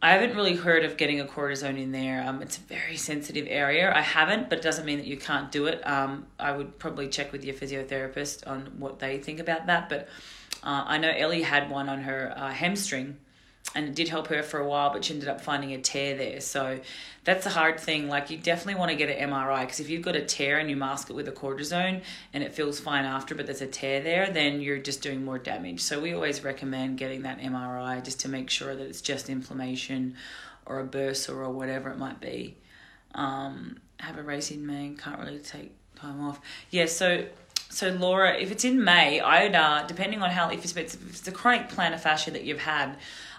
I 0.00 0.12
haven't 0.12 0.34
really 0.34 0.56
heard 0.56 0.82
of 0.82 0.96
getting 0.96 1.20
a 1.20 1.26
cortisone 1.26 1.78
in 1.78 1.92
there. 1.92 2.24
Um, 2.26 2.40
it's 2.40 2.56
a 2.56 2.62
very 2.62 2.96
sensitive 2.96 3.46
area. 3.50 3.92
I 3.94 4.00
haven't, 4.00 4.48
but 4.48 4.60
it 4.60 4.62
doesn't 4.62 4.86
mean 4.86 4.96
that 4.96 5.06
you 5.06 5.18
can't 5.18 5.52
do 5.52 5.66
it. 5.66 5.86
Um, 5.86 6.24
I 6.40 6.52
would 6.52 6.78
probably 6.78 7.08
check 7.08 7.32
with 7.32 7.44
your 7.44 7.54
physiotherapist 7.54 8.46
on 8.46 8.72
what 8.78 8.98
they 8.98 9.18
think 9.18 9.40
about 9.40 9.66
that. 9.66 9.90
But 9.90 10.08
uh, 10.62 10.84
I 10.86 10.96
know 10.96 11.10
Ellie 11.10 11.42
had 11.42 11.68
one 11.68 11.90
on 11.90 12.00
her 12.00 12.32
uh, 12.34 12.50
hamstring 12.50 13.18
and 13.74 13.88
it 13.88 13.94
did 13.94 14.08
help 14.08 14.28
her 14.28 14.42
for 14.42 14.60
a 14.60 14.66
while, 14.66 14.92
but 14.92 15.04
she 15.04 15.14
ended 15.14 15.28
up 15.28 15.40
finding 15.40 15.72
a 15.72 15.78
tear 15.78 16.16
there. 16.16 16.40
So 16.40 16.80
that's 17.24 17.46
a 17.46 17.50
hard 17.50 17.80
thing. 17.80 18.08
Like 18.08 18.30
you 18.30 18.36
definitely 18.36 18.78
want 18.78 18.90
to 18.90 18.96
get 18.96 19.08
an 19.08 19.30
MRI 19.30 19.62
because 19.62 19.80
if 19.80 19.88
you've 19.88 20.02
got 20.02 20.14
a 20.14 20.22
tear 20.22 20.58
and 20.58 20.68
you 20.68 20.76
mask 20.76 21.10
it 21.10 21.14
with 21.14 21.26
a 21.28 21.32
cortisone 21.32 22.02
and 22.32 22.44
it 22.44 22.52
feels 22.52 22.78
fine 22.78 23.04
after, 23.04 23.34
but 23.34 23.46
there's 23.46 23.62
a 23.62 23.66
tear 23.66 24.00
there, 24.00 24.30
then 24.30 24.60
you're 24.60 24.78
just 24.78 25.02
doing 25.02 25.24
more 25.24 25.38
damage. 25.38 25.80
So 25.80 26.00
we 26.00 26.12
always 26.12 26.44
recommend 26.44 26.98
getting 26.98 27.22
that 27.22 27.40
MRI 27.40 28.04
just 28.04 28.20
to 28.20 28.28
make 28.28 28.50
sure 28.50 28.76
that 28.76 28.86
it's 28.86 29.00
just 29.00 29.28
inflammation 29.28 30.14
or 30.66 30.80
a 30.80 30.86
bursa 30.86 31.30
or 31.30 31.50
whatever 31.50 31.90
it 31.90 31.98
might 31.98 32.20
be. 32.20 32.56
Um, 33.14 33.78
have 33.98 34.18
a 34.18 34.22
race 34.22 34.50
in 34.50 34.66
May, 34.66 34.94
can't 34.98 35.18
really 35.18 35.38
take 35.38 35.72
time 35.96 36.20
off. 36.20 36.40
Yeah, 36.70 36.86
so 36.86 37.24
so 37.70 37.88
Laura, 37.88 38.36
if 38.36 38.52
it's 38.52 38.64
in 38.64 38.84
May, 38.84 39.20
I'd 39.20 39.54
uh, 39.54 39.84
depending 39.86 40.22
on 40.22 40.30
how 40.30 40.50
if 40.50 40.64
it's, 40.64 40.76
if 40.76 41.10
it's 41.10 41.26
a 41.26 41.32
chronic 41.32 41.68
plantar 41.68 41.98
fascia 41.98 42.30
that 42.30 42.44
you've 42.44 42.60
had, 42.60 42.96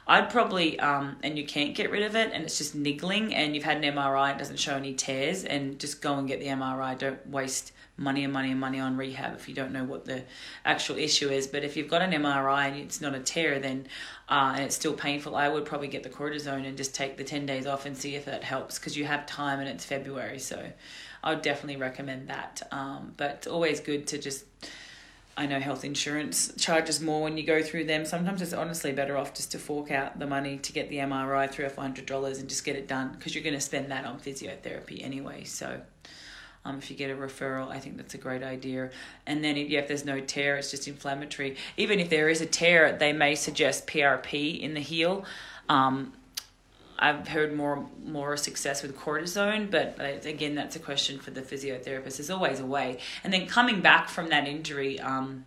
I'd 0.08 0.30
probably, 0.30 0.80
um, 0.80 1.18
and 1.24 1.38
you 1.38 1.46
can't 1.46 1.74
get 1.74 1.90
rid 1.90 2.04
of 2.04 2.16
it, 2.16 2.32
and 2.32 2.44
it's 2.44 2.58
just 2.58 2.76
niggling, 2.76 3.34
and 3.34 3.56
you've 3.56 3.64
had 3.64 3.84
an 3.84 3.96
MRI, 3.96 4.36
it 4.36 4.38
doesn't 4.38 4.60
show 4.60 4.76
any 4.76 4.94
tears, 4.94 5.44
and 5.44 5.80
just 5.80 6.02
go 6.02 6.16
and 6.18 6.28
get 6.28 6.40
the 6.40 6.48
MRI. 6.48 6.98
Don't 6.98 7.28
waste 7.28 7.72
money 7.98 8.24
and 8.24 8.34
money 8.34 8.52
and 8.52 8.60
money 8.60 8.80
on 8.80 8.98
rehab 8.98 9.36
if 9.36 9.48
you 9.48 9.56
don't 9.56 9.72
know 9.72 9.84
what 9.84 10.06
the 10.06 10.24
actual 10.66 10.98
issue 10.98 11.30
is. 11.30 11.48
But 11.48 11.64
if 11.64 11.78
you've 11.78 11.90
got 11.90 12.02
an 12.02 12.12
MRI 12.12 12.68
and 12.68 12.78
it's 12.78 13.02
not 13.02 13.16
a 13.16 13.20
tear, 13.20 13.60
then 13.60 13.88
uh, 14.30 14.54
and 14.56 14.66
it's 14.66 14.76
still 14.76 14.94
painful, 14.94 15.36
I 15.36 15.48
would 15.48 15.66
probably 15.66 15.88
get 15.88 16.04
the 16.04 16.10
cortisone 16.10 16.68
and 16.68 16.78
just 16.78 16.94
take 16.94 17.18
the 17.18 17.24
ten 17.24 17.46
days 17.46 17.66
off 17.66 17.86
and 17.86 17.98
see 17.98 18.16
if 18.16 18.26
that 18.26 18.44
helps 18.44 18.78
because 18.78 18.98
you 18.98 19.06
have 19.06 19.26
time 19.26 19.60
and 19.60 19.70
it's 19.70 19.86
February, 19.86 20.40
so 20.40 20.72
I 21.24 21.34
would 21.34 21.42
definitely 21.42 21.78
recommend 21.78 22.30
that. 22.30 22.62
Um, 22.72 23.14
but 23.18 23.32
it's 23.32 23.48
always 23.48 23.80
good 23.80 24.08
to 24.08 24.18
just 24.18 24.46
I 25.38 25.48
know 25.48 25.60
health 25.60 25.84
insurance 25.84 26.54
charges 26.58 27.02
more 27.02 27.22
when 27.22 27.38
you 27.38 27.44
go 27.44 27.62
through 27.62 27.86
them. 27.86 28.06
Sometimes 28.06 28.42
it's 28.42 28.54
honestly 28.54 28.94
better 28.94 29.18
off 29.18 29.34
just 29.34 29.52
to 29.52 29.60
fork 29.60 29.92
out 29.92 30.18
the 30.18 30.28
money 30.28 30.58
to 30.58 30.72
get 30.72 30.90
the 30.90 30.98
MRI, 30.98 31.52
three 31.52 31.66
or 31.66 31.70
four 31.70 31.84
hundred 31.84 32.06
dollars, 32.06 32.40
and 32.40 32.48
just 32.48 32.64
get 32.64 32.78
it 32.78 32.88
done 32.88 33.14
because 33.18 33.36
you're 33.36 33.44
going 33.44 33.56
to 33.56 33.62
spend 33.62 33.92
that 33.92 34.06
on 34.06 34.20
physiotherapy 34.20 35.04
anyway. 35.04 35.44
So, 35.44 35.82
um, 36.64 36.78
if 36.78 36.90
you 36.90 36.96
get 36.96 37.12
a 37.12 37.16
referral, 37.16 37.70
I 37.70 37.80
think 37.80 37.98
that's 37.98 38.14
a 38.14 38.18
great 38.18 38.44
idea. 38.44 38.92
And 39.28 39.44
then, 39.44 39.58
if, 39.58 39.70
yeah, 39.70 39.80
if 39.80 39.90
there's 39.90 40.06
no 40.06 40.22
tear, 40.22 40.56
it's 40.56 40.72
just 40.72 40.88
inflammatory. 40.88 41.58
Even 41.76 42.00
if 42.00 42.10
there 42.10 42.30
is 42.30 42.40
a 42.40 42.46
tear, 42.46 42.98
they 42.98 43.12
may 43.12 43.36
suggest 43.36 43.88
PRP 43.88 44.62
in 44.62 44.74
the 44.74 44.80
heel. 44.80 45.26
Um, 45.68 46.14
I've 46.98 47.28
heard 47.28 47.54
more 47.54 47.88
more 48.04 48.38
success 48.38 48.82
with 48.82 48.98
cortisone, 48.98 49.70
but 49.70 49.98
uh, 50.00 50.28
again, 50.28 50.56
that's 50.56 50.76
a 50.76 50.80
question 50.80 51.20
for 51.20 51.32
the 51.32 51.42
physiotherapist. 51.42 52.18
There's 52.18 52.30
always 52.30 52.60
a 52.60 52.66
way. 52.66 53.00
And 53.24 53.34
then 53.34 53.48
coming 53.48 53.82
back 53.82 54.10
from 54.10 54.30
that 54.30 54.48
injury, 54.48 55.00
um, 55.00 55.46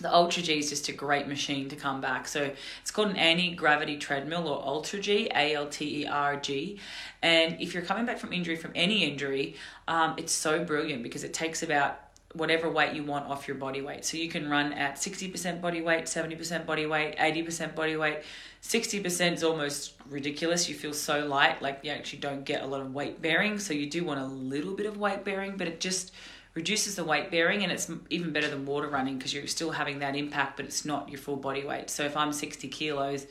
the 0.00 0.08
AlterG 0.08 0.58
is 0.58 0.68
just 0.68 0.88
a 0.88 0.92
great 0.92 1.26
machine 1.26 1.68
to 1.70 1.76
come 1.76 2.00
back. 2.00 2.28
So 2.28 2.50
it's 2.80 2.90
called 2.90 3.08
an 3.08 3.16
anti 3.16 3.54
gravity 3.54 3.96
treadmill 3.96 4.46
or 4.46 4.62
AlterG, 4.62 5.28
A 5.34 5.54
L 5.54 5.66
T 5.66 6.02
E 6.02 6.06
R 6.06 6.36
G. 6.36 6.78
And 7.22 7.60
if 7.60 7.74
you're 7.74 7.82
coming 7.82 8.06
back 8.06 8.18
from 8.18 8.32
injury, 8.32 8.56
from 8.56 8.72
any 8.74 9.04
injury, 9.04 9.56
um, 9.88 10.14
it's 10.16 10.32
so 10.32 10.64
brilliant 10.64 11.02
because 11.02 11.24
it 11.24 11.34
takes 11.34 11.62
about 11.62 12.07
whatever 12.34 12.68
weight 12.68 12.94
you 12.94 13.02
want 13.02 13.26
off 13.26 13.48
your 13.48 13.56
body 13.56 13.80
weight. 13.80 14.04
So 14.04 14.16
you 14.16 14.28
can 14.28 14.50
run 14.50 14.72
at 14.74 14.96
60% 14.96 15.60
body 15.60 15.80
weight, 15.80 16.04
70% 16.04 16.66
body 16.66 16.84
weight, 16.84 17.16
80% 17.16 17.74
body 17.74 17.96
weight. 17.96 18.18
60% 18.62 19.32
is 19.32 19.42
almost 19.42 19.94
ridiculous. 20.08 20.68
You 20.68 20.74
feel 20.74 20.92
so 20.92 21.26
light, 21.26 21.62
like 21.62 21.80
you 21.82 21.90
actually 21.90 22.18
don't 22.18 22.44
get 22.44 22.62
a 22.62 22.66
lot 22.66 22.82
of 22.82 22.92
weight 22.92 23.22
bearing. 23.22 23.58
So 23.58 23.72
you 23.72 23.88
do 23.88 24.04
want 24.04 24.20
a 24.20 24.26
little 24.26 24.74
bit 24.74 24.86
of 24.86 24.98
weight 24.98 25.24
bearing, 25.24 25.56
but 25.56 25.68
it 25.68 25.80
just 25.80 26.12
reduces 26.54 26.96
the 26.96 27.04
weight 27.04 27.30
bearing 27.30 27.62
and 27.62 27.72
it's 27.72 27.90
even 28.10 28.32
better 28.32 28.48
than 28.48 28.66
water 28.66 28.88
running 28.88 29.16
because 29.16 29.32
you're 29.32 29.46
still 29.46 29.70
having 29.70 30.00
that 30.00 30.16
impact, 30.16 30.56
but 30.56 30.66
it's 30.66 30.84
not 30.84 31.08
your 31.08 31.18
full 31.18 31.36
body 31.36 31.64
weight. 31.64 31.88
So 31.88 32.04
if 32.04 32.16
I'm 32.16 32.32
60 32.32 32.68
kilos, 32.68 33.26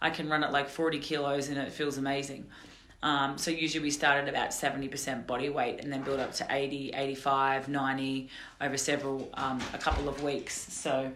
I 0.00 0.10
can 0.10 0.28
run 0.28 0.42
at 0.42 0.52
like 0.52 0.68
40 0.68 0.98
kilos 0.98 1.48
and 1.48 1.58
it 1.58 1.70
feels 1.70 1.98
amazing. 1.98 2.46
Um, 3.02 3.36
so 3.36 3.50
usually 3.50 3.82
we 3.82 3.90
start 3.90 4.22
at 4.22 4.28
about 4.28 4.50
70% 4.50 5.26
body 5.26 5.48
weight 5.48 5.80
and 5.82 5.92
then 5.92 6.02
build 6.02 6.20
up 6.20 6.32
to 6.34 6.46
80, 6.48 6.92
85, 6.94 7.68
90 7.68 8.28
over 8.60 8.76
several, 8.76 9.28
um, 9.34 9.60
a 9.74 9.78
couple 9.78 10.08
of 10.08 10.22
weeks. 10.22 10.72
So, 10.72 11.10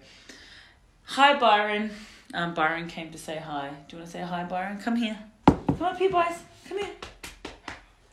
hi 1.04 1.38
Byron. 1.38 1.90
Um, 2.34 2.54
Byron 2.54 2.88
came 2.88 3.10
to 3.12 3.18
say 3.18 3.36
hi. 3.36 3.70
Do 3.88 3.96
you 3.96 4.00
want 4.00 4.10
to 4.10 4.18
say 4.18 4.22
hi, 4.22 4.44
Byron? 4.44 4.78
Come 4.78 4.96
here. 4.96 5.18
Come 5.46 5.82
up 5.82 5.96
here, 5.96 6.10
boys. 6.10 6.42
Come 6.68 6.78
here. 6.78 6.90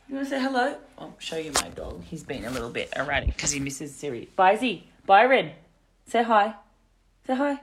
You 0.08 0.14
want 0.14 0.28
to 0.28 0.30
say 0.30 0.40
hello? 0.40 0.76
I'll 0.98 1.16
show 1.18 1.36
you 1.36 1.50
my 1.52 1.68
dog. 1.70 2.04
He's 2.04 2.22
been 2.22 2.44
a 2.44 2.50
little 2.50 2.70
bit 2.70 2.92
erratic 2.94 3.34
because 3.34 3.50
he 3.50 3.58
misses 3.58 3.94
Siri. 3.94 4.28
Byzy, 4.38 4.84
Byron, 5.06 5.50
say 6.06 6.22
hi. 6.22 6.54
Say 7.26 7.34
hi. 7.34 7.60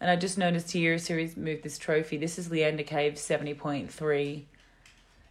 And 0.00 0.10
I 0.10 0.16
just 0.16 0.36
noticed 0.36 0.72
here, 0.72 0.98
Siri's 0.98 1.36
moved 1.36 1.62
this 1.62 1.78
trophy. 1.78 2.16
This 2.16 2.38
is 2.38 2.48
Leanda 2.48 2.84
Cave 2.84 3.14
70.3 3.14 4.44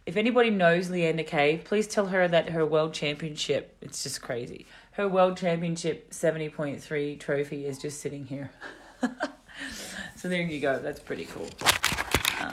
if 0.06 0.16
anybody 0.16 0.50
knows 0.50 0.88
Leanda 0.88 1.24
Cave, 1.24 1.64
please 1.64 1.88
tell 1.88 2.06
her 2.06 2.28
that 2.28 2.50
her 2.50 2.64
world 2.64 2.94
championship, 2.94 3.76
it's 3.80 4.04
just 4.04 4.22
crazy. 4.22 4.64
Her 4.92 5.08
world 5.08 5.36
championship 5.36 6.10
70.3 6.12 7.18
trophy 7.18 7.66
is 7.66 7.78
just 7.78 8.00
sitting 8.00 8.26
here. 8.26 8.50
so 10.16 10.28
there 10.28 10.42
you 10.42 10.60
go. 10.60 10.78
That's 10.78 11.00
pretty 11.00 11.24
cool. 11.24 11.48
Um, 12.40 12.52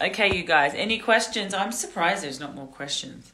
okay, 0.00 0.34
you 0.34 0.44
guys, 0.44 0.72
any 0.74 0.98
questions? 0.98 1.52
I'm 1.52 1.72
surprised 1.72 2.22
there's 2.22 2.38
not 2.38 2.54
more 2.54 2.68
questions. 2.68 3.32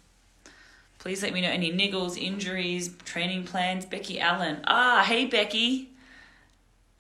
Please 0.99 1.23
let 1.23 1.33
me 1.33 1.43
know 1.43 1.51
any 1.51 1.71
niggles, 1.71 2.21
injuries, 2.21 2.97
training 3.05 3.45
plans. 3.45 3.85
Becky 3.85 4.19
Allen. 4.19 4.61
Ah, 4.67 5.05
hey, 5.07 5.27
Becky. 5.27 5.91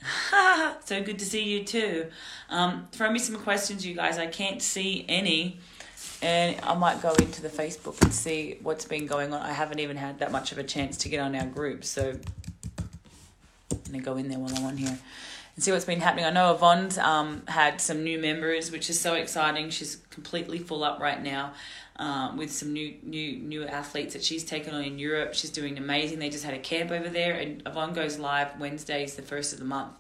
so 0.85 1.02
good 1.02 1.18
to 1.18 1.24
see 1.24 1.42
you 1.42 1.64
too. 1.64 2.07
Um, 2.50 2.88
throw 2.92 3.11
me 3.11 3.18
some 3.18 3.37
questions, 3.37 3.85
you 3.85 3.94
guys. 3.94 4.18
I 4.18 4.26
can't 4.26 4.62
see 4.62 5.04
any. 5.09 5.59
And 6.21 6.61
I 6.62 6.75
might 6.75 7.01
go 7.01 7.12
into 7.14 7.42
the 7.42 7.49
Facebook 7.49 8.01
and 8.03 8.12
see 8.12 8.59
what's 8.62 8.85
been 8.85 9.07
going 9.07 9.33
on. 9.33 9.40
I 9.40 9.53
haven't 9.53 9.79
even 9.79 9.97
had 9.97 10.18
that 10.18 10.33
much 10.33 10.53
of 10.53 10.59
a 10.59 10.64
chance 10.64 10.97
to 10.99 11.09
get 11.09 11.21
on 11.21 11.35
our 11.37 11.47
group. 11.47 11.85
So 11.85 12.14
I'm 13.73 13.92
to 13.92 13.99
go 14.01 14.16
in 14.16 14.29
there 14.29 14.38
while 14.38 14.55
I'm 14.57 14.64
on 14.64 14.77
here 14.77 14.99
and 15.55 15.64
see 15.64 15.73
what's 15.73 15.85
been 15.85 16.01
happening. 16.01 16.25
I 16.25 16.31
know 16.31 16.55
Yvonne's 16.55 16.99
um, 16.99 17.42
had 17.47 17.81
some 17.81 18.05
new 18.05 18.18
members, 18.18 18.71
which 18.71 18.90
is 18.90 19.01
so 19.01 19.14
exciting. 19.14 19.71
She's 19.71 19.97
completely 20.11 20.59
full 20.59 20.85
up 20.85 21.01
right 21.01 21.23
now. 21.23 21.53
Um, 22.01 22.37
with 22.37 22.53
some 22.53 22.73
new 22.73 22.94
new 23.03 23.38
new 23.38 23.66
athletes 23.66 24.12
that 24.12 24.23
she's 24.23 24.44
taken 24.44 24.73
on 24.73 24.85
in 24.85 25.01
Europe. 25.01 25.35
She's 25.35 25.51
doing 25.51 25.79
amazing. 25.79 26.21
They 26.21 26.31
just 26.31 26.44
had 26.44 26.55
a 26.55 26.61
camp 26.61 26.92
over 26.92 27.09
there, 27.09 27.35
and 27.35 27.61
Yvonne 27.66 27.92
goes 27.92 28.21
live 28.21 28.61
Wednesdays, 28.61 29.16
the 29.16 29.23
first 29.23 29.53
of 29.53 29.59
the 29.59 29.64
month, 29.64 29.94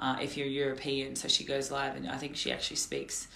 uh, 0.00 0.16
if 0.22 0.38
you're 0.38 0.46
European. 0.46 1.14
So 1.14 1.28
she 1.28 1.44
goes 1.44 1.70
live, 1.70 1.94
and 1.94 2.08
I 2.08 2.16
think 2.16 2.36
she 2.36 2.50
actually 2.50 2.76
speaks 2.76 3.28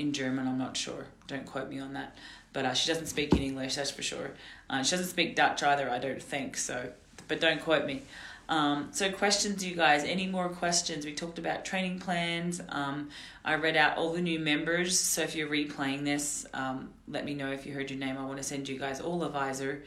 in 0.00 0.12
German. 0.12 0.48
I'm 0.48 0.58
not 0.58 0.76
sure. 0.76 1.06
Don't 1.26 1.46
quote 1.46 1.68
me 1.68 1.78
on 1.78 1.92
that. 1.92 2.16
But 2.52 2.64
uh, 2.64 2.74
she 2.74 2.88
doesn't 2.88 3.06
speak 3.06 3.32
in 3.32 3.42
English, 3.42 3.76
that's 3.76 3.90
for 3.90 4.02
sure. 4.02 4.32
Uh, 4.68 4.82
she 4.82 4.92
doesn't 4.92 5.06
speak 5.06 5.36
Dutch 5.36 5.62
either, 5.62 5.88
I 5.88 5.98
don't 5.98 6.22
think. 6.22 6.56
So, 6.56 6.90
but 7.28 7.40
don't 7.40 7.60
quote 7.60 7.86
me. 7.86 8.02
Um, 8.48 8.88
so 8.90 9.12
questions, 9.12 9.64
you 9.64 9.76
guys. 9.76 10.02
Any 10.02 10.26
more 10.26 10.48
questions? 10.48 11.06
We 11.06 11.12
talked 11.14 11.38
about 11.38 11.64
training 11.64 12.00
plans. 12.00 12.60
Um, 12.68 13.10
I 13.44 13.54
read 13.54 13.76
out 13.76 13.96
all 13.96 14.12
the 14.12 14.20
new 14.20 14.40
members. 14.40 14.98
So 14.98 15.22
if 15.22 15.36
you're 15.36 15.48
replaying 15.48 16.04
this, 16.04 16.46
um, 16.52 16.90
let 17.06 17.24
me 17.24 17.34
know 17.34 17.52
if 17.52 17.64
you 17.64 17.72
heard 17.72 17.90
your 17.90 18.00
name. 18.00 18.18
I 18.18 18.24
want 18.24 18.38
to 18.38 18.42
send 18.42 18.68
you 18.68 18.76
guys 18.76 19.00
all 19.00 19.22
a 19.22 19.28
visor. 19.28 19.84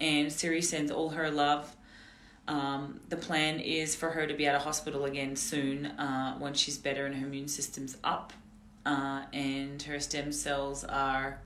And 0.00 0.32
Siri 0.32 0.62
sends 0.62 0.90
all 0.90 1.10
her 1.10 1.30
love. 1.30 1.76
Um, 2.48 2.98
the 3.08 3.16
plan 3.16 3.60
is 3.60 3.94
for 3.94 4.10
her 4.10 4.26
to 4.26 4.34
be 4.34 4.48
out 4.48 4.56
of 4.56 4.62
hospital 4.62 5.04
again 5.04 5.36
soon 5.36 5.86
uh, 5.86 6.36
once 6.40 6.58
she's 6.58 6.76
better 6.76 7.06
and 7.06 7.14
her 7.14 7.26
immune 7.26 7.46
system's 7.46 7.96
up. 8.02 8.32
Uh, 8.84 9.22
and 9.32 9.80
her 9.82 10.00
stem 10.00 10.32
cells 10.32 10.82
are 10.82 11.38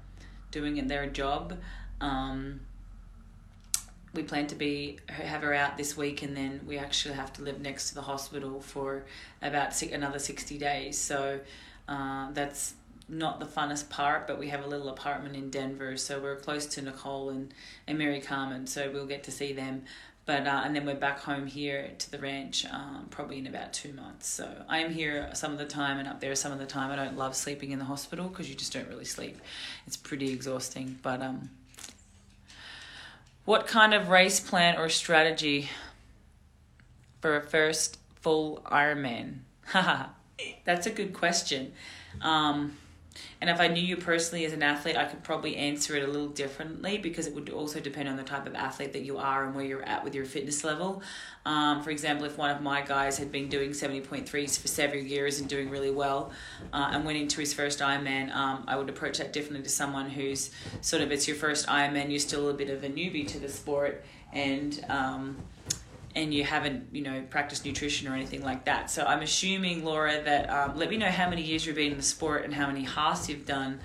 doing 0.50 0.86
their 0.86 1.06
job. 1.06 1.58
Um, 2.00 2.60
we 4.14 4.22
plan 4.22 4.46
to 4.46 4.54
be 4.54 4.98
have 5.08 5.42
her 5.42 5.52
out 5.52 5.76
this 5.76 5.96
week, 5.98 6.22
and 6.22 6.34
then 6.34 6.60
we 6.66 6.78
actually 6.78 7.14
have 7.14 7.32
to 7.34 7.42
live 7.42 7.60
next 7.60 7.90
to 7.90 7.94
the 7.94 8.02
hospital 8.02 8.60
for 8.60 9.04
about 9.42 9.74
six, 9.74 9.92
another 9.92 10.18
sixty 10.18 10.56
days. 10.56 10.96
So 10.96 11.40
uh, 11.88 12.32
that's 12.32 12.74
not 13.08 13.38
the 13.38 13.46
funnest 13.46 13.90
part, 13.90 14.26
but 14.26 14.38
we 14.38 14.48
have 14.48 14.64
a 14.64 14.66
little 14.66 14.88
apartment 14.88 15.36
in 15.36 15.50
Denver, 15.50 15.96
so 15.96 16.18
we're 16.18 16.36
close 16.36 16.66
to 16.66 16.82
Nicole 16.82 17.30
and, 17.30 17.52
and 17.86 17.98
Mary 17.98 18.20
Carmen, 18.20 18.66
so 18.66 18.90
we'll 18.90 19.06
get 19.06 19.22
to 19.24 19.30
see 19.30 19.52
them. 19.52 19.84
But 20.26 20.48
uh, 20.48 20.62
and 20.64 20.74
then 20.74 20.84
we're 20.84 20.96
back 20.96 21.20
home 21.20 21.46
here 21.46 21.92
to 21.98 22.10
the 22.10 22.18
ranch, 22.18 22.66
um, 22.66 23.06
probably 23.10 23.38
in 23.38 23.46
about 23.46 23.72
two 23.72 23.92
months. 23.92 24.26
So 24.28 24.64
I 24.68 24.78
am 24.78 24.92
here 24.92 25.30
some 25.34 25.52
of 25.52 25.58
the 25.58 25.64
time 25.64 25.98
and 25.98 26.08
up 26.08 26.20
there 26.20 26.34
some 26.34 26.50
of 26.50 26.58
the 26.58 26.66
time. 26.66 26.90
I 26.90 26.96
don't 26.96 27.16
love 27.16 27.36
sleeping 27.36 27.70
in 27.70 27.78
the 27.78 27.84
hospital 27.84 28.28
because 28.28 28.48
you 28.48 28.56
just 28.56 28.72
don't 28.72 28.88
really 28.88 29.04
sleep. 29.04 29.38
It's 29.86 29.96
pretty 29.96 30.32
exhausting. 30.32 30.98
But 31.00 31.22
um, 31.22 31.50
what 33.44 33.68
kind 33.68 33.94
of 33.94 34.08
race 34.08 34.40
plan 34.40 34.76
or 34.76 34.88
strategy 34.88 35.70
for 37.20 37.36
a 37.36 37.40
first 37.40 37.98
full 38.16 38.62
Ironman? 38.66 39.38
Haha, 39.66 40.06
that's 40.64 40.88
a 40.88 40.90
good 40.90 41.14
question. 41.14 41.72
Um, 42.20 42.76
and 43.40 43.50
if 43.50 43.60
I 43.60 43.68
knew 43.68 43.82
you 43.82 43.96
personally 43.96 44.44
as 44.44 44.52
an 44.52 44.62
athlete, 44.62 44.96
I 44.96 45.04
could 45.04 45.22
probably 45.22 45.56
answer 45.56 45.96
it 45.96 46.02
a 46.02 46.06
little 46.06 46.28
differently 46.28 46.98
because 46.98 47.26
it 47.26 47.34
would 47.34 47.50
also 47.50 47.80
depend 47.80 48.08
on 48.08 48.16
the 48.16 48.22
type 48.22 48.46
of 48.46 48.54
athlete 48.54 48.92
that 48.94 49.02
you 49.02 49.18
are 49.18 49.44
and 49.44 49.54
where 49.54 49.64
you're 49.64 49.82
at 49.82 50.04
with 50.04 50.14
your 50.14 50.24
fitness 50.24 50.64
level. 50.64 51.02
Um, 51.44 51.82
for 51.82 51.90
example, 51.90 52.26
if 52.26 52.38
one 52.38 52.50
of 52.50 52.62
my 52.62 52.82
guys 52.82 53.18
had 53.18 53.30
been 53.30 53.48
doing 53.48 53.70
70.3s 53.70 54.58
for 54.58 54.68
several 54.68 55.02
years 55.02 55.40
and 55.40 55.48
doing 55.48 55.70
really 55.70 55.90
well 55.90 56.32
uh, 56.72 56.90
and 56.92 57.04
went 57.04 57.18
into 57.18 57.40
his 57.40 57.52
first 57.54 57.80
Ironman, 57.80 58.34
um, 58.34 58.64
I 58.66 58.76
would 58.76 58.88
approach 58.88 59.18
that 59.18 59.32
differently 59.32 59.62
to 59.62 59.68
someone 59.68 60.10
who's 60.10 60.50
sort 60.80 61.02
of, 61.02 61.12
it's 61.12 61.28
your 61.28 61.36
first 61.36 61.66
Ironman, 61.66 62.10
you're 62.10 62.18
still 62.18 62.48
a 62.48 62.54
bit 62.54 62.70
of 62.70 62.82
a 62.84 62.88
newbie 62.88 63.26
to 63.28 63.38
the 63.38 63.48
sport 63.48 64.04
and 64.32 64.84
um, 64.88 65.36
and 66.16 66.32
you 66.32 66.44
haven't, 66.44 66.88
you 66.92 67.02
know, 67.02 67.22
practiced 67.28 67.66
nutrition 67.66 68.08
or 68.08 68.14
anything 68.14 68.42
like 68.42 68.64
that. 68.64 68.90
So 68.90 69.04
I'm 69.04 69.20
assuming, 69.20 69.84
Laura, 69.84 70.22
that 70.24 70.48
um, 70.48 70.78
let 70.78 70.88
me 70.88 70.96
know 70.96 71.10
how 71.10 71.28
many 71.28 71.42
years 71.42 71.66
you've 71.66 71.76
been 71.76 71.92
in 71.92 71.98
the 71.98 72.02
sport 72.02 72.42
and 72.44 72.54
how 72.54 72.66
many 72.66 72.84
halves 72.84 73.28
you've 73.28 73.44
done, 73.44 73.80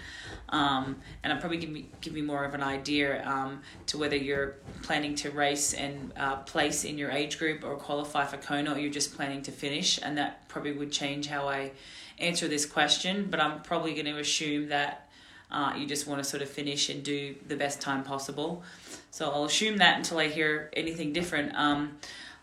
um, 0.47 0.95
and 1.21 1.33
I'll 1.33 1.39
probably 1.39 1.57
give 1.57 1.69
me 1.69 1.89
give 1.99 2.13
me 2.13 2.21
more 2.21 2.45
of 2.45 2.53
an 2.53 2.63
idea 2.63 3.27
um, 3.27 3.61
to 3.87 3.97
whether 3.97 4.15
you're 4.15 4.55
planning 4.81 5.13
to 5.15 5.29
race 5.29 5.73
and 5.73 6.13
uh, 6.15 6.37
place 6.37 6.85
in 6.85 6.97
your 6.97 7.11
age 7.11 7.37
group 7.37 7.65
or 7.65 7.75
qualify 7.75 8.25
for 8.25 8.37
Kona, 8.37 8.73
or 8.73 8.79
you're 8.79 8.89
just 8.89 9.13
planning 9.13 9.41
to 9.43 9.51
finish, 9.51 9.99
and 10.01 10.17
that 10.17 10.47
probably 10.47 10.71
would 10.71 10.91
change 10.91 11.27
how 11.27 11.49
I 11.49 11.71
answer 12.17 12.47
this 12.47 12.65
question. 12.65 13.27
But 13.29 13.41
I'm 13.41 13.61
probably 13.61 13.93
going 13.93 14.05
to 14.05 14.17
assume 14.17 14.69
that. 14.69 15.10
Uh, 15.51 15.73
you 15.77 15.85
just 15.85 16.07
want 16.07 16.23
to 16.23 16.29
sort 16.29 16.41
of 16.41 16.49
finish 16.49 16.89
and 16.89 17.03
do 17.03 17.35
the 17.47 17.55
best 17.55 17.81
time 17.81 18.03
possible. 18.03 18.63
So 19.11 19.29
I'll 19.29 19.45
assume 19.45 19.77
that 19.77 19.97
until 19.97 20.19
I 20.19 20.27
hear 20.27 20.69
anything 20.73 21.13
different. 21.13 21.53
Um, 21.55 21.97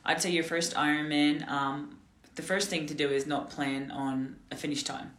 I'd 0.04 0.22
say 0.22 0.30
your 0.30 0.44
first 0.44 0.74
Ironman, 0.74 1.48
um, 1.48 1.98
the 2.34 2.42
first 2.42 2.68
thing 2.68 2.86
to 2.86 2.94
do 2.94 3.08
is 3.08 3.26
not 3.26 3.50
plan 3.50 3.90
on 3.90 4.36
a 4.50 4.56
finish 4.56 4.82
time. 4.84 5.12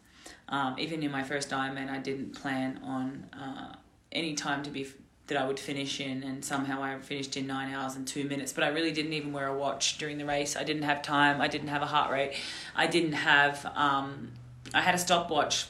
Um, 0.47 0.75
even 0.79 1.03
in 1.03 1.11
my 1.11 1.23
first 1.23 1.49
Ironman, 1.49 1.89
I 1.89 1.99
didn't 1.99 2.33
plan 2.33 2.79
on 2.83 3.25
uh, 3.33 3.75
any 4.11 4.33
time 4.33 4.63
to 4.63 4.69
be 4.69 4.87
that 5.27 5.37
I 5.37 5.45
would 5.45 5.59
finish 5.59 6.01
in, 6.01 6.23
and 6.23 6.43
somehow 6.43 6.81
I 6.81 6.97
finished 6.99 7.37
in 7.37 7.45
nine 7.45 7.71
hours 7.71 7.95
and 7.95 8.07
two 8.07 8.23
minutes. 8.23 8.51
But 8.51 8.63
I 8.63 8.69
really 8.69 8.91
didn't 8.91 9.13
even 9.13 9.31
wear 9.31 9.47
a 9.47 9.55
watch 9.55 9.99
during 9.99 10.17
the 10.17 10.25
race. 10.25 10.57
I 10.57 10.63
didn't 10.63 10.83
have 10.83 11.01
time. 11.03 11.39
I 11.39 11.47
didn't 11.47 11.67
have 11.67 11.83
a 11.83 11.85
heart 11.85 12.11
rate. 12.11 12.33
I 12.75 12.87
didn't 12.87 13.13
have. 13.13 13.65
Um, 13.75 14.31
I 14.73 14.81
had 14.81 14.95
a 14.95 14.97
stopwatch 14.97 15.67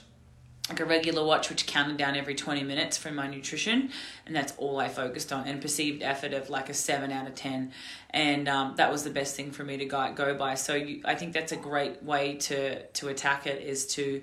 like 0.70 0.80
a 0.80 0.86
regular 0.86 1.26
watch 1.26 1.50
which 1.50 1.66
counted 1.66 1.98
down 1.98 2.16
every 2.16 2.36
20 2.36 2.64
minutes 2.64 2.98
for 2.98 3.12
my 3.12 3.28
nutrition 3.28 3.90
and 4.26 4.36
that's 4.36 4.54
all 4.58 4.80
i 4.80 4.88
focused 4.88 5.34
on 5.34 5.48
and 5.48 5.62
perceived 5.62 6.04
effort 6.04 6.34
of 6.34 6.50
like 6.50 6.70
a 6.70 6.74
7 6.74 7.12
out 7.12 7.28
of 7.28 7.36
10 7.36 7.72
and 8.12 8.48
um, 8.48 8.76
that 8.78 8.92
was 8.92 9.04
the 9.04 9.10
best 9.10 9.36
thing 9.36 9.52
for 9.52 9.64
me 9.64 9.78
to 9.78 9.86
go, 9.86 10.36
by. 10.36 10.56
So 10.56 10.76
you, 10.76 11.02
i 11.06 11.16
think 11.16 11.34
that's 11.34 11.52
a 11.52 11.58
great 11.58 12.04
way 12.04 12.36
to 12.36 12.84
to 12.84 13.08
attack 13.08 13.48
it 13.48 13.62
is 13.62 13.86
to 13.88 14.22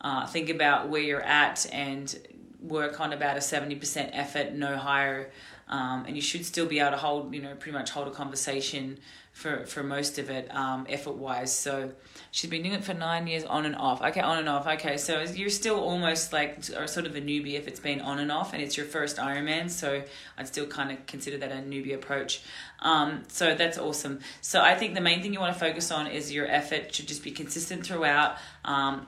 uh, 0.00 0.26
think 0.26 0.50
about 0.50 0.88
where 0.88 1.00
you're 1.00 1.22
at 1.22 1.66
and 1.72 2.14
work 2.60 3.00
on 3.00 3.12
about 3.12 3.36
a 3.36 3.40
70% 3.40 4.10
effort 4.12 4.52
no 4.52 4.76
higher. 4.76 5.30
Um, 5.68 6.04
and 6.06 6.14
you 6.14 6.20
should 6.20 6.44
still 6.44 6.66
be 6.66 6.80
able 6.80 6.90
to 6.90 6.98
hold 6.98 7.34
you 7.34 7.40
know 7.40 7.54
pretty 7.54 7.76
much 7.76 7.90
hold 7.90 8.06
a 8.06 8.10
conversation 8.10 8.98
for 9.32 9.64
for 9.64 9.82
most 9.82 10.18
of 10.18 10.28
it 10.28 10.54
um, 10.54 10.86
effort 10.90 11.14
wise 11.14 11.56
so 11.56 11.92
She's 12.34 12.50
been 12.50 12.62
doing 12.62 12.74
it 12.74 12.82
for 12.82 12.94
nine 12.94 13.28
years 13.28 13.44
on 13.44 13.64
and 13.64 13.76
off. 13.76 14.02
Okay, 14.02 14.20
on 14.20 14.38
and 14.38 14.48
off. 14.48 14.66
Okay, 14.66 14.96
so 14.96 15.20
you're 15.20 15.48
still 15.48 15.78
almost 15.78 16.32
like 16.32 16.58
or 16.76 16.88
sort 16.88 17.06
of 17.06 17.14
a 17.14 17.20
newbie 17.20 17.54
if 17.54 17.68
it's 17.68 17.78
been 17.78 18.00
on 18.00 18.18
and 18.18 18.32
off 18.32 18.52
and 18.52 18.60
it's 18.60 18.76
your 18.76 18.86
first 18.86 19.18
Ironman. 19.18 19.70
So 19.70 20.02
I'd 20.36 20.48
still 20.48 20.66
kind 20.66 20.90
of 20.90 21.06
consider 21.06 21.38
that 21.38 21.52
a 21.52 21.62
newbie 21.62 21.94
approach. 21.94 22.42
Um, 22.80 23.22
so 23.28 23.54
that's 23.54 23.78
awesome. 23.78 24.18
So 24.40 24.60
I 24.60 24.74
think 24.74 24.96
the 24.96 25.00
main 25.00 25.22
thing 25.22 25.32
you 25.32 25.38
want 25.38 25.54
to 25.54 25.60
focus 25.60 25.92
on 25.92 26.08
is 26.08 26.32
your 26.32 26.48
effort 26.48 26.92
should 26.92 27.06
just 27.06 27.22
be 27.22 27.30
consistent 27.30 27.86
throughout. 27.86 28.36
Um, 28.64 29.06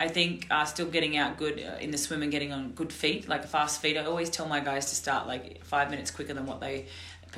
I 0.00 0.08
think 0.08 0.48
uh, 0.50 0.64
still 0.64 0.86
getting 0.86 1.16
out 1.16 1.38
good 1.38 1.62
uh, 1.62 1.78
in 1.78 1.92
the 1.92 1.98
swim 1.98 2.22
and 2.22 2.32
getting 2.32 2.52
on 2.52 2.72
good 2.72 2.92
feet, 2.92 3.28
like 3.28 3.44
a 3.44 3.46
fast 3.46 3.80
feet. 3.80 3.96
I 3.96 4.04
always 4.04 4.28
tell 4.28 4.46
my 4.46 4.58
guys 4.58 4.86
to 4.86 4.96
start 4.96 5.28
like 5.28 5.64
five 5.64 5.90
minutes 5.90 6.10
quicker 6.10 6.34
than 6.34 6.46
what 6.46 6.60
they 6.60 6.86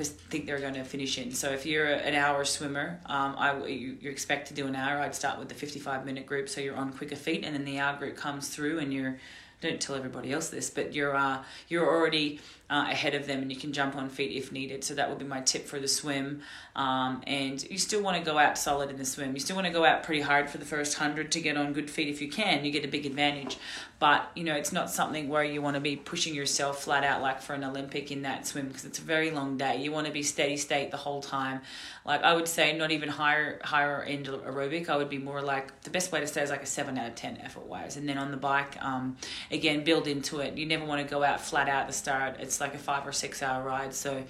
think 0.03 0.45
they're 0.45 0.59
going 0.59 0.75
to 0.75 0.83
finish 0.83 1.17
in. 1.17 1.31
So 1.31 1.51
if 1.51 1.65
you're 1.65 1.85
an 1.85 2.15
hour 2.15 2.45
swimmer, 2.45 2.99
um, 3.05 3.35
I 3.37 3.57
you, 3.67 3.97
you 4.01 4.09
expect 4.09 4.47
to 4.49 4.53
do 4.53 4.67
an 4.67 4.75
hour. 4.75 4.99
I'd 4.99 5.15
start 5.15 5.39
with 5.39 5.49
the 5.49 5.55
fifty 5.55 5.79
five 5.79 6.05
minute 6.05 6.25
group, 6.25 6.49
so 6.49 6.61
you're 6.61 6.75
on 6.75 6.93
quicker 6.93 7.15
feet, 7.15 7.43
and 7.43 7.55
then 7.55 7.65
the 7.65 7.79
hour 7.79 7.97
group 7.97 8.15
comes 8.15 8.49
through, 8.49 8.79
and 8.79 8.93
you're 8.93 9.17
don't 9.61 9.81
tell 9.81 9.95
everybody 9.95 10.31
else 10.31 10.49
this, 10.49 10.69
but 10.69 10.93
you're 10.93 11.15
uh, 11.15 11.43
you're 11.67 11.87
already 11.87 12.39
uh, 12.69 12.87
ahead 12.89 13.15
of 13.15 13.27
them 13.27 13.41
and 13.41 13.51
you 13.51 13.57
can 13.57 13.71
jump 13.71 13.95
on 13.95 14.09
feet 14.09 14.35
if 14.35 14.51
needed. 14.51 14.83
So 14.83 14.93
that 14.95 15.09
would 15.09 15.19
be 15.19 15.25
my 15.25 15.41
tip 15.41 15.65
for 15.65 15.79
the 15.79 15.87
swim. 15.87 16.41
Um, 16.75 17.23
and 17.25 17.63
you 17.69 17.77
still 17.77 18.01
want 18.01 18.17
to 18.17 18.23
go 18.23 18.37
out 18.37 18.57
solid 18.57 18.89
in 18.89 18.97
the 18.97 19.05
swim. 19.05 19.33
You 19.33 19.39
still 19.39 19.55
want 19.55 19.67
to 19.67 19.73
go 19.73 19.85
out 19.85 20.03
pretty 20.03 20.21
hard 20.21 20.49
for 20.49 20.57
the 20.57 20.65
first 20.65 20.95
hundred 20.95 21.31
to 21.31 21.39
get 21.39 21.57
on 21.57 21.73
good 21.73 21.89
feet 21.89 22.09
if 22.09 22.21
you 22.21 22.29
can. 22.29 22.65
You 22.65 22.71
get 22.71 22.83
a 22.83 22.89
big 22.89 23.05
advantage. 23.05 23.57
But 23.99 24.29
you 24.35 24.43
know 24.43 24.55
it's 24.55 24.71
not 24.71 24.91
something 24.91 25.27
where 25.27 25.43
you 25.43 25.61
want 25.61 25.75
to 25.75 25.79
be 25.79 25.95
pushing 25.95 26.35
yourself 26.35 26.83
flat 26.83 27.03
out 27.03 27.21
like 27.21 27.41
for 27.41 27.53
an 27.53 27.63
Olympic 27.63 28.11
in 28.11 28.21
that 28.23 28.45
swim 28.45 28.67
because 28.67 28.85
it's 28.85 28.99
a 28.99 29.01
very 29.01 29.31
long 29.31 29.57
day. 29.57 29.81
You 29.81 29.91
want 29.91 30.05
to 30.05 30.13
be 30.13 30.21
steady 30.21 30.57
state 30.57 30.91
the 30.91 30.97
whole 30.97 31.21
time. 31.21 31.61
Like 32.05 32.21
I 32.21 32.33
would 32.33 32.47
say, 32.47 32.77
not 32.77 32.91
even 32.91 33.09
higher 33.09 33.59
higher 33.63 34.03
end 34.03 34.27
aerobic. 34.27 34.87
I 34.87 34.97
would 34.97 35.09
be 35.09 35.17
more 35.17 35.41
like 35.41 35.81
the 35.81 35.89
best 35.89 36.11
way 36.11 36.19
to 36.19 36.27
say 36.27 36.43
is 36.43 36.51
like 36.51 36.61
a 36.61 36.67
seven 36.67 36.97
out 36.97 37.07
of 37.07 37.15
ten 37.15 37.37
effort 37.37 37.65
wise. 37.65 37.97
And 37.97 38.07
then 38.07 38.19
on 38.19 38.29
the 38.29 38.37
bike, 38.37 38.77
um, 38.83 39.17
again 39.49 39.83
build 39.83 40.07
into 40.07 40.41
it. 40.41 40.55
You 40.57 40.67
never 40.67 40.85
want 40.85 41.01
to 41.01 41.09
go 41.09 41.23
out 41.23 41.41
flat 41.41 41.67
out 41.67 41.81
at 41.81 41.87
the 41.87 41.93
start. 41.93 42.35
It's 42.39 42.56
it's 42.57 42.61
like 42.61 42.73
a 42.73 42.83
five 42.83 43.07
or 43.07 43.11
six 43.11 43.43
hour 43.43 43.63
ride. 43.63 43.93
So 43.93 44.23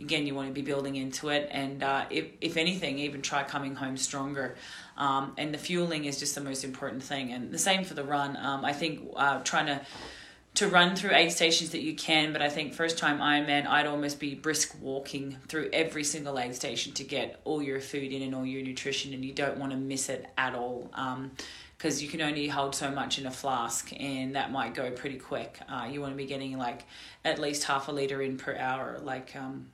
again, 0.00 0.26
you 0.26 0.34
want 0.34 0.48
to 0.48 0.54
be 0.54 0.62
building 0.62 0.96
into 0.96 1.28
it, 1.28 1.48
and 1.50 1.82
uh, 1.82 2.06
if 2.10 2.26
if 2.40 2.56
anything, 2.56 2.98
even 2.98 3.22
try 3.22 3.44
coming 3.44 3.74
home 3.74 3.96
stronger. 3.96 4.56
Um, 4.96 5.34
and 5.36 5.52
the 5.52 5.58
fueling 5.58 6.06
is 6.06 6.18
just 6.18 6.34
the 6.34 6.40
most 6.40 6.64
important 6.64 7.02
thing, 7.02 7.32
and 7.32 7.52
the 7.52 7.58
same 7.58 7.84
for 7.84 7.92
the 7.92 8.04
run. 8.04 8.36
Um, 8.36 8.64
I 8.64 8.72
think 8.72 9.12
uh, 9.14 9.40
trying 9.40 9.66
to 9.66 9.80
to 10.54 10.68
run 10.68 10.96
through 10.96 11.14
aid 11.14 11.30
stations 11.32 11.72
that 11.72 11.82
you 11.82 11.94
can, 11.94 12.32
but 12.32 12.40
I 12.40 12.48
think 12.48 12.72
first 12.72 12.96
time 12.96 13.18
Ironman, 13.18 13.66
I'd 13.66 13.86
almost 13.86 14.18
be 14.18 14.34
brisk 14.34 14.74
walking 14.80 15.36
through 15.48 15.68
every 15.70 16.02
single 16.02 16.38
aid 16.38 16.54
station 16.54 16.94
to 16.94 17.04
get 17.04 17.38
all 17.44 17.62
your 17.62 17.78
food 17.78 18.10
in 18.10 18.22
and 18.22 18.34
all 18.34 18.46
your 18.46 18.62
nutrition, 18.62 19.12
and 19.12 19.22
you 19.22 19.34
don't 19.34 19.58
want 19.58 19.72
to 19.72 19.78
miss 19.78 20.08
it 20.08 20.24
at 20.38 20.54
all. 20.54 20.90
Because 21.76 22.02
you 22.02 22.08
can 22.08 22.20
only 22.22 22.48
hold 22.48 22.74
so 22.74 22.90
much 22.90 23.18
in 23.18 23.26
a 23.26 23.30
flask, 23.30 23.92
and 23.98 24.34
that 24.36 24.50
might 24.50 24.74
go 24.74 24.90
pretty 24.90 25.18
quick. 25.18 25.58
Uh, 25.68 25.88
you 25.90 26.00
want 26.00 26.12
to 26.12 26.16
be 26.16 26.26
getting 26.26 26.56
like 26.56 26.84
at 27.24 27.38
least 27.38 27.64
half 27.64 27.88
a 27.88 27.92
liter 27.92 28.22
in 28.22 28.36
per 28.38 28.56
hour, 28.56 28.98
like 29.02 29.34
um, 29.36 29.68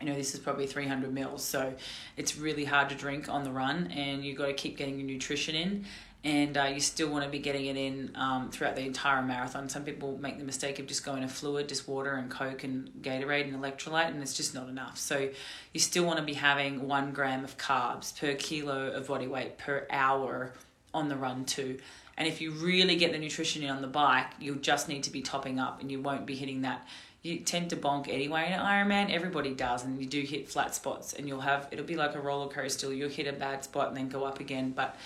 you 0.00 0.06
know 0.06 0.14
this 0.14 0.34
is 0.34 0.40
probably 0.40 0.66
300 0.66 1.12
mils 1.12 1.42
so 1.42 1.72
it's 2.18 2.36
really 2.36 2.64
hard 2.64 2.90
to 2.90 2.94
drink 2.94 3.30
on 3.30 3.44
the 3.44 3.50
run 3.50 3.86
and 3.92 4.22
you've 4.22 4.36
got 4.36 4.46
to 4.46 4.52
keep 4.52 4.76
getting 4.76 4.98
your 4.98 5.06
nutrition 5.06 5.54
in 5.54 5.86
and 6.26 6.58
uh, 6.58 6.64
you 6.64 6.80
still 6.80 7.08
want 7.08 7.24
to 7.24 7.30
be 7.30 7.38
getting 7.38 7.66
it 7.66 7.76
in 7.76 8.10
um, 8.16 8.50
throughout 8.50 8.74
the 8.74 8.82
entire 8.82 9.22
marathon. 9.22 9.68
Some 9.68 9.84
people 9.84 10.18
make 10.20 10.38
the 10.38 10.44
mistake 10.44 10.80
of 10.80 10.88
just 10.88 11.04
going 11.04 11.22
to 11.22 11.28
fluid, 11.28 11.68
just 11.68 11.86
water 11.86 12.14
and 12.14 12.28
Coke 12.28 12.64
and 12.64 12.90
Gatorade 13.00 13.44
and 13.44 13.54
electrolyte, 13.54 14.08
and 14.08 14.20
it's 14.20 14.34
just 14.34 14.52
not 14.52 14.68
enough. 14.68 14.98
So 14.98 15.28
you 15.72 15.78
still 15.78 16.04
want 16.04 16.18
to 16.18 16.24
be 16.24 16.32
having 16.32 16.88
one 16.88 17.12
gram 17.12 17.44
of 17.44 17.56
carbs 17.58 18.18
per 18.18 18.34
kilo 18.34 18.90
of 18.90 19.06
body 19.06 19.28
weight 19.28 19.56
per 19.56 19.86
hour 19.88 20.52
on 20.94 21.08
the 21.08 21.16
run 21.16 21.44
too. 21.44 21.78
And 22.18 22.26
if 22.26 22.40
you 22.40 22.50
really 22.52 22.96
get 22.96 23.12
the 23.12 23.18
nutrition 23.18 23.62
in 23.62 23.70
on 23.70 23.82
the 23.82 23.88
bike, 23.88 24.28
you'll 24.40 24.56
just 24.56 24.88
need 24.88 25.02
to 25.02 25.10
be 25.10 25.20
topping 25.20 25.58
up, 25.58 25.80
and 25.80 25.92
you 25.92 26.00
won't 26.00 26.26
be 26.26 26.34
hitting 26.34 26.62
that 26.62 26.86
you 27.26 27.38
tend 27.40 27.70
to 27.70 27.76
bonk 27.76 28.08
anyway 28.08 28.46
in 28.46 28.52
an 28.52 28.60
Ironman. 28.60 29.12
Everybody 29.12 29.52
does, 29.52 29.84
and 29.84 30.00
you 30.00 30.06
do 30.06 30.20
hit 30.22 30.48
flat 30.48 30.74
spots, 30.74 31.12
and 31.12 31.26
you'll 31.26 31.40
have 31.40 31.68
it'll 31.70 31.84
be 31.84 31.96
like 31.96 32.14
a 32.14 32.20
roller 32.20 32.48
coaster. 32.48 32.92
You'll 32.92 33.10
hit 33.10 33.26
a 33.26 33.32
bad 33.32 33.64
spot 33.64 33.88
and 33.88 33.96
then 33.96 34.08
go 34.08 34.24
up 34.24 34.40
again. 34.40 34.70
But 34.70 34.96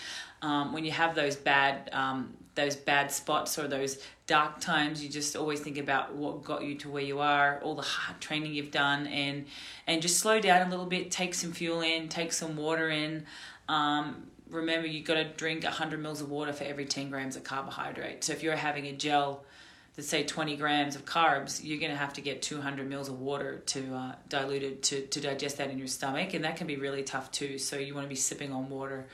um, 0.42 0.72
when 0.72 0.84
you 0.84 0.90
have 0.90 1.14
those 1.14 1.36
bad 1.36 1.88
um, 1.92 2.34
those 2.54 2.76
bad 2.76 3.10
spots 3.10 3.58
or 3.58 3.66
those 3.66 4.02
dark 4.26 4.60
times, 4.60 5.02
you 5.02 5.08
just 5.08 5.34
always 5.34 5.60
think 5.60 5.78
about 5.78 6.14
what 6.14 6.44
got 6.44 6.62
you 6.62 6.74
to 6.76 6.90
where 6.90 7.02
you 7.02 7.20
are, 7.20 7.60
all 7.62 7.74
the 7.74 7.82
hard 7.82 8.20
training 8.20 8.52
you've 8.52 8.70
done, 8.70 9.06
and 9.06 9.46
and 9.86 10.02
just 10.02 10.18
slow 10.18 10.40
down 10.40 10.66
a 10.66 10.70
little 10.70 10.86
bit. 10.86 11.10
Take 11.10 11.34
some 11.34 11.52
fuel 11.52 11.80
in, 11.80 12.08
take 12.08 12.32
some 12.32 12.56
water 12.56 12.90
in. 12.90 13.24
Um, 13.68 14.26
remember, 14.50 14.86
you've 14.86 15.06
got 15.06 15.14
to 15.14 15.24
drink 15.24 15.64
100 15.64 16.00
mils 16.00 16.20
of 16.20 16.30
water 16.30 16.52
for 16.52 16.64
every 16.64 16.84
10 16.84 17.10
grams 17.10 17.36
of 17.36 17.44
carbohydrate. 17.44 18.24
So 18.24 18.32
if 18.32 18.42
you're 18.42 18.56
having 18.56 18.86
a 18.86 18.92
gel 18.92 19.44
that's 19.96 20.08
say 20.08 20.22
20 20.22 20.56
grams 20.56 20.94
of 20.94 21.04
carbs, 21.04 21.60
you're 21.64 21.78
going 21.78 21.90
to 21.90 21.96
have 21.96 22.12
to 22.14 22.20
get 22.20 22.42
200 22.42 22.88
mils 22.88 23.08
of 23.08 23.20
water 23.20 23.62
to 23.66 23.94
uh, 23.94 24.14
dilute 24.28 24.62
it 24.62 24.82
to, 24.84 25.06
to 25.06 25.20
digest 25.20 25.58
that 25.58 25.70
in 25.70 25.78
your 25.78 25.88
stomach, 25.88 26.34
and 26.34 26.44
that 26.44 26.56
can 26.56 26.66
be 26.66 26.76
really 26.76 27.02
tough 27.02 27.30
too. 27.32 27.58
So 27.58 27.76
you 27.76 27.94
want 27.94 28.04
to 28.04 28.08
be 28.08 28.14
sipping 28.14 28.52
on 28.52 28.68
water 28.68 29.06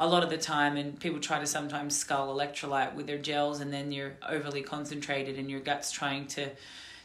a 0.00 0.06
lot 0.06 0.22
of 0.22 0.30
the 0.30 0.38
time 0.38 0.78
and 0.78 0.98
people 0.98 1.20
try 1.20 1.38
to 1.38 1.46
sometimes 1.46 1.94
scull 1.94 2.34
electrolyte 2.34 2.94
with 2.94 3.06
their 3.06 3.18
gels 3.18 3.60
and 3.60 3.70
then 3.70 3.92
you're 3.92 4.14
overly 4.26 4.62
concentrated 4.62 5.38
and 5.38 5.50
your 5.50 5.60
gut's 5.60 5.92
trying 5.92 6.26
to 6.26 6.48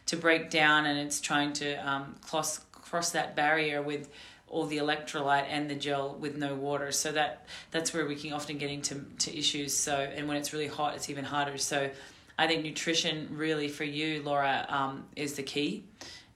to 0.05 0.15
break 0.15 0.49
down 0.49 0.85
and 0.85 0.97
it's 0.97 1.19
trying 1.19 1.51
to 1.51 1.75
um, 1.87 2.15
cross 2.25 2.61
cross 2.71 3.11
that 3.11 3.35
barrier 3.35 3.81
with 3.81 4.09
all 4.47 4.65
the 4.65 4.77
electrolyte 4.77 5.45
and 5.49 5.69
the 5.69 5.75
gel 5.75 6.15
with 6.19 6.37
no 6.37 6.55
water 6.55 6.91
so 6.91 7.11
that 7.11 7.45
that's 7.71 7.93
where 7.93 8.05
we 8.05 8.15
can 8.15 8.31
often 8.33 8.57
get 8.57 8.69
into 8.69 9.03
to 9.17 9.37
issues 9.37 9.75
so 9.75 9.95
and 9.95 10.27
when 10.27 10.37
it's 10.37 10.53
really 10.53 10.67
hot 10.67 10.95
it's 10.95 11.09
even 11.09 11.25
harder 11.25 11.57
so 11.57 11.89
i 12.37 12.47
think 12.47 12.63
nutrition 12.63 13.27
really 13.31 13.67
for 13.67 13.83
you 13.83 14.21
laura 14.23 14.65
um, 14.69 15.05
is 15.15 15.33
the 15.33 15.43
key 15.43 15.83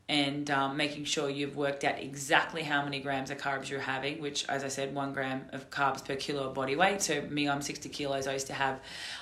and 0.09 0.49
um, 0.49 0.75
making 0.75 1.03
sure 1.03 1.29
you've 1.29 1.55
worked 1.55 1.83
out 1.83 1.99
exactly 1.99 2.63
how 2.63 2.83
many 2.83 2.99
grams 2.99 3.29
of 3.29 3.37
carbs 3.37 3.69
you're 3.69 3.79
having, 3.79 4.19
which, 4.19 4.43
as 4.49 4.63
I 4.63 4.67
said, 4.67 4.95
one 4.95 5.13
gram 5.13 5.45
of 5.53 5.69
carbs 5.69 6.03
per 6.03 6.15
kilo 6.15 6.47
of 6.47 6.55
body 6.55 6.75
weight. 6.75 7.03
So, 7.03 7.21
me, 7.21 7.47
I'm 7.47 7.61
60 7.61 7.89
kilos. 7.89 8.25
I 8.25 8.33
used 8.33 8.47
to 8.47 8.53
have, 8.53 8.79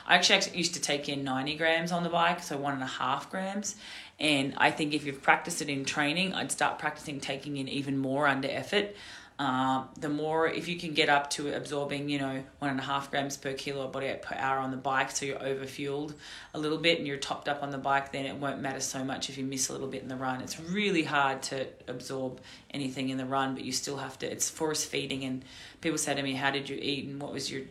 I 0.07 0.15
actually, 0.15 0.37
actually 0.37 0.57
used 0.57 0.75
to 0.75 0.81
take 0.81 1.09
in 1.09 1.25
90 1.25 1.57
grams 1.57 1.91
on 1.91 2.03
the 2.03 2.09
bike, 2.09 2.41
so 2.41 2.55
one 2.55 2.73
and 2.73 2.81
a 2.81 2.87
half 2.87 3.29
grams. 3.29 3.75
And 4.19 4.55
I 4.57 4.71
think 4.71 4.93
if 4.93 5.05
you've 5.05 5.21
practiced 5.21 5.61
it 5.61 5.69
in 5.69 5.85
training, 5.85 6.33
I'd 6.33 6.51
start 6.51 6.79
practicing 6.79 7.19
taking 7.19 7.57
in 7.57 7.67
even 7.67 7.97
more 7.97 8.27
under 8.27 8.49
effort. 8.49 8.95
Um, 9.39 9.89
the 9.99 10.09
more 10.09 10.47
if 10.47 10.67
you 10.67 10.79
can 10.79 10.95
get 10.95 11.09
up 11.09 11.29
to 11.31 11.55
absorbing, 11.55 12.09
you 12.09 12.17
know, 12.17 12.43
one 12.57 12.71
and 12.71 12.79
a 12.79 12.83
half 12.83 13.11
grams 13.11 13.37
per 13.37 13.53
kilo 13.53 13.85
of 13.85 13.91
body 13.91 14.07
weight 14.07 14.23
per 14.23 14.35
hour 14.35 14.57
on 14.57 14.71
the 14.71 14.77
bike, 14.77 15.11
so 15.11 15.27
you're 15.27 15.37
overfueled 15.37 16.15
a 16.55 16.59
little 16.59 16.79
bit 16.79 16.97
and 16.97 17.05
you're 17.05 17.17
topped 17.17 17.47
up 17.47 17.61
on 17.61 17.69
the 17.69 17.77
bike, 17.77 18.11
then 18.11 18.25
it 18.25 18.35
won't 18.35 18.61
matter 18.61 18.79
so 18.79 19.03
much 19.03 19.29
if 19.29 19.37
you 19.37 19.43
miss 19.43 19.69
a 19.69 19.73
little 19.73 19.87
bit 19.87 20.01
in 20.01 20.07
the 20.07 20.15
run. 20.15 20.41
It's 20.41 20.59
really 20.59 21.03
hard 21.03 21.43
to 21.43 21.67
absorb 21.87 22.41
anything 22.71 23.09
in 23.09 23.17
the 23.17 23.25
run, 23.25 23.53
but 23.53 23.63
you 23.63 23.71
still 23.71 23.97
have 23.97 24.17
to. 24.19 24.31
It's 24.31 24.49
force 24.49 24.83
feeding, 24.83 25.23
and 25.23 25.45
people 25.81 25.99
say 25.99 26.15
to 26.15 26.23
me, 26.23 26.33
"How 26.33 26.49
did 26.49 26.67
you 26.67 26.79
eat?" 26.81 27.05
and 27.05 27.21
what 27.21 27.31
was 27.31 27.51
your 27.51 27.61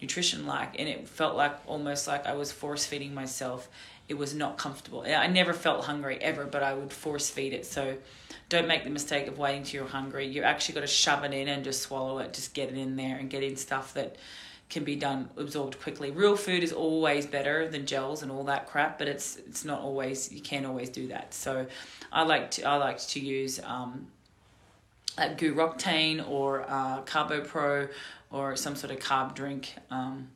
nutrition 0.00 0.46
like? 0.46 0.80
And 0.80 0.88
it 0.88 1.08
felt 1.08 1.36
like 1.36 1.56
almost 1.66 2.08
like 2.08 2.26
I 2.26 2.34
was 2.34 2.50
force 2.50 2.84
feeding 2.84 3.14
myself. 3.14 3.68
It 4.08 4.14
was 4.14 4.34
not 4.34 4.58
comfortable. 4.58 5.02
I 5.02 5.26
never 5.26 5.52
felt 5.52 5.84
hungry 5.84 6.18
ever, 6.20 6.44
but 6.44 6.62
I 6.62 6.74
would 6.74 6.92
force 6.92 7.30
feed 7.30 7.52
it. 7.52 7.64
So 7.64 7.96
don't 8.48 8.68
make 8.68 8.84
the 8.84 8.90
mistake 8.90 9.26
of 9.26 9.38
waiting 9.38 9.62
till 9.62 9.80
you're 9.80 9.90
hungry. 9.90 10.26
You 10.26 10.42
actually 10.42 10.74
got 10.74 10.82
to 10.82 10.86
shove 10.86 11.24
it 11.24 11.32
in 11.32 11.48
and 11.48 11.64
just 11.64 11.82
swallow 11.82 12.18
it. 12.18 12.34
Just 12.34 12.52
get 12.52 12.68
it 12.68 12.76
in 12.76 12.96
there 12.96 13.16
and 13.16 13.30
get 13.30 13.42
in 13.42 13.56
stuff 13.56 13.94
that 13.94 14.16
can 14.68 14.84
be 14.84 14.96
done 14.96 15.30
absorbed 15.36 15.80
quickly. 15.80 16.10
Real 16.10 16.36
food 16.36 16.62
is 16.62 16.72
always 16.72 17.26
better 17.26 17.68
than 17.68 17.86
gels 17.86 18.22
and 18.22 18.30
all 18.30 18.44
that 18.44 18.66
crap, 18.66 18.98
but 18.98 19.08
it's 19.08 19.36
it's 19.36 19.64
not 19.64 19.80
always. 19.80 20.32
You 20.32 20.40
can't 20.40 20.66
always 20.66 20.88
do 20.90 21.08
that. 21.08 21.32
So, 21.32 21.66
I 22.12 22.22
like 22.22 22.50
to 22.52 22.64
I 22.64 22.76
like 22.76 22.98
to 22.98 23.20
use 23.20 23.60
um, 23.64 24.08
like 25.16 25.38
GU 25.38 25.54
Roctane 25.54 26.28
or 26.28 26.64
uh, 26.68 27.02
Carbo 27.02 27.42
Pro 27.42 27.88
or 28.30 28.56
some 28.56 28.74
sort 28.74 28.92
of 28.92 28.98
carb 28.98 29.34
drink. 29.34 29.74
Um, 29.90 30.28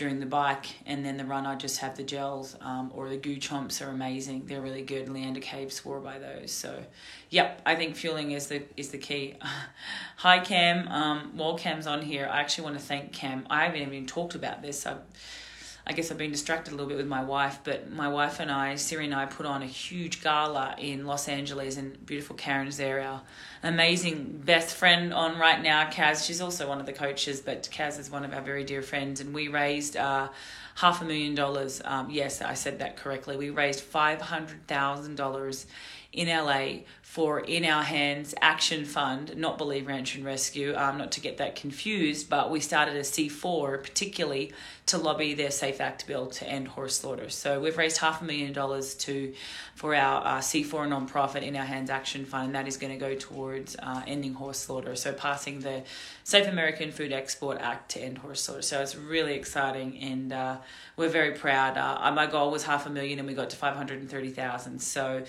during 0.00 0.18
the 0.18 0.24
bike 0.24 0.64
and 0.86 1.04
then 1.04 1.18
the 1.18 1.24
run 1.26 1.44
I 1.44 1.56
just 1.56 1.76
have 1.80 1.94
the 1.94 2.02
gels 2.02 2.56
um, 2.62 2.90
or 2.94 3.10
the 3.10 3.18
GU 3.18 3.36
chomps 3.36 3.86
are 3.86 3.90
amazing. 3.90 4.46
They're 4.46 4.62
really 4.62 4.80
good. 4.80 5.10
Leanda 5.10 5.40
Cave 5.42 5.70
swore 5.70 6.00
by 6.00 6.18
those. 6.18 6.52
So 6.52 6.82
yep 7.28 7.60
I 7.66 7.76
think 7.76 7.96
fueling 7.96 8.30
is 8.30 8.46
the 8.46 8.62
is 8.78 8.88
the 8.88 8.96
key. 8.96 9.34
Hi 10.16 10.38
Cam. 10.38 10.88
Um, 10.88 11.32
while 11.36 11.58
Cam's 11.58 11.86
on 11.86 12.00
here 12.00 12.26
I 12.32 12.40
actually 12.40 12.64
want 12.64 12.78
to 12.78 12.82
thank 12.82 13.12
Cam. 13.12 13.46
I 13.50 13.64
haven't 13.64 13.82
even 13.82 14.06
talked 14.06 14.34
about 14.34 14.62
this. 14.62 14.86
I've 14.86 15.02
I 15.90 15.92
guess 15.92 16.12
I've 16.12 16.18
been 16.18 16.30
distracted 16.30 16.72
a 16.72 16.76
little 16.76 16.86
bit 16.86 16.98
with 16.98 17.08
my 17.08 17.24
wife, 17.24 17.58
but 17.64 17.90
my 17.90 18.06
wife 18.06 18.38
and 18.38 18.48
I, 18.48 18.76
Siri 18.76 19.06
and 19.06 19.14
I, 19.14 19.26
put 19.26 19.44
on 19.44 19.60
a 19.60 19.66
huge 19.66 20.22
gala 20.22 20.76
in 20.78 21.04
Los 21.04 21.26
Angeles, 21.26 21.76
and 21.76 22.06
beautiful 22.06 22.36
Karen's 22.36 22.76
there, 22.76 23.00
our 23.00 23.22
amazing 23.64 24.40
best 24.44 24.76
friend 24.76 25.12
on 25.12 25.36
right 25.36 25.60
now, 25.60 25.90
Kaz. 25.90 26.24
She's 26.24 26.40
also 26.40 26.68
one 26.68 26.78
of 26.78 26.86
the 26.86 26.92
coaches, 26.92 27.40
but 27.40 27.68
Kaz 27.72 27.98
is 27.98 28.08
one 28.08 28.24
of 28.24 28.32
our 28.32 28.40
very 28.40 28.62
dear 28.62 28.82
friends, 28.82 29.20
and 29.20 29.34
we 29.34 29.48
raised 29.48 29.96
uh, 29.96 30.28
half 30.76 31.02
a 31.02 31.04
million 31.04 31.34
dollars. 31.34 31.82
Um, 31.84 32.08
yes, 32.08 32.40
I 32.40 32.54
said 32.54 32.78
that 32.78 32.96
correctly. 32.96 33.36
We 33.36 33.50
raised 33.50 33.80
five 33.80 34.20
hundred 34.20 34.68
thousand 34.68 35.16
dollars 35.16 35.66
in 36.12 36.28
LA 36.28 36.82
for 37.10 37.40
In 37.40 37.64
Our 37.64 37.82
Hands 37.82 38.32
Action 38.40 38.84
Fund, 38.84 39.36
not 39.36 39.58
Believe 39.58 39.88
Ranch 39.88 40.14
and 40.14 40.24
Rescue, 40.24 40.76
um, 40.76 40.96
not 40.96 41.10
to 41.10 41.20
get 41.20 41.38
that 41.38 41.56
confused, 41.56 42.30
but 42.30 42.52
we 42.52 42.60
started 42.60 42.94
a 42.94 43.00
C4 43.00 43.82
particularly 43.82 44.52
to 44.86 44.96
lobby 44.96 45.34
their 45.34 45.50
Safe 45.50 45.80
Act 45.80 46.06
bill 46.06 46.28
to 46.28 46.48
end 46.48 46.68
horse 46.68 47.00
slaughter. 47.00 47.28
So 47.28 47.58
we've 47.58 47.76
raised 47.76 47.98
half 47.98 48.22
a 48.22 48.24
million 48.24 48.52
dollars 48.52 48.94
to 48.94 49.34
for 49.74 49.92
our 49.92 50.24
uh, 50.24 50.38
C4 50.38 50.86
nonprofit 50.86 51.42
In 51.42 51.56
Our 51.56 51.64
Hands 51.64 51.90
Action 51.90 52.24
Fund, 52.24 52.46
and 52.46 52.54
that 52.54 52.68
is 52.68 52.76
going 52.76 52.92
to 52.92 52.98
go 52.98 53.16
towards 53.16 53.74
uh, 53.74 54.04
ending 54.06 54.34
horse 54.34 54.60
slaughter. 54.60 54.94
So 54.94 55.12
passing 55.12 55.58
the 55.58 55.82
Safe 56.22 56.46
American 56.46 56.92
Food 56.92 57.12
Export 57.12 57.58
Act 57.60 57.90
to 57.90 58.00
end 58.00 58.18
horse 58.18 58.42
slaughter. 58.42 58.62
So 58.62 58.80
it's 58.82 58.94
really 58.94 59.34
exciting, 59.34 59.98
and 59.98 60.32
uh, 60.32 60.58
we're 60.96 61.08
very 61.08 61.32
proud. 61.32 61.76
Uh, 61.76 62.12
my 62.12 62.26
goal 62.26 62.52
was 62.52 62.62
half 62.62 62.86
a 62.86 62.90
million, 62.90 63.18
and 63.18 63.26
we 63.26 63.34
got 63.34 63.50
to 63.50 63.56
five 63.56 63.74
hundred 63.74 63.98
and 63.98 64.08
thirty 64.08 64.30
thousand. 64.30 64.80
So 64.80 65.24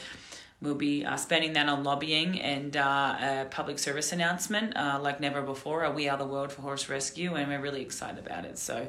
We'll 0.61 0.75
be 0.75 1.03
uh, 1.03 1.15
spending 1.15 1.53
that 1.53 1.67
on 1.67 1.83
lobbying 1.83 2.39
and 2.39 2.77
uh, 2.77 3.15
a 3.19 3.47
public 3.49 3.79
service 3.79 4.11
announcement 4.11 4.77
uh, 4.77 4.99
like 5.01 5.19
never 5.19 5.41
before. 5.41 5.89
We 5.89 6.07
are 6.07 6.17
the 6.17 6.25
world 6.25 6.51
for 6.51 6.61
horse 6.61 6.87
rescue, 6.87 7.33
and 7.33 7.47
we're 7.47 7.59
really 7.59 7.81
excited 7.81 8.23
about 8.23 8.45
it. 8.45 8.59
So, 8.59 8.87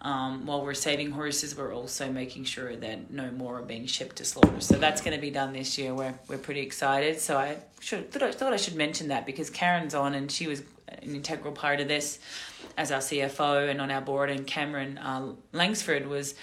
um, 0.00 0.46
while 0.46 0.64
we're 0.64 0.72
saving 0.72 1.10
horses, 1.10 1.54
we're 1.54 1.74
also 1.74 2.10
making 2.10 2.44
sure 2.44 2.74
that 2.76 3.10
no 3.10 3.30
more 3.30 3.58
are 3.58 3.62
being 3.62 3.84
shipped 3.84 4.16
to 4.16 4.24
slaughter. 4.24 4.60
So 4.60 4.76
that's 4.76 5.02
going 5.02 5.14
to 5.14 5.20
be 5.20 5.30
done 5.30 5.52
this 5.52 5.76
year. 5.76 5.94
We're 5.94 6.14
we're 6.28 6.38
pretty 6.38 6.62
excited. 6.62 7.20
So 7.20 7.36
I 7.36 7.58
should 7.80 8.10
thought 8.10 8.22
I, 8.22 8.32
thought 8.32 8.54
I 8.54 8.56
should 8.56 8.76
mention 8.76 9.08
that 9.08 9.26
because 9.26 9.50
Karen's 9.50 9.94
on 9.94 10.14
and 10.14 10.32
she 10.32 10.46
was 10.46 10.62
an 10.88 11.14
integral 11.14 11.52
part 11.52 11.80
of 11.80 11.88
this 11.88 12.20
as 12.78 12.90
our 12.90 13.00
CFO 13.00 13.68
and 13.68 13.82
on 13.82 13.90
our 13.90 14.00
board, 14.00 14.30
and 14.30 14.46
Cameron 14.46 14.96
uh, 14.96 15.32
Langsford 15.52 16.06
was 16.06 16.34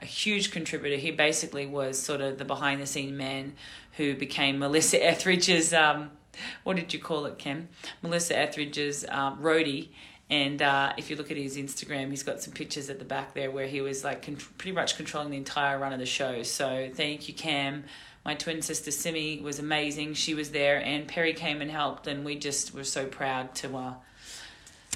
a 0.00 0.04
huge 0.04 0.50
contributor. 0.50 0.96
He 0.96 1.10
basically 1.10 1.66
was 1.66 1.98
sort 1.98 2.20
of 2.20 2.38
the 2.38 2.44
behind 2.44 2.80
the 2.80 2.86
scene 2.86 3.16
man 3.16 3.54
who 4.00 4.14
became 4.14 4.58
Melissa 4.58 5.04
Etheridge's, 5.04 5.74
um, 5.74 6.10
what 6.64 6.76
did 6.76 6.94
you 6.94 6.98
call 6.98 7.26
it, 7.26 7.38
Kim? 7.38 7.68
Melissa 8.00 8.34
Etheridge's 8.38 9.04
um, 9.10 9.42
roadie. 9.42 9.88
And 10.30 10.62
uh, 10.62 10.94
if 10.96 11.10
you 11.10 11.16
look 11.16 11.30
at 11.30 11.36
his 11.36 11.58
Instagram, 11.58 12.08
he's 12.08 12.22
got 12.22 12.40
some 12.40 12.54
pictures 12.54 12.88
at 12.88 12.98
the 12.98 13.04
back 13.04 13.34
there 13.34 13.50
where 13.50 13.66
he 13.66 13.82
was 13.82 14.02
like 14.02 14.22
con- 14.22 14.36
pretty 14.36 14.72
much 14.72 14.96
controlling 14.96 15.30
the 15.30 15.36
entire 15.36 15.78
run 15.78 15.92
of 15.92 15.98
the 15.98 16.06
show. 16.06 16.42
So 16.42 16.88
thank 16.94 17.28
you, 17.28 17.34
Cam. 17.34 17.84
My 18.24 18.34
twin 18.34 18.62
sister 18.62 18.90
Simi 18.90 19.40
was 19.40 19.58
amazing. 19.58 20.14
She 20.14 20.32
was 20.32 20.50
there, 20.50 20.82
and 20.82 21.06
Perry 21.06 21.34
came 21.34 21.60
and 21.60 21.70
helped, 21.70 22.06
and 22.06 22.24
we 22.24 22.36
just 22.36 22.72
were 22.72 22.84
so 22.84 23.04
proud 23.06 23.54
to 23.56 23.76
uh, 23.76 23.94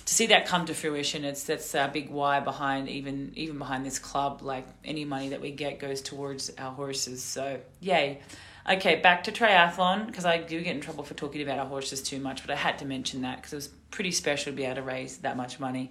to 0.07 0.15
see 0.15 0.27
that 0.27 0.47
come 0.47 0.67
to 0.67 0.75
fruition, 0.75 1.25
it's 1.25 1.45
that's 1.45 1.75
a 1.75 1.91
big 1.93 2.11
why 2.11 2.41
behind 2.41 2.89
even 2.89 3.33
even 3.37 3.59
behind 3.59 3.87
this 3.87 3.99
club. 3.99 4.43
Like 4.43 4.67
any 4.85 5.05
money 5.05 5.31
that 5.31 5.41
we 5.41 5.51
get 5.51 5.79
goes 5.79 6.03
towards 6.03 6.51
our 6.59 6.73
horses. 6.73 7.23
So 7.23 7.61
yay. 7.81 8.21
Okay, 8.69 8.97
back 8.97 9.25
to 9.25 9.33
triathlon 9.33 10.07
because 10.07 10.25
I 10.25 10.39
do 10.39 10.61
get 10.63 10.75
in 10.75 10.81
trouble 10.81 11.05
for 11.05 11.13
talking 11.13 11.43
about 11.43 11.59
our 11.59 11.67
horses 11.67 12.03
too 12.03 12.19
much, 12.19 12.41
but 12.43 12.51
I 12.51 12.57
had 12.57 12.79
to 12.79 12.87
mention 12.87 13.21
that 13.23 13.37
because 13.37 13.53
it 13.53 13.57
was 13.57 13.69
pretty 13.91 14.11
special 14.11 14.53
to 14.53 14.57
be 14.57 14.65
able 14.65 14.77
to 14.77 14.83
raise 14.83 15.19
that 15.19 15.37
much 15.37 15.61
money. 15.61 15.91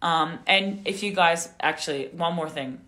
Um, 0.00 0.38
and 0.46 0.86
if 0.86 1.02
you 1.02 1.12
guys 1.12 1.50
actually 1.60 2.08
one 2.08 2.34
more 2.34 2.48
thing, 2.48 2.80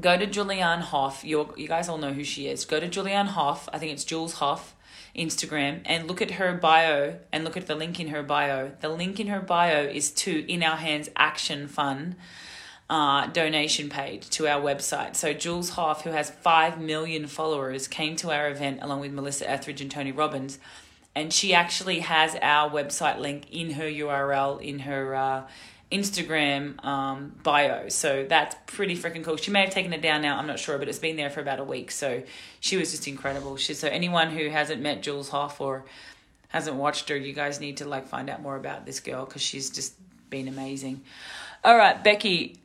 go 0.00 0.16
to 0.16 0.26
Julianne 0.26 0.80
Hough. 0.80 1.22
You 1.24 1.52
you 1.58 1.68
guys 1.68 1.90
all 1.90 1.98
know 1.98 2.12
who 2.12 2.24
she 2.24 2.48
is. 2.48 2.64
Go 2.64 2.80
to 2.80 2.88
Julianne 2.88 3.28
Hough. 3.28 3.68
I 3.72 3.78
think 3.78 3.92
it's 3.92 4.04
Jules 4.04 4.34
Hough. 4.34 4.74
Instagram 5.16 5.80
and 5.86 6.06
look 6.06 6.22
at 6.22 6.32
her 6.32 6.54
bio 6.54 7.18
and 7.32 7.42
look 7.42 7.56
at 7.56 7.66
the 7.66 7.74
link 7.74 7.98
in 7.98 8.08
her 8.08 8.22
bio. 8.22 8.70
The 8.80 8.88
link 8.88 9.18
in 9.18 9.26
her 9.26 9.40
bio 9.40 9.82
is 9.82 10.12
to 10.12 10.50
In 10.50 10.62
Our 10.62 10.76
Hands 10.76 11.08
Action 11.16 11.66
Fund 11.66 12.14
uh, 12.90 13.28
donation 13.28 13.88
page 13.88 14.28
to 14.30 14.48
our 14.48 14.60
website. 14.60 15.14
So 15.14 15.32
Jules 15.32 15.70
Hough, 15.70 16.02
who 16.02 16.10
has 16.10 16.28
5 16.28 16.80
million 16.80 17.28
followers, 17.28 17.86
came 17.86 18.16
to 18.16 18.32
our 18.32 18.50
event 18.50 18.80
along 18.82 18.98
with 19.00 19.12
Melissa 19.12 19.48
Etheridge 19.48 19.80
and 19.80 19.90
Tony 19.90 20.10
Robbins. 20.10 20.58
And 21.14 21.32
she 21.32 21.54
actually 21.54 22.00
has 22.00 22.36
our 22.42 22.68
website 22.68 23.18
link 23.18 23.50
in 23.52 23.72
her 23.72 23.84
URL, 23.84 24.60
in 24.60 24.80
her 24.80 25.14
uh, 25.14 25.46
Instagram 25.92 26.84
um, 26.84 27.36
bio. 27.44 27.88
So 27.88 28.26
that's 28.28 28.56
pretty 28.66 28.96
freaking 28.96 29.22
cool. 29.22 29.36
She 29.36 29.52
may 29.52 29.60
have 29.60 29.70
taken 29.70 29.92
it 29.92 30.02
down 30.02 30.22
now, 30.22 30.36
I'm 30.36 30.48
not 30.48 30.58
sure, 30.58 30.76
but 30.76 30.88
it's 30.88 30.98
been 30.98 31.16
there 31.16 31.30
for 31.30 31.40
about 31.40 31.60
a 31.60 31.64
week. 31.64 31.92
So 31.92 32.24
she 32.58 32.76
was 32.76 32.90
just 32.90 33.06
incredible. 33.06 33.56
She, 33.56 33.74
so 33.74 33.86
anyone 33.86 34.30
who 34.30 34.48
hasn't 34.48 34.82
met 34.82 35.00
Jules 35.00 35.28
Hough 35.28 35.60
or 35.60 35.84
hasn't 36.48 36.76
watched 36.76 37.08
her, 37.08 37.16
you 37.16 37.34
guys 37.34 37.60
need 37.60 37.76
to 37.76 37.84
like 37.84 38.08
find 38.08 38.28
out 38.28 38.42
more 38.42 38.56
about 38.56 38.84
this 38.84 38.98
girl 38.98 39.26
because 39.26 39.42
she's 39.42 39.70
just 39.70 39.94
been 40.28 40.48
amazing. 40.48 41.02
All 41.62 41.76
right, 41.76 42.02
Becky, 42.02 42.59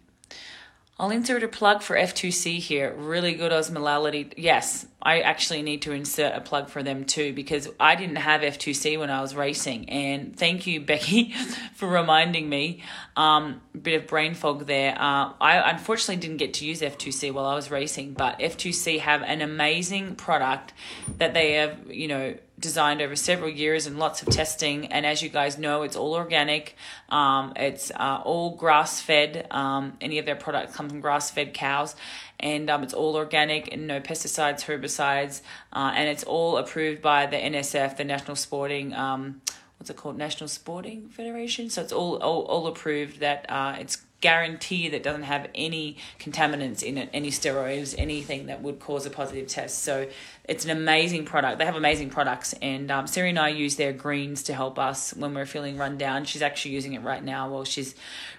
I'll 0.98 1.12
insert 1.12 1.44
a 1.44 1.50
plug 1.50 1.82
for 1.82 1.98
F2C 1.98 2.58
here. 2.60 2.94
Really 2.94 3.34
good 3.34 3.52
osmolality. 3.52 4.34
Yes, 4.38 4.86
I 5.02 5.20
actually 5.20 5.62
need 5.62 5.82
to 5.82 5.92
insert 5.92 6.34
a 6.34 6.40
plug 6.40 6.70
for 6.70 6.84
them 6.84 7.04
too 7.04 7.34
because 7.34 7.68
I 7.78 7.96
didn't 7.96 8.16
have 8.16 8.40
F2C 8.40 8.98
when 8.98 9.10
I 9.10 9.22
was 9.22 9.36
racing. 9.36 9.90
And 9.90 10.38
thank 10.38 10.66
you, 10.66 10.80
Becky, 10.80 11.34
for 11.76 11.90
reminding 11.90 12.48
me. 12.48 12.82
Um, 13.18 13.62
bit 13.80 14.02
of 14.02 14.08
brain 14.08 14.36
fog 14.36 14.68
there. 14.68 14.94
Uh, 14.94 15.34
I 15.42 15.70
unfortunately 15.70 16.16
didn't 16.16 16.38
get 16.38 16.54
to 16.56 16.66
use 16.66 16.80
F2C 16.80 17.34
while 17.34 17.46
I 17.46 17.56
was 17.56 17.70
racing, 17.70 18.14
but 18.14 18.40
F2C 18.40 19.02
have 19.02 19.22
an 19.22 19.42
amazing 19.42 20.16
product 20.16 20.72
that 21.18 21.34
they 21.34 21.54
have, 21.54 21.92
you 21.92 22.08
know, 22.08 22.36
designed 22.60 23.02
over 23.02 23.16
several 23.16 23.50
years 23.50 23.86
and 23.86 24.00
lots 24.00 24.22
of 24.22 24.30
testing. 24.30 24.88
And 24.88 25.06
as 25.06 25.22
you 25.22 25.30
guys 25.30 25.58
know, 25.58 25.84
it's 25.84 25.96
all 25.96 26.14
organic. 26.14 26.76
Um, 27.10 27.54
it's 27.56 27.92
uh, 27.92 28.22
all 28.24 28.56
grass 28.56 29.02
fed. 29.02 29.48
Um, 29.52 29.98
any 30.02 30.20
of 30.20 30.26
their 30.26 30.36
products 30.36 30.76
come 30.76 30.90
from 30.90 31.02
grass 31.02 31.32
fed 31.32 31.54
cows. 31.54 31.96
And 32.40 32.70
um, 32.70 32.84
it's 32.84 32.94
all 32.94 33.16
organic 33.16 33.72
and 33.74 33.88
no 33.88 34.00
pesticides, 34.00 34.66
herbicides. 34.66 35.42
Uh, 35.74 35.92
and 35.96 36.10
it's 36.10 36.24
all 36.24 36.58
approved 36.58 37.02
by 37.02 37.26
the 37.26 37.38
NSF, 37.38 37.98
the 37.98 38.06
National 38.06 38.36
Sporting. 38.36 38.94
Um, 38.94 39.42
what's 39.78 39.90
it 39.90 39.98
called? 39.98 40.18
National 40.18 40.48
Sporting 40.48 41.10
Federation. 41.10 41.70
So 41.70 41.82
it's 41.82 41.94
all 41.94 42.18
all, 42.18 42.44
all 42.44 42.68
approved 42.68 43.20
that 43.20 43.46
uh, 43.50 43.76
it's 43.80 44.05
guarantee 44.22 44.90
that 44.90 45.04
doesn't 45.04 45.24
have 45.24 45.48
any 45.54 45.98
contaminants 46.20 46.82
in 46.82 46.98
it, 46.98 47.10
any 47.14 47.30
steroids, 47.30 47.94
anything 47.98 48.48
that 48.48 48.62
would 48.62 48.80
cause 48.80 49.06
a 49.06 49.10
positive 49.10 49.48
test. 49.48 49.84
So 49.84 50.08
it's 50.46 50.66
an 50.66 50.72
amazing 50.72 51.26
product. 51.26 51.60
They 51.60 51.66
have 51.66 51.76
amazing 51.76 52.10
products, 52.10 52.54
and 52.62 52.90
um, 52.92 53.08
Siri 53.08 53.30
and 53.30 53.40
I 53.40 53.50
use 53.50 53.76
their 53.76 53.94
greens 53.94 54.44
to 54.44 54.54
help 54.54 54.80
us 54.80 55.14
when 55.14 55.34
we're 55.34 55.46
feeling 55.46 55.78
run 55.78 55.98
down. 55.98 56.26
She's 56.26 56.42
actually 56.42 56.72
using 56.72 56.94
it 56.94 57.02
right 57.02 57.24
now 57.24 57.50
while 57.50 57.66
she's 57.66 57.96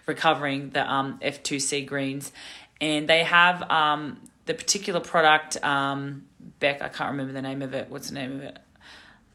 recovering 0.07 0.71
the 0.71 0.91
um, 0.91 1.19
F2C 1.23 1.87
greens, 1.87 2.33
and 2.81 3.09
they 3.09 3.25
have 3.25 3.63
um, 3.71 4.21
the 4.47 4.55
particular 4.55 5.01
product. 5.01 5.63
Um, 5.65 6.27
Beck, 6.59 6.81
I 6.81 6.89
can't 6.89 7.11
remember 7.11 7.33
the 7.33 7.43
name 7.43 7.61
of 7.61 7.75
it. 7.75 7.91
What's 7.91 8.09
the 8.09 8.15
name 8.15 8.37
of 8.37 8.43
it? 8.43 8.59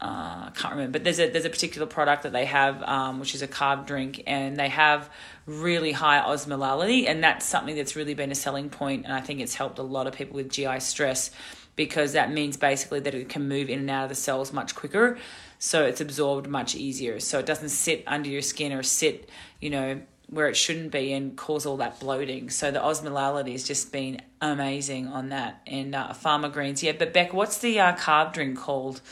Uh, 0.02 0.48
I 0.48 0.52
can't 0.56 0.74
remember, 0.74 0.98
but 0.98 1.04
there's 1.04 1.20
a 1.20 1.30
there's 1.30 1.44
a 1.44 1.50
particular 1.50 1.86
product 1.86 2.24
that 2.24 2.32
they 2.32 2.44
have, 2.46 2.82
um, 2.82 3.20
which 3.20 3.36
is 3.36 3.42
a 3.42 3.46
carb 3.46 3.86
drink, 3.86 4.24
and 4.26 4.56
they 4.56 4.68
have 4.68 5.08
really 5.46 5.92
high 5.92 6.20
osmolality, 6.20 7.08
and 7.08 7.22
that's 7.22 7.46
something 7.46 7.76
that's 7.76 7.94
really 7.94 8.14
been 8.14 8.32
a 8.32 8.34
selling 8.34 8.68
point, 8.68 9.04
and 9.04 9.14
I 9.14 9.20
think 9.20 9.38
it's 9.38 9.54
helped 9.54 9.78
a 9.78 9.82
lot 9.82 10.08
of 10.08 10.14
people 10.14 10.34
with 10.34 10.50
GI 10.50 10.80
stress 10.80 11.30
because 11.76 12.14
that 12.14 12.32
means 12.32 12.56
basically 12.56 12.98
that 12.98 13.14
it 13.14 13.28
can 13.28 13.46
move 13.46 13.70
in 13.70 13.78
and 13.78 13.90
out 13.90 14.02
of 14.02 14.08
the 14.08 14.16
cells 14.16 14.52
much 14.52 14.74
quicker, 14.74 15.18
so 15.60 15.84
it's 15.84 16.00
absorbed 16.00 16.48
much 16.48 16.74
easier, 16.74 17.20
so 17.20 17.38
it 17.38 17.46
doesn't 17.46 17.68
sit 17.68 18.02
under 18.08 18.28
your 18.28 18.42
skin 18.42 18.72
or 18.72 18.82
sit, 18.82 19.28
you 19.60 19.70
know, 19.70 20.00
where 20.30 20.48
it 20.48 20.56
shouldn't 20.56 20.90
be 20.90 21.12
and 21.12 21.36
cause 21.36 21.64
all 21.64 21.76
that 21.76 22.00
bloating. 22.00 22.50
So 22.50 22.72
the 22.72 22.80
osmolality 22.80 23.52
has 23.52 23.62
just 23.62 23.92
been 23.92 24.20
amazing 24.40 25.06
on 25.06 25.28
that. 25.28 25.60
And 25.66 25.94
uh, 25.94 26.14
Pharma 26.14 26.50
Greens, 26.50 26.82
yeah. 26.82 26.92
But 26.98 27.12
Beck, 27.12 27.34
what's 27.34 27.58
the 27.58 27.78
uh, 27.78 27.94
carb 27.96 28.32
drink 28.32 28.58
called? 28.58 29.02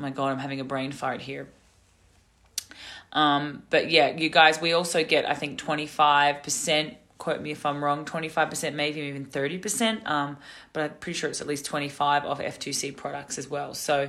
Oh 0.00 0.02
my 0.02 0.08
god, 0.08 0.32
I'm 0.32 0.38
having 0.38 0.60
a 0.60 0.64
brain 0.64 0.92
fart 0.92 1.20
here. 1.20 1.46
Um, 3.12 3.64
but 3.68 3.90
yeah, 3.90 4.16
you 4.16 4.30
guys, 4.30 4.58
we 4.58 4.72
also 4.72 5.04
get 5.04 5.28
I 5.28 5.34
think 5.34 5.60
25%, 5.60 6.96
quote 7.18 7.42
me 7.42 7.50
if 7.50 7.66
I'm 7.66 7.84
wrong, 7.84 8.06
25%, 8.06 8.72
maybe 8.72 9.00
even 9.02 9.26
30%. 9.26 10.08
Um, 10.08 10.38
but 10.72 10.82
I'm 10.82 10.90
pretty 11.00 11.18
sure 11.18 11.28
it's 11.28 11.42
at 11.42 11.46
least 11.46 11.66
25 11.66 12.24
of 12.24 12.38
F2C 12.38 12.96
products 12.96 13.36
as 13.36 13.46
well. 13.50 13.74
So 13.74 14.08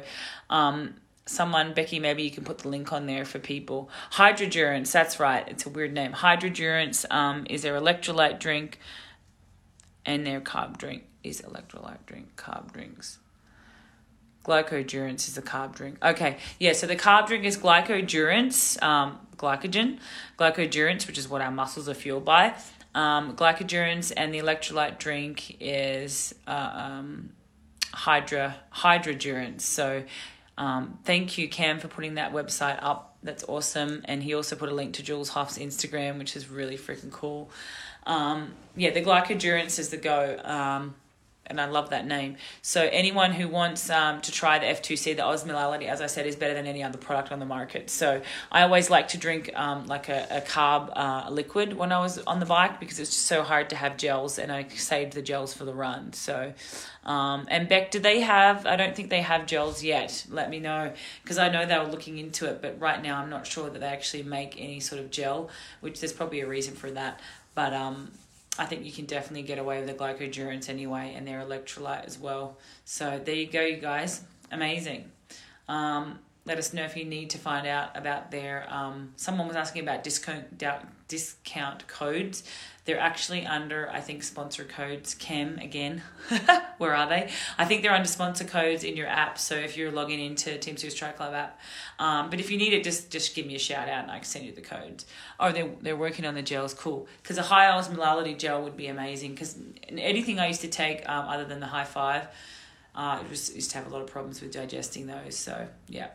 um, 0.50 0.94
someone, 1.26 1.74
Becky, 1.74 2.00
maybe 2.00 2.24
you 2.24 2.32
can 2.32 2.46
put 2.46 2.60
the 2.60 2.70
link 2.70 2.94
on 2.94 3.06
there 3.06 3.26
for 3.26 3.40
people. 3.40 3.90
Hydrodurance, 4.14 4.94
that's 4.94 5.20
right. 5.20 5.46
It's 5.50 5.66
a 5.66 5.70
weird 5.70 5.92
name. 5.92 6.14
Hydrodurance 6.14 7.04
um, 7.12 7.46
is 7.50 7.64
their 7.64 7.78
electrolyte 7.78 8.40
drink, 8.40 8.80
and 10.06 10.26
their 10.26 10.40
carb 10.40 10.78
drink 10.78 11.04
is 11.22 11.42
electrolyte 11.42 12.06
drink, 12.06 12.38
carb 12.38 12.72
drinks. 12.72 13.20
Glycodurance 14.44 15.28
is 15.28 15.38
a 15.38 15.42
carb 15.42 15.76
drink. 15.76 15.98
Okay, 16.04 16.38
yeah, 16.60 16.74
so 16.74 16.88
the 16.88 16.96
carb 16.96 17.28
drink 17.28 17.46
is 17.46 17.58
glycodurance, 17.58 18.82
um, 18.82 19.20
glycogen, 19.38 20.00
glycodurance, 20.40 21.06
which 21.08 21.18
is 21.18 21.30
what 21.30 21.42
our 21.42 21.52
muscles 21.52 21.88
are 21.88 21.94
fueled 21.94 22.26
by. 22.26 22.56
Um, 22.94 23.36
glycodurance 23.36 24.12
and 24.16 24.34
the 24.34 24.40
electrolyte 24.40 24.98
drink 24.98 25.58
is 25.60 26.36
uh, 26.48 26.72
um, 26.74 27.30
hydra 27.94 28.56
hydrodurance. 28.74 29.62
So 29.62 30.04
um, 30.58 31.00
thank 31.06 31.38
you, 31.38 31.48
Cam, 31.48 31.80
for 31.80 31.88
putting 31.88 32.16
that 32.16 32.34
website 32.34 32.80
up. 32.82 33.18
That's 33.24 33.44
awesome. 33.44 34.02
And 34.06 34.24
he 34.24 34.34
also 34.34 34.56
put 34.56 34.70
a 34.70 34.74
link 34.74 34.96
to 34.96 35.04
Jules 35.04 35.30
Hough's 35.30 35.58
Instagram, 35.58 36.18
which 36.18 36.36
is 36.36 36.50
really 36.50 36.78
freaking 36.78 37.12
cool. 37.12 37.52
Um, 38.06 38.54
yeah, 38.76 38.90
the 38.90 39.02
glycodurance 39.02 39.78
is 39.78 39.90
the 39.90 39.98
go. 39.98 40.40
Um, 40.44 40.96
and 41.48 41.60
I 41.60 41.66
love 41.66 41.90
that 41.90 42.08
name. 42.08 42.38
So 42.62 42.88
anyone 42.92 43.34
who 43.34 43.48
wants 43.48 43.90
um, 43.90 44.22
to 44.22 44.32
try 44.32 44.60
the 44.60 44.68
F2C, 44.68 45.18
the 45.18 45.24
osmolality, 45.24 45.88
as 45.88 46.00
I 46.00 46.08
said, 46.08 46.26
is 46.26 46.36
better 46.36 46.54
than 46.54 46.66
any 46.66 46.82
other 46.82 46.98
product 46.98 47.32
on 47.32 47.40
the 47.40 47.46
market. 47.46 47.90
So 47.90 48.22
I 48.52 48.62
always 48.62 48.90
like 48.90 49.10
to 49.10 49.18
drink 49.18 49.52
um, 49.56 49.86
like 49.88 50.08
a, 50.08 50.28
a 50.32 50.42
carb 50.42 50.92
uh, 50.96 51.30
liquid 51.30 51.74
when 51.74 51.92
I 51.92 52.00
was 52.00 52.20
on 52.20 52.40
the 52.40 52.46
bike 52.46 52.80
because 52.80 53.00
it's 53.00 53.10
just 53.10 53.26
so 53.26 53.44
hard 53.44 53.70
to 53.72 53.76
have 53.76 53.98
gels, 53.98 54.40
and 54.40 54.52
I 54.52 54.68
saved 54.70 55.14
the 55.14 55.22
gels 55.22 55.54
for 55.54 55.66
the 55.66 55.74
run. 55.74 56.14
So, 56.14 56.54
um, 57.04 57.48
and 57.50 57.68
Beck, 57.68 57.92
do 57.92 58.00
they 58.00 58.22
have? 58.22 58.66
I 58.66 58.76
don't 58.76 58.96
think 58.96 59.10
they 59.10 59.22
have 59.22 59.46
gels 59.46 59.84
yet. 59.84 60.26
Let 60.30 60.50
me 60.50 60.60
know 60.60 60.94
because 61.24 61.38
I 61.38 61.50
know 61.50 61.66
they 61.66 61.78
were 61.78 61.92
looking 61.92 62.18
into 62.18 62.46
it, 62.46 62.62
but 62.62 62.80
right 62.80 63.02
now 63.02 63.20
I'm 63.20 63.30
not 63.30 63.46
sure 63.46 63.70
that 63.70 63.80
they 63.80 63.88
actually 63.88 64.24
make 64.24 64.56
any 64.58 64.80
sort 64.80 65.02
of 65.02 65.12
gel, 65.12 65.50
which 65.82 66.00
there's 66.00 66.14
probably 66.14 66.40
a 66.42 66.48
reason 66.48 66.76
for 66.76 66.90
that. 66.92 67.20
But 67.54 67.74
um, 67.74 68.12
I 68.62 68.66
think 68.66 68.86
you 68.86 68.92
can 68.92 69.06
definitely 69.06 69.42
get 69.42 69.58
away 69.58 69.80
with 69.80 69.88
the 69.88 69.96
glycodurance 69.96 70.70
anyway 70.70 71.16
and 71.18 71.28
their 71.28 71.42
electrolyte 71.42 72.06
as 72.06 72.20
well. 72.20 72.60
So 72.86 73.20
there 73.26 73.34
you 73.34 73.48
go, 73.48 73.62
you 73.62 73.78
guys. 73.78 74.22
Amazing. 74.52 75.10
Um, 75.68 76.20
let 76.44 76.58
us 76.58 76.74
know 76.74 76.84
if 76.84 76.98
you 76.98 77.06
need 77.06 77.30
to 77.32 77.38
find 77.38 77.68
out 77.68 77.96
about 77.96 78.32
their. 78.32 78.66
Um, 78.68 79.14
someone 79.16 79.48
was 79.48 79.56
asking 79.56 79.84
about 79.84 80.04
discount 80.04 80.58
discount 81.08 81.88
codes. 81.88 82.44
They're 82.86 83.00
actually 83.00 83.46
under, 83.46 83.88
I 83.92 84.02
think, 84.02 84.24
sponsor 84.24 84.64
codes. 84.64 85.14
Cam 85.14 85.60
again, 85.60 86.02
where 86.80 86.96
are 86.96 87.08
they? 87.08 87.30
I 87.60 87.66
think 87.66 87.84
they're 87.84 87.94
under 87.94 88.08
sponsor 88.08 88.44
codes 88.44 88.84
in 88.84 88.98
your 88.98 89.06
app. 89.06 89.38
So 89.38 89.56
if 89.56 89.78
you're 89.78 89.92
logging 89.92 90.20
into 90.20 90.58
Team 90.58 90.78
Sirius 90.78 90.96
Tri 90.96 91.12
Club 91.12 91.36
app, 91.36 91.60
um, 92.00 92.32
but 92.32 92.40
if 92.40 92.50
you 92.50 92.58
need 92.58 92.74
it, 92.74 92.84
just 92.84 93.12
just 93.12 93.36
give 93.36 93.46
me 93.46 93.54
a 93.54 93.60
shout 93.60 93.88
out 93.88 94.04
and 94.04 94.12
I 94.12 94.16
can 94.16 94.24
send 94.24 94.46
you 94.46 94.52
the 94.52 94.62
codes. 94.62 95.06
Oh, 95.40 95.52
they're 95.52 95.70
they're 95.82 95.96
working 95.96 96.26
on 96.26 96.34
the 96.34 96.42
gels. 96.42 96.74
Cool, 96.74 97.08
because 97.22 97.38
a 97.38 97.44
high 97.44 97.68
osmolality 97.68 98.36
gel 98.36 98.64
would 98.64 98.76
be 98.76 98.88
amazing. 98.88 99.32
Because 99.32 99.60
anything 99.90 100.40
I 100.40 100.48
used 100.48 100.62
to 100.62 100.70
take 100.70 101.08
um, 101.08 101.28
other 101.28 101.46
than 101.46 101.60
the 101.60 101.68
high 101.68 101.84
five, 101.86 102.30
uh, 102.96 103.20
it 103.24 103.30
used 103.30 103.70
to 103.70 103.78
have 103.78 103.86
a 103.86 103.92
lot 103.92 104.02
of 104.02 104.08
problems 104.08 104.42
with 104.42 104.52
digesting 104.52 105.06
those. 105.06 105.38
So 105.38 105.68
yeah 105.88 106.08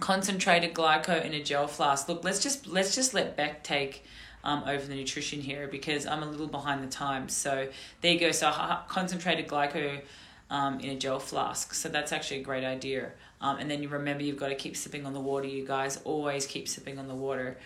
concentrated 0.00 0.74
glyco 0.74 1.24
in 1.24 1.34
a 1.34 1.42
gel 1.42 1.66
flask. 1.66 2.08
Look, 2.08 2.24
let's 2.24 2.42
just 2.42 2.66
let's 2.66 2.94
just 2.94 3.14
let 3.14 3.36
Beck 3.36 3.62
take 3.62 4.04
um, 4.44 4.64
over 4.66 4.84
the 4.84 4.94
nutrition 4.94 5.40
here 5.40 5.68
because 5.68 6.06
I'm 6.06 6.22
a 6.22 6.26
little 6.26 6.48
behind 6.48 6.82
the 6.82 6.88
times. 6.88 7.34
So 7.34 7.68
there 8.00 8.12
you 8.12 8.20
go. 8.20 8.32
So 8.32 8.50
concentrated 8.88 9.48
glyco 9.48 10.00
um, 10.50 10.80
in 10.80 10.90
a 10.90 10.96
gel 10.96 11.18
flask. 11.18 11.74
So 11.74 11.88
that's 11.88 12.12
actually 12.12 12.40
a 12.40 12.44
great 12.44 12.64
idea. 12.64 13.12
Um, 13.40 13.58
and 13.58 13.70
then 13.70 13.82
you 13.82 13.88
remember 13.88 14.22
you've 14.22 14.38
got 14.38 14.48
to 14.48 14.54
keep 14.54 14.76
sipping 14.76 15.06
on 15.06 15.12
the 15.12 15.20
water, 15.20 15.46
you 15.46 15.66
guys. 15.66 16.00
Always 16.04 16.46
keep 16.46 16.68
sipping 16.68 16.98
on 16.98 17.08
the 17.08 17.14
water. 17.14 17.58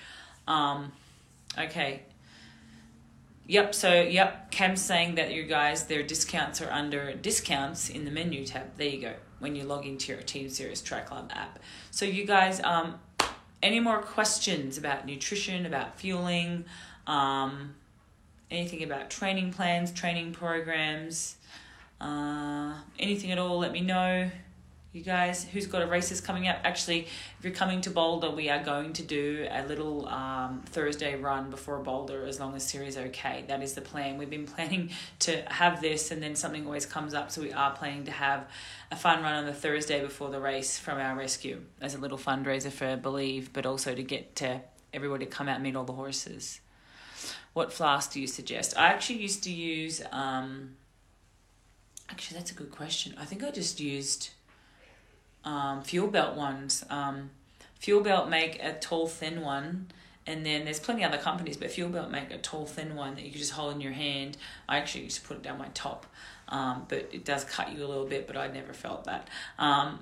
Um, 0.46 0.92
okay. 1.58 2.02
Yep, 3.48 3.74
so 3.74 4.02
yep, 4.02 4.50
Cam's 4.50 4.82
saying 4.82 5.16
that 5.16 5.32
you 5.32 5.44
guys, 5.44 5.86
their 5.86 6.02
discounts 6.02 6.60
are 6.60 6.70
under 6.70 7.14
discounts 7.14 7.88
in 7.88 8.04
the 8.04 8.10
menu 8.10 8.44
tab. 8.44 8.76
There 8.76 8.88
you 8.88 9.00
go, 9.00 9.12
when 9.38 9.54
you 9.54 9.64
log 9.64 9.86
into 9.86 10.12
your 10.12 10.22
Team 10.22 10.48
Sirius 10.48 10.80
Tri 10.82 11.00
Club 11.00 11.30
app. 11.34 11.58
So 11.90 12.04
you 12.04 12.24
guys, 12.24 12.60
um, 12.62 12.98
any 13.62 13.80
more 13.80 14.00
questions 14.00 14.78
about 14.78 15.06
nutrition, 15.06 15.66
about 15.66 15.98
fueling, 15.98 16.64
um, 17.06 17.74
anything 18.50 18.82
about 18.82 19.10
training 19.10 19.52
plans, 19.52 19.92
training 19.92 20.32
programs, 20.32 21.36
uh, 22.00 22.74
anything 22.98 23.32
at 23.32 23.38
all, 23.38 23.58
let 23.58 23.72
me 23.72 23.80
know 23.80 24.30
you 24.96 25.02
guys 25.02 25.44
who's 25.44 25.66
got 25.66 25.82
a 25.82 25.86
races 25.86 26.22
coming 26.22 26.48
up? 26.48 26.56
Actually 26.64 27.00
if 27.00 27.44
you're 27.44 27.52
coming 27.52 27.82
to 27.82 27.90
boulder 27.90 28.30
we 28.30 28.48
are 28.48 28.62
going 28.62 28.94
to 28.94 29.02
do 29.02 29.46
a 29.50 29.62
little 29.66 30.08
um, 30.08 30.62
thursday 30.66 31.14
run 31.14 31.50
before 31.50 31.78
boulder 31.80 32.24
as 32.24 32.40
long 32.40 32.56
as 32.56 32.66
Siri's 32.66 32.96
okay. 32.96 33.44
That 33.46 33.62
is 33.62 33.74
the 33.74 33.82
plan. 33.82 34.16
We've 34.16 34.30
been 34.30 34.46
planning 34.56 34.90
to 35.20 35.42
have 35.52 35.82
this 35.82 36.10
and 36.10 36.22
then 36.22 36.34
something 36.34 36.64
always 36.64 36.86
comes 36.86 37.12
up 37.12 37.30
so 37.30 37.42
we 37.42 37.52
are 37.52 37.72
planning 37.72 38.04
to 38.04 38.10
have 38.10 38.48
a 38.90 38.96
fun 38.96 39.22
run 39.22 39.34
on 39.34 39.44
the 39.44 39.52
thursday 39.52 40.00
before 40.00 40.30
the 40.30 40.40
race 40.40 40.78
from 40.78 40.98
our 40.98 41.14
rescue 41.14 41.60
as 41.82 41.94
a 41.94 41.98
little 41.98 42.18
fundraiser 42.18 42.72
for 42.72 42.96
believe 42.96 43.52
but 43.52 43.66
also 43.66 43.94
to 43.94 44.02
get 44.02 44.34
to 44.36 44.60
everybody 44.94 45.26
to 45.26 45.30
come 45.30 45.46
out 45.46 45.56
and 45.56 45.62
meet 45.62 45.76
all 45.76 45.84
the 45.84 45.92
horses. 45.92 46.60
What 47.52 47.70
flask 47.70 48.12
do 48.12 48.20
you 48.20 48.26
suggest? 48.26 48.78
I 48.78 48.86
actually 48.86 49.20
used 49.20 49.42
to 49.44 49.52
use 49.52 50.00
um, 50.10 50.76
actually 52.08 52.38
that's 52.38 52.50
a 52.50 52.54
good 52.54 52.70
question. 52.70 53.14
I 53.18 53.26
think 53.26 53.44
i 53.44 53.50
just 53.50 53.78
used 53.78 54.30
um, 55.46 55.82
fuel 55.82 56.08
belt 56.08 56.36
ones. 56.36 56.84
Um, 56.90 57.30
fuel 57.78 58.02
belt 58.02 58.28
make 58.28 58.62
a 58.62 58.74
tall, 58.74 59.06
thin 59.06 59.40
one, 59.40 59.86
and 60.26 60.44
then 60.44 60.64
there's 60.64 60.80
plenty 60.80 61.04
other 61.04 61.18
companies, 61.18 61.56
but 61.56 61.70
fuel 61.70 61.88
belt 61.88 62.10
make 62.10 62.30
a 62.32 62.38
tall, 62.38 62.66
thin 62.66 62.96
one 62.96 63.14
that 63.14 63.24
you 63.24 63.30
can 63.30 63.38
just 63.38 63.52
hold 63.52 63.74
in 63.74 63.80
your 63.80 63.92
hand. 63.92 64.36
I 64.68 64.78
actually 64.78 65.04
used 65.04 65.22
to 65.22 65.26
put 65.26 65.38
it 65.38 65.42
down 65.42 65.56
my 65.56 65.68
top, 65.72 66.04
um, 66.48 66.84
but 66.88 67.08
it 67.12 67.24
does 67.24 67.44
cut 67.44 67.72
you 67.72 67.84
a 67.84 67.86
little 67.86 68.06
bit. 68.06 68.26
But 68.26 68.36
I 68.36 68.48
never 68.48 68.74
felt 68.74 69.04
that. 69.04 69.28
Um, 69.58 70.00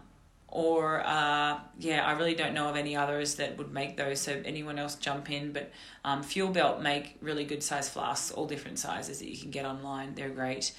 or 0.49 1.05
uh, 1.05 1.59
yeah, 1.79 2.07
I 2.07 2.13
really 2.13 2.35
don't 2.35 2.55
know 2.55 2.69
of 2.69 2.77
any 2.77 2.97
others 2.97 3.35
that 3.35 3.59
would 3.59 3.73
make 3.73 3.97
those. 3.97 4.21
So 4.21 4.41
anyone 4.45 4.79
else 4.79 4.95
jump 4.95 5.31
in. 5.31 5.53
But 5.53 5.71
um, 6.05 6.23
Fuel 6.23 6.51
Belt 6.51 6.81
make 6.81 7.19
really 7.21 7.45
good 7.45 7.63
size 7.63 7.91
flasks, 7.91 8.31
all 8.31 8.47
different 8.47 8.79
sizes 8.79 9.19
that 9.19 9.29
you 9.29 9.37
can 9.37 9.51
get 9.51 9.67
online. 9.67 10.15
They're 10.15 10.31
great. 10.31 10.73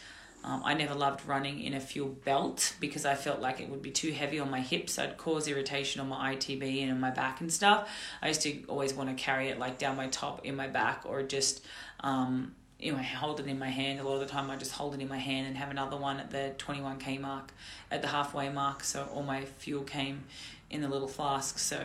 Um, 0.45 0.61
I 0.63 0.75
never 0.75 0.93
loved 0.93 1.25
running 1.25 1.59
in 1.59 1.73
a 1.73 1.79
fuel 1.79 2.09
belt 2.09 2.75
because 2.79 3.03
I 3.03 3.15
felt 3.15 3.41
like 3.41 3.59
it 3.59 3.67
would 3.67 3.81
be 3.81 3.89
too 3.89 4.11
heavy 4.11 4.39
on 4.39 4.51
my 4.51 4.61
hips. 4.61 4.99
I'd 4.99 5.17
cause 5.17 5.47
irritation 5.47 6.01
on 6.01 6.07
my 6.07 6.35
ITB 6.35 6.83
and 6.83 6.91
on 6.91 6.99
my 6.99 7.09
back 7.09 7.41
and 7.41 7.51
stuff. 7.51 7.89
I 8.21 8.27
used 8.27 8.43
to 8.43 8.63
always 8.67 8.93
want 8.93 9.09
to 9.09 9.15
carry 9.15 9.49
it 9.49 9.57
like 9.57 9.79
down 9.79 9.97
my 9.97 10.07
top 10.07 10.45
in 10.45 10.55
my 10.55 10.67
back 10.67 11.01
or 11.05 11.23
just 11.23 11.65
um, 12.01 12.53
you 12.79 12.91
know, 12.91 12.99
hold 12.99 13.39
it 13.39 13.47
in 13.47 13.57
my 13.57 13.69
hand. 13.69 13.99
A 13.99 14.03
lot 14.03 14.15
of 14.15 14.19
the 14.19 14.27
time, 14.27 14.51
I 14.51 14.55
just 14.55 14.73
hold 14.73 14.93
it 14.93 15.01
in 15.01 15.07
my 15.07 15.17
hand 15.17 15.47
and 15.47 15.57
have 15.57 15.71
another 15.71 15.97
one 15.97 16.19
at 16.19 16.29
the 16.29 16.53
21k 16.59 17.19
mark, 17.19 17.51
at 17.89 18.03
the 18.03 18.07
halfway 18.07 18.49
mark. 18.49 18.83
So 18.83 19.09
all 19.11 19.23
my 19.23 19.45
fuel 19.45 19.83
came 19.83 20.25
in 20.69 20.81
the 20.81 20.87
little 20.87 21.07
flask. 21.07 21.57
So, 21.57 21.83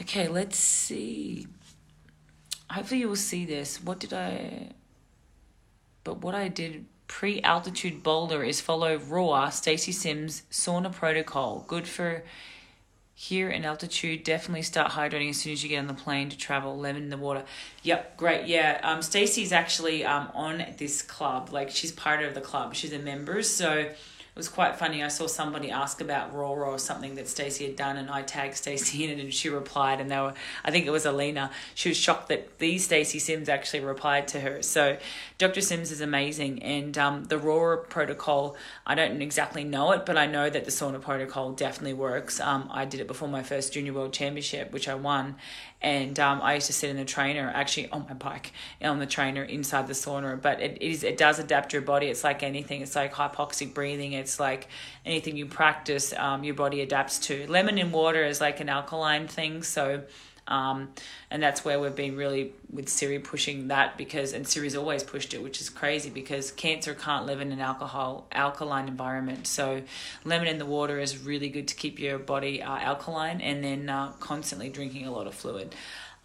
okay, 0.00 0.28
let's 0.28 0.58
see. 0.58 1.48
Hopefully, 2.70 3.00
you 3.00 3.08
will 3.08 3.16
see 3.16 3.44
this. 3.44 3.82
What 3.82 3.98
did 3.98 4.12
I. 4.12 4.68
But 6.04 6.18
what 6.18 6.36
I 6.36 6.46
did 6.46 6.86
pre 7.10 7.42
altitude 7.42 8.04
boulder 8.04 8.44
is 8.44 8.60
follow 8.60 8.96
raw 8.96 9.50
Stacy 9.50 9.90
Sims 9.90 10.44
sauna 10.48 10.92
protocol. 10.92 11.64
Good 11.66 11.88
for 11.88 12.22
here 13.14 13.50
in 13.50 13.64
altitude. 13.64 14.22
Definitely 14.22 14.62
start 14.62 14.92
hydrating 14.92 15.28
as 15.28 15.36
soon 15.36 15.52
as 15.52 15.62
you 15.64 15.68
get 15.68 15.80
on 15.80 15.88
the 15.88 15.92
plane 15.92 16.30
to 16.30 16.38
travel. 16.38 16.78
Lemon 16.78 17.02
in 17.02 17.10
the 17.10 17.16
water. 17.16 17.42
Yep, 17.82 18.16
great. 18.16 18.46
Yeah, 18.46 18.80
um, 18.84 19.02
Stacy's 19.02 19.50
actually 19.52 20.04
um 20.04 20.30
on 20.34 20.64
this 20.78 21.02
club. 21.02 21.50
Like 21.52 21.70
she's 21.70 21.90
part 21.90 22.22
of 22.22 22.34
the 22.34 22.40
club. 22.40 22.76
She's 22.76 22.92
a 22.92 22.98
member. 23.00 23.42
So 23.42 23.90
was 24.40 24.48
quite 24.48 24.76
funny. 24.76 25.02
I 25.02 25.08
saw 25.08 25.26
somebody 25.26 25.70
ask 25.70 26.00
about 26.00 26.34
ROAR 26.34 26.64
or 26.64 26.78
something 26.78 27.14
that 27.16 27.28
Stacy 27.28 27.66
had 27.66 27.76
done, 27.76 27.98
and 27.98 28.08
I 28.08 28.22
tagged 28.22 28.56
Stacy 28.56 29.04
in 29.04 29.10
it, 29.10 29.22
and 29.22 29.34
she 29.34 29.50
replied, 29.50 30.00
and 30.00 30.10
they 30.10 30.18
were, 30.18 30.32
I 30.64 30.70
think 30.70 30.86
it 30.86 30.90
was 30.90 31.04
Alina. 31.04 31.50
She 31.74 31.90
was 31.90 31.98
shocked 31.98 32.28
that 32.30 32.58
the 32.58 32.78
Stacy 32.78 33.18
Sims 33.18 33.50
actually 33.50 33.80
replied 33.80 34.28
to 34.28 34.40
her. 34.40 34.62
So 34.62 34.96
Dr. 35.36 35.60
Sims 35.60 35.90
is 35.90 36.00
amazing, 36.00 36.62
and 36.62 36.96
um, 36.96 37.24
the 37.24 37.36
ROAR 37.36 37.76
protocol, 37.76 38.56
I 38.86 38.94
don't 38.94 39.20
exactly 39.20 39.62
know 39.62 39.92
it, 39.92 40.06
but 40.06 40.16
I 40.16 40.24
know 40.24 40.48
that 40.48 40.64
the 40.64 40.70
sauna 40.70 41.02
protocol 41.02 41.52
definitely 41.52 41.92
works. 41.92 42.40
Um, 42.40 42.66
I 42.72 42.86
did 42.86 43.00
it 43.00 43.08
before 43.08 43.28
my 43.28 43.42
first 43.42 43.74
Junior 43.74 43.92
World 43.92 44.14
Championship, 44.14 44.72
which 44.72 44.88
I 44.88 44.94
won, 44.94 45.36
and 45.82 46.18
um, 46.20 46.40
I 46.42 46.54
used 46.54 46.66
to 46.66 46.72
sit 46.72 46.90
in 46.90 46.96
the 46.96 47.04
trainer, 47.04 47.50
actually 47.54 47.90
on 47.90 48.04
my 48.06 48.14
bike, 48.14 48.52
on 48.82 48.98
the 48.98 49.06
trainer 49.06 49.42
inside 49.42 49.86
the 49.86 49.94
sauna. 49.94 50.40
But 50.40 50.60
it, 50.60 50.78
it 50.80 50.82
is 50.82 51.04
it 51.04 51.16
does 51.16 51.38
adapt 51.38 51.72
your 51.72 51.82
body. 51.82 52.06
It's 52.08 52.22
like 52.22 52.42
anything. 52.42 52.82
It's 52.82 52.94
like 52.94 53.14
hypoxic 53.14 53.72
breathing. 53.72 54.12
It's 54.12 54.38
like 54.38 54.68
anything 55.06 55.36
you 55.36 55.46
practice, 55.46 56.12
um, 56.12 56.44
your 56.44 56.54
body 56.54 56.82
adapts 56.82 57.18
to. 57.20 57.46
Lemon 57.46 57.78
in 57.78 57.92
water 57.92 58.24
is 58.24 58.40
like 58.40 58.60
an 58.60 58.68
alkaline 58.68 59.26
thing, 59.26 59.62
so 59.62 60.02
um, 60.50 60.90
and 61.30 61.42
that's 61.42 61.64
where 61.64 61.78
we've 61.78 61.94
been 61.94 62.16
really 62.16 62.52
with 62.70 62.88
Siri 62.88 63.20
pushing 63.20 63.68
that 63.68 63.96
because 63.96 64.32
and 64.32 64.46
Siri's 64.46 64.74
always 64.74 65.02
pushed 65.02 65.32
it, 65.32 65.42
which 65.42 65.60
is 65.60 65.70
crazy 65.70 66.10
because 66.10 66.50
cancer 66.50 66.92
can't 66.92 67.24
live 67.24 67.40
in 67.40 67.52
an 67.52 67.60
alcohol 67.60 68.26
alkaline 68.32 68.88
environment. 68.88 69.46
So 69.46 69.82
lemon 70.24 70.48
in 70.48 70.58
the 70.58 70.66
water 70.66 70.98
is 70.98 71.18
really 71.18 71.48
good 71.48 71.68
to 71.68 71.74
keep 71.74 71.98
your 71.98 72.18
body 72.18 72.62
uh, 72.62 72.78
alkaline, 72.78 73.40
and 73.40 73.62
then 73.62 73.88
uh, 73.88 74.12
constantly 74.20 74.68
drinking 74.68 75.06
a 75.06 75.12
lot 75.12 75.26
of 75.26 75.34
fluid. 75.34 75.74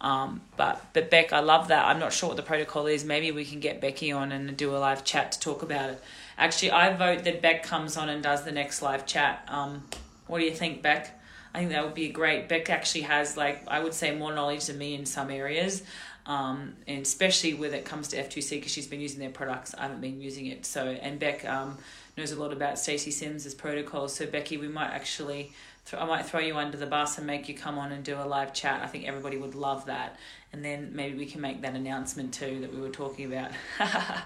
Um, 0.00 0.42
but 0.56 0.84
but 0.92 1.08
Beck, 1.08 1.32
I 1.32 1.40
love 1.40 1.68
that. 1.68 1.86
I'm 1.86 1.98
not 1.98 2.12
sure 2.12 2.28
what 2.28 2.36
the 2.36 2.42
protocol 2.42 2.86
is. 2.86 3.04
Maybe 3.04 3.30
we 3.30 3.44
can 3.44 3.60
get 3.60 3.80
Becky 3.80 4.12
on 4.12 4.32
and 4.32 4.56
do 4.56 4.74
a 4.74 4.78
live 4.78 5.04
chat 5.04 5.32
to 5.32 5.40
talk 5.40 5.62
about 5.62 5.90
it. 5.90 6.02
Actually, 6.36 6.72
I 6.72 6.94
vote 6.94 7.24
that 7.24 7.40
Beck 7.40 7.62
comes 7.62 7.96
on 7.96 8.08
and 8.08 8.22
does 8.22 8.44
the 8.44 8.52
next 8.52 8.82
live 8.82 9.06
chat. 9.06 9.44
Um, 9.48 9.84
what 10.26 10.40
do 10.40 10.44
you 10.44 10.50
think, 10.50 10.82
Beck? 10.82 11.18
I 11.54 11.58
think 11.58 11.70
that 11.70 11.84
would 11.84 11.94
be 11.94 12.08
great. 12.08 12.48
Beck 12.48 12.70
actually 12.70 13.02
has 13.02 13.36
like 13.36 13.62
I 13.68 13.80
would 13.80 13.94
say 13.94 14.14
more 14.14 14.34
knowledge 14.34 14.66
than 14.66 14.78
me 14.78 14.94
in 14.94 15.06
some 15.06 15.30
areas, 15.30 15.82
um, 16.26 16.74
and 16.86 17.02
especially 17.02 17.54
when 17.54 17.72
it 17.74 17.84
comes 17.84 18.08
to 18.08 18.18
F 18.18 18.28
two 18.28 18.40
C 18.40 18.56
because 18.56 18.72
she's 18.72 18.86
been 18.86 19.00
using 19.00 19.20
their 19.20 19.30
products. 19.30 19.74
I 19.74 19.82
haven't 19.82 20.00
been 20.00 20.20
using 20.20 20.46
it. 20.46 20.66
So 20.66 20.82
and 20.84 21.18
Beck 21.18 21.44
um, 21.44 21.78
knows 22.16 22.32
a 22.32 22.36
lot 22.36 22.52
about 22.52 22.78
Stacy 22.78 23.10
Sims's 23.10 23.54
protocols. 23.54 24.14
So 24.14 24.26
Becky, 24.26 24.56
we 24.56 24.68
might 24.68 24.90
actually. 24.90 25.52
I 25.92 26.04
might 26.04 26.26
throw 26.26 26.40
you 26.40 26.56
under 26.56 26.76
the 26.76 26.86
bus 26.86 27.18
and 27.18 27.26
make 27.26 27.48
you 27.48 27.54
come 27.54 27.78
on 27.78 27.92
and 27.92 28.02
do 28.02 28.16
a 28.16 28.26
live 28.26 28.52
chat. 28.52 28.82
I 28.82 28.86
think 28.86 29.06
everybody 29.06 29.36
would 29.36 29.54
love 29.54 29.86
that. 29.86 30.16
And 30.52 30.64
then 30.64 30.90
maybe 30.94 31.16
we 31.16 31.26
can 31.26 31.40
make 31.40 31.62
that 31.62 31.74
announcement 31.74 32.34
too 32.34 32.60
that 32.60 32.74
we 32.74 32.80
were 32.80 32.90
talking 32.90 33.32
about. 33.32 33.52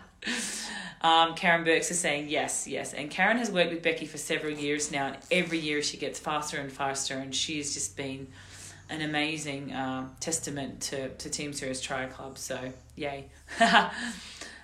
Um, 1.03 1.35
Karen 1.35 1.65
Burks 1.65 1.91
is 1.91 1.99
saying 1.99 2.29
yes, 2.29 2.67
yes. 2.67 2.93
And 2.93 3.11
Karen 3.11 3.39
has 3.39 3.51
worked 3.51 3.71
with 3.71 3.83
Becky 3.83 4.05
for 4.05 4.19
several 4.19 4.53
years 4.53 4.93
now, 4.93 5.07
and 5.07 5.17
every 5.31 5.59
year 5.59 5.83
she 5.83 5.97
gets 5.97 6.19
faster 6.19 6.59
and 6.59 6.71
faster, 6.71 7.15
and 7.15 7.35
she 7.35 7.57
has 7.57 7.73
just 7.73 7.97
been 7.97 8.29
an 8.91 9.01
amazing 9.01 9.73
uh, 9.73 10.09
testament 10.19 10.81
to, 10.83 11.09
to 11.09 11.31
Team 11.31 11.53
Sirius 11.53 11.81
Tri 11.81 12.07
Club. 12.07 12.37
So, 12.37 12.59
yay. 12.97 13.27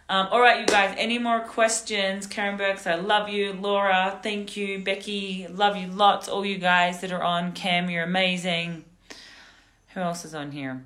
um, 0.08 0.28
all 0.30 0.40
right, 0.40 0.60
you 0.60 0.66
guys, 0.66 0.94
any 0.96 1.18
more 1.18 1.40
questions? 1.40 2.28
Karen 2.28 2.56
Burks, 2.56 2.86
I 2.86 2.94
love 2.94 3.28
you. 3.28 3.52
Laura, 3.52 4.20
thank 4.22 4.56
you. 4.56 4.78
Becky, 4.78 5.48
love 5.48 5.76
you 5.76 5.88
lots. 5.88 6.28
All 6.28 6.46
you 6.46 6.58
guys 6.58 7.00
that 7.00 7.10
are 7.10 7.22
on. 7.22 7.52
Cam, 7.52 7.90
you're 7.90 8.04
amazing. 8.04 8.84
Who 9.94 10.00
else 10.00 10.24
is 10.24 10.34
on 10.34 10.52
here? 10.52 10.84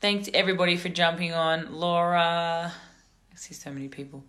Thanks 0.00 0.30
everybody 0.32 0.76
for 0.76 0.88
jumping 0.88 1.34
on. 1.34 1.74
Laura, 1.74 2.72
I 2.72 3.36
see 3.36 3.52
so 3.52 3.70
many 3.70 3.88
people. 3.88 4.24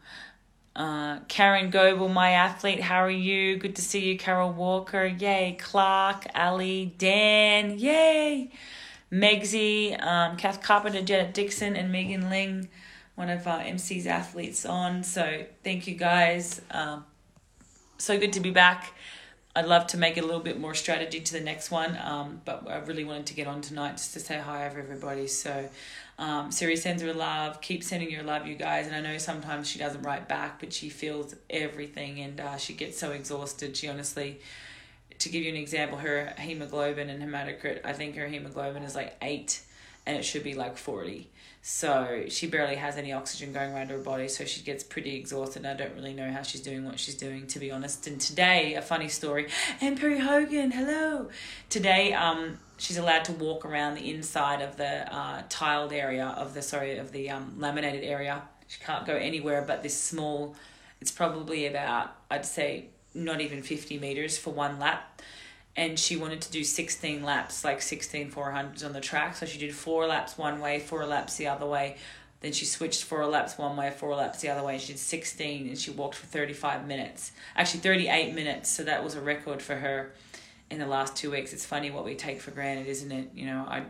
Uh, 0.76 1.20
Karen 1.28 1.70
Goebel, 1.70 2.10
my 2.10 2.32
athlete, 2.32 2.82
how 2.82 3.04
are 3.04 3.10
you? 3.10 3.58
Good 3.58 3.76
to 3.78 3.82
see 3.82 4.02
you, 4.10 4.18
Carol 4.18 4.52
Walker. 4.52 5.06
Yay. 5.06 5.56
Clark, 5.60 6.26
Ali, 6.36 6.94
Dan, 6.98 7.78
yay. 7.78 8.52
Megsy, 9.14 10.02
um, 10.04 10.38
Kath 10.38 10.64
Carpenter, 10.64 11.04
Janet 11.04 11.36
Dixon, 11.36 11.76
and 11.76 11.92
Megan 11.92 12.32
Ling, 12.32 12.68
one 13.14 13.30
of 13.30 13.46
our 13.46 13.62
MC's 13.62 14.08
athletes 14.08 14.66
on. 14.66 15.04
So 15.04 15.46
thank 15.64 15.86
you 15.86 15.94
guys. 15.94 16.62
Um, 16.72 17.06
so 17.98 18.20
good 18.20 18.34
to 18.34 18.40
be 18.40 18.50
back. 18.50 18.94
I'd 19.56 19.68
love 19.68 19.86
to 19.88 19.98
make 19.98 20.18
it 20.18 20.24
a 20.24 20.26
little 20.26 20.42
bit 20.42 20.60
more 20.60 20.74
strategy 20.74 21.20
to 21.20 21.34
the 21.34 21.40
next 21.40 21.70
one, 21.70 21.96
um, 22.04 22.42
but 22.44 22.68
I 22.68 22.78
really 22.80 23.04
wanted 23.04 23.28
to 23.28 23.36
get 23.36 23.46
on 23.46 23.62
tonight 23.62 23.98
just 23.98 24.14
to 24.14 24.20
say 24.20 24.40
hi 24.40 24.66
over 24.66 24.80
everybody. 24.80 25.28
So 25.28 25.70
um, 26.18 26.52
Siri 26.52 26.76
sends 26.76 27.04
her 27.04 27.14
love. 27.14 27.62
Keep 27.62 27.84
sending 27.84 28.10
your 28.10 28.24
love, 28.24 28.48
you 28.48 28.56
guys. 28.56 28.88
And 28.88 28.96
I 28.96 29.02
know 29.02 29.20
sometimes 29.20 29.70
she 29.70 29.78
doesn't 29.78 30.02
write 30.02 30.28
back, 30.28 30.60
but 30.60 30.74
she 30.74 30.90
feels 30.90 31.36
everything 31.52 32.20
and 32.20 32.40
uh, 32.40 32.58
she 32.58 32.74
gets 32.74 32.98
so 32.98 33.12
exhausted. 33.12 33.78
She 33.78 33.88
honestly, 33.88 34.40
to 35.24 35.30
give 35.30 35.44
you 35.44 35.50
an 35.50 35.56
example, 35.56 35.98
her 36.00 36.34
hemoglobin 36.38 37.10
and 37.10 37.24
hematocrit, 37.24 37.80
I 37.86 37.94
think 37.94 38.18
her 38.18 38.28
hemoglobin 38.28 38.84
is 38.84 38.94
like 38.94 39.16
eight 39.22 39.62
and 40.06 40.18
it 40.18 40.24
should 40.24 40.44
be 40.44 40.54
like 40.54 40.78
40. 40.78 41.30
So 41.62 42.26
she 42.28 42.48
barely 42.48 42.76
has 42.76 42.98
any 42.98 43.14
oxygen 43.14 43.54
going 43.54 43.72
around 43.72 43.90
her 43.90 43.98
body, 43.98 44.28
so 44.28 44.44
she 44.44 44.62
gets 44.64 44.84
pretty 44.84 45.16
exhausted. 45.16 45.66
I 45.66 45.76
don't 45.76 45.96
really 45.96 46.14
know 46.14 46.30
how 46.30 46.42
she's 46.42 46.60
doing 46.60 46.84
what 46.84 47.00
she's 47.00 47.16
doing, 47.16 47.48
to 47.48 47.60
be 47.60 47.72
honest. 47.72 48.06
And 48.06 48.20
today, 48.20 48.74
a 48.74 48.82
funny 48.82 49.08
story. 49.08 49.48
And 49.80 49.98
Perry 49.98 50.20
Hogan, 50.20 50.72
hello. 50.72 51.30
Today, 51.70 52.12
um, 52.12 52.60
she's 52.78 52.98
allowed 52.98 53.24
to 53.26 53.32
walk 53.32 53.64
around 53.64 53.96
the 53.96 54.14
inside 54.14 54.62
of 54.62 54.76
the 54.76 55.16
uh, 55.16 55.44
tiled 55.48 55.94
area 55.94 56.36
of 56.38 56.54
the 56.54 56.62
sorry 56.62 56.98
of 56.98 57.14
the 57.14 57.30
um, 57.30 57.56
laminated 57.58 58.04
area. 58.04 58.42
She 58.68 58.82
can't 58.82 59.06
go 59.06 59.16
anywhere 59.16 59.64
but 59.66 59.84
this 59.84 59.98
small. 59.98 60.58
It's 61.00 61.12
probably 61.12 61.68
about 61.68 62.14
I'd 62.30 62.46
say 62.46 62.88
not 63.14 63.42
even 63.42 63.62
fifty 63.62 63.98
meters 63.98 64.38
for 64.38 64.52
one 64.52 64.80
lap 64.80 65.22
and 65.76 65.98
she 65.98 66.16
wanted 66.16 66.42
to 66.42 66.52
do 66.52 66.64
16 66.64 67.24
laps, 67.24 67.64
like 67.64 67.82
16 67.82 68.32
400s 68.32 68.86
on 68.86 68.94
the 68.94 69.02
track. 69.02 69.36
So 69.36 69.46
she 69.46 69.58
did 69.58 69.74
four 69.74 70.06
laps 70.06 70.38
one 70.38 70.60
way, 70.60 70.80
four 70.80 71.06
laps 71.06 71.38
the 71.38 71.48
other 71.48 71.66
way. 71.66 71.98
Then 72.42 72.52
she 72.52 72.66
switched 72.66 73.04
four 73.06 73.26
laps 73.26 73.58
one 73.58 73.76
way, 73.76 73.90
four 73.90 74.16
laps 74.16 74.42
the 74.42 74.50
other 74.50 74.64
way. 74.64 74.78
She 74.78 74.94
did 74.94 75.00
16 75.00 75.68
and 75.68 75.78
she 75.78 75.92
walked 75.92 76.16
for 76.16 76.28
35 76.28 76.86
minutes. 76.86 77.32
Actually, 77.56 77.80
38 77.80 78.36
minutes. 78.36 78.70
So 78.70 78.84
that 78.84 79.04
was 79.04 79.16
a 79.16 79.22
record 79.22 79.62
for 79.62 79.76
her 79.76 80.14
in 80.70 80.80
the 80.80 80.86
last 80.86 81.16
two 81.16 81.32
weeks. 81.32 81.54
It's 81.54 81.66
funny 81.66 81.90
what 81.90 82.06
we 82.06 82.16
take 82.16 82.42
for 82.42 82.52
granted, 82.52 82.88
isn't 82.88 83.12
it? 83.12 83.30
You 83.34 83.46
know, 83.46 83.66
I, 83.68 83.84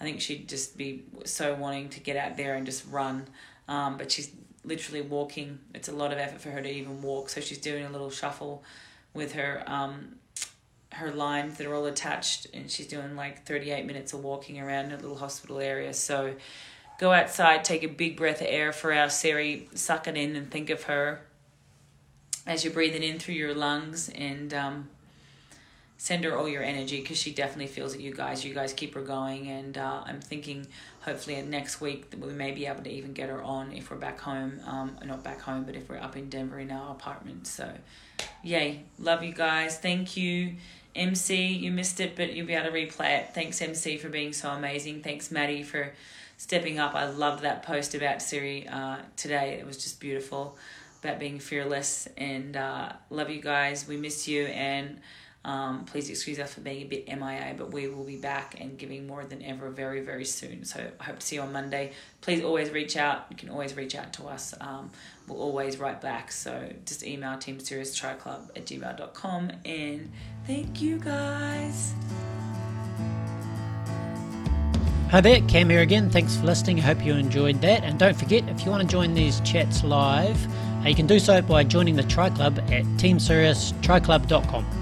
I 0.00 0.04
think 0.04 0.20
she'd 0.20 0.48
just 0.48 0.76
be 0.76 1.04
so 1.24 1.54
wanting 1.54 1.88
to 1.90 2.00
get 2.00 2.16
out 2.16 2.36
there 2.36 2.56
and 2.56 2.66
just 2.66 2.84
run. 2.90 3.26
Um, 3.68 3.96
but 3.96 4.10
she's 4.10 4.32
literally 4.64 5.02
walking. 5.02 5.58
It's 5.74 5.88
a 5.88 5.92
lot 5.92 6.12
of 6.12 6.18
effort 6.18 6.40
for 6.40 6.50
her 6.50 6.62
to 6.62 6.70
even 6.70 7.02
walk. 7.02 7.28
So 7.28 7.40
she's 7.40 7.58
doing 7.58 7.84
a 7.84 7.90
little 7.90 8.10
shuffle 8.10 8.62
with 9.14 9.32
her 9.32 9.62
um, 9.66 10.16
her 10.94 11.10
lines 11.10 11.56
that 11.56 11.66
are 11.66 11.74
all 11.74 11.86
attached 11.86 12.46
and 12.52 12.70
she's 12.70 12.86
doing 12.86 13.16
like 13.16 13.44
38 13.44 13.86
minutes 13.86 14.12
of 14.12 14.22
walking 14.22 14.60
around 14.60 14.92
a 14.92 14.96
little 14.96 15.16
hospital 15.16 15.58
area 15.58 15.94
so 15.94 16.34
go 16.98 17.12
outside 17.12 17.64
take 17.64 17.82
a 17.82 17.88
big 17.88 18.16
breath 18.16 18.40
of 18.40 18.46
air 18.48 18.72
for 18.72 18.92
our 18.92 19.08
Siri 19.08 19.68
suck 19.74 20.06
it 20.06 20.16
in 20.16 20.36
and 20.36 20.50
think 20.50 20.68
of 20.68 20.84
her 20.84 21.22
as 22.46 22.64
you're 22.64 22.74
breathing 22.74 23.02
in 23.02 23.18
through 23.18 23.34
your 23.34 23.54
lungs 23.54 24.10
and 24.10 24.52
um, 24.52 24.88
send 26.02 26.24
her 26.24 26.36
all 26.36 26.48
your 26.48 26.64
energy 26.64 27.00
because 27.00 27.16
she 27.16 27.32
definitely 27.32 27.68
feels 27.68 27.94
it 27.94 28.00
you 28.00 28.12
guys 28.12 28.44
you 28.44 28.52
guys 28.52 28.72
keep 28.72 28.92
her 28.92 29.02
going 29.02 29.46
and 29.46 29.78
uh, 29.78 30.02
i'm 30.04 30.20
thinking 30.20 30.66
hopefully 31.02 31.40
next 31.42 31.80
week 31.80 32.10
that 32.10 32.18
we 32.18 32.32
may 32.32 32.50
be 32.50 32.66
able 32.66 32.82
to 32.82 32.90
even 32.90 33.12
get 33.12 33.28
her 33.28 33.40
on 33.40 33.70
if 33.70 33.88
we're 33.88 33.96
back 33.96 34.18
home 34.18 34.58
um, 34.66 34.96
not 35.04 35.22
back 35.22 35.40
home 35.40 35.62
but 35.62 35.76
if 35.76 35.88
we're 35.88 35.96
up 35.96 36.16
in 36.16 36.28
denver 36.28 36.58
in 36.58 36.72
our 36.72 36.90
apartment 36.90 37.46
so 37.46 37.72
yay 38.42 38.82
love 38.98 39.22
you 39.22 39.32
guys 39.32 39.78
thank 39.78 40.16
you 40.16 40.56
MC, 40.94 41.46
you 41.46 41.70
missed 41.70 42.00
it, 42.00 42.16
but 42.16 42.34
you'll 42.34 42.46
be 42.46 42.52
able 42.52 42.70
to 42.70 42.76
replay 42.76 43.20
it. 43.20 43.30
Thanks, 43.32 43.62
MC, 43.62 43.96
for 43.96 44.10
being 44.10 44.34
so 44.34 44.50
amazing. 44.50 45.02
Thanks, 45.02 45.30
Maddie, 45.30 45.62
for 45.62 45.94
stepping 46.36 46.78
up. 46.78 46.94
I 46.94 47.06
loved 47.06 47.44
that 47.44 47.62
post 47.62 47.94
about 47.94 48.20
Siri 48.20 48.68
uh, 48.68 48.98
today. 49.16 49.56
It 49.58 49.64
was 49.64 49.82
just 49.82 50.00
beautiful 50.00 50.58
about 51.02 51.18
being 51.18 51.38
fearless. 51.38 52.08
And 52.18 52.58
uh, 52.58 52.92
love 53.08 53.30
you 53.30 53.40
guys. 53.40 53.88
We 53.88 53.96
miss 53.96 54.28
you. 54.28 54.44
And 54.48 55.00
um, 55.44 55.84
please 55.86 56.08
excuse 56.08 56.38
us 56.38 56.54
for 56.54 56.60
being 56.60 56.82
a 56.82 56.84
bit 56.84 57.08
MIA, 57.08 57.54
but 57.58 57.72
we 57.72 57.88
will 57.88 58.04
be 58.04 58.16
back 58.16 58.56
and 58.60 58.78
giving 58.78 59.06
more 59.06 59.24
than 59.24 59.42
ever 59.42 59.70
very, 59.70 60.00
very 60.00 60.24
soon. 60.24 60.64
So 60.64 60.86
I 61.00 61.04
hope 61.04 61.18
to 61.18 61.26
see 61.26 61.36
you 61.36 61.42
on 61.42 61.52
Monday. 61.52 61.92
Please 62.20 62.44
always 62.44 62.70
reach 62.70 62.96
out. 62.96 63.26
You 63.30 63.36
can 63.36 63.48
always 63.48 63.76
reach 63.76 63.96
out 63.96 64.12
to 64.14 64.28
us. 64.28 64.54
Um, 64.60 64.90
we'll 65.26 65.40
always 65.40 65.78
write 65.78 66.00
back. 66.00 66.30
So 66.30 66.72
just 66.86 67.04
email 67.04 67.36
Team 67.38 67.58
Sirius 67.58 67.98
Club 67.98 68.52
at 68.54 68.66
gmail.com. 68.66 69.50
And 69.64 70.12
thank 70.46 70.80
you 70.80 70.98
guys. 70.98 71.94
Hi 75.10 75.20
there, 75.20 75.40
Cam 75.42 75.68
here 75.68 75.80
again. 75.80 76.08
Thanks 76.08 76.36
for 76.36 76.46
listening. 76.46 76.78
I 76.78 76.82
hope 76.82 77.04
you 77.04 77.14
enjoyed 77.14 77.60
that. 77.62 77.82
And 77.82 77.98
don't 77.98 78.16
forget, 78.16 78.48
if 78.48 78.64
you 78.64 78.70
want 78.70 78.82
to 78.82 78.88
join 78.88 79.12
these 79.12 79.40
chats 79.40 79.82
live, 79.82 80.38
uh, 80.84 80.88
you 80.88 80.94
can 80.94 81.06
do 81.06 81.18
so 81.18 81.42
by 81.42 81.64
joining 81.64 81.96
the 81.96 82.04
Tri 82.04 82.30
Club 82.30 82.58
at 82.70 82.84
teamsiriustriclub.com. 82.96 84.81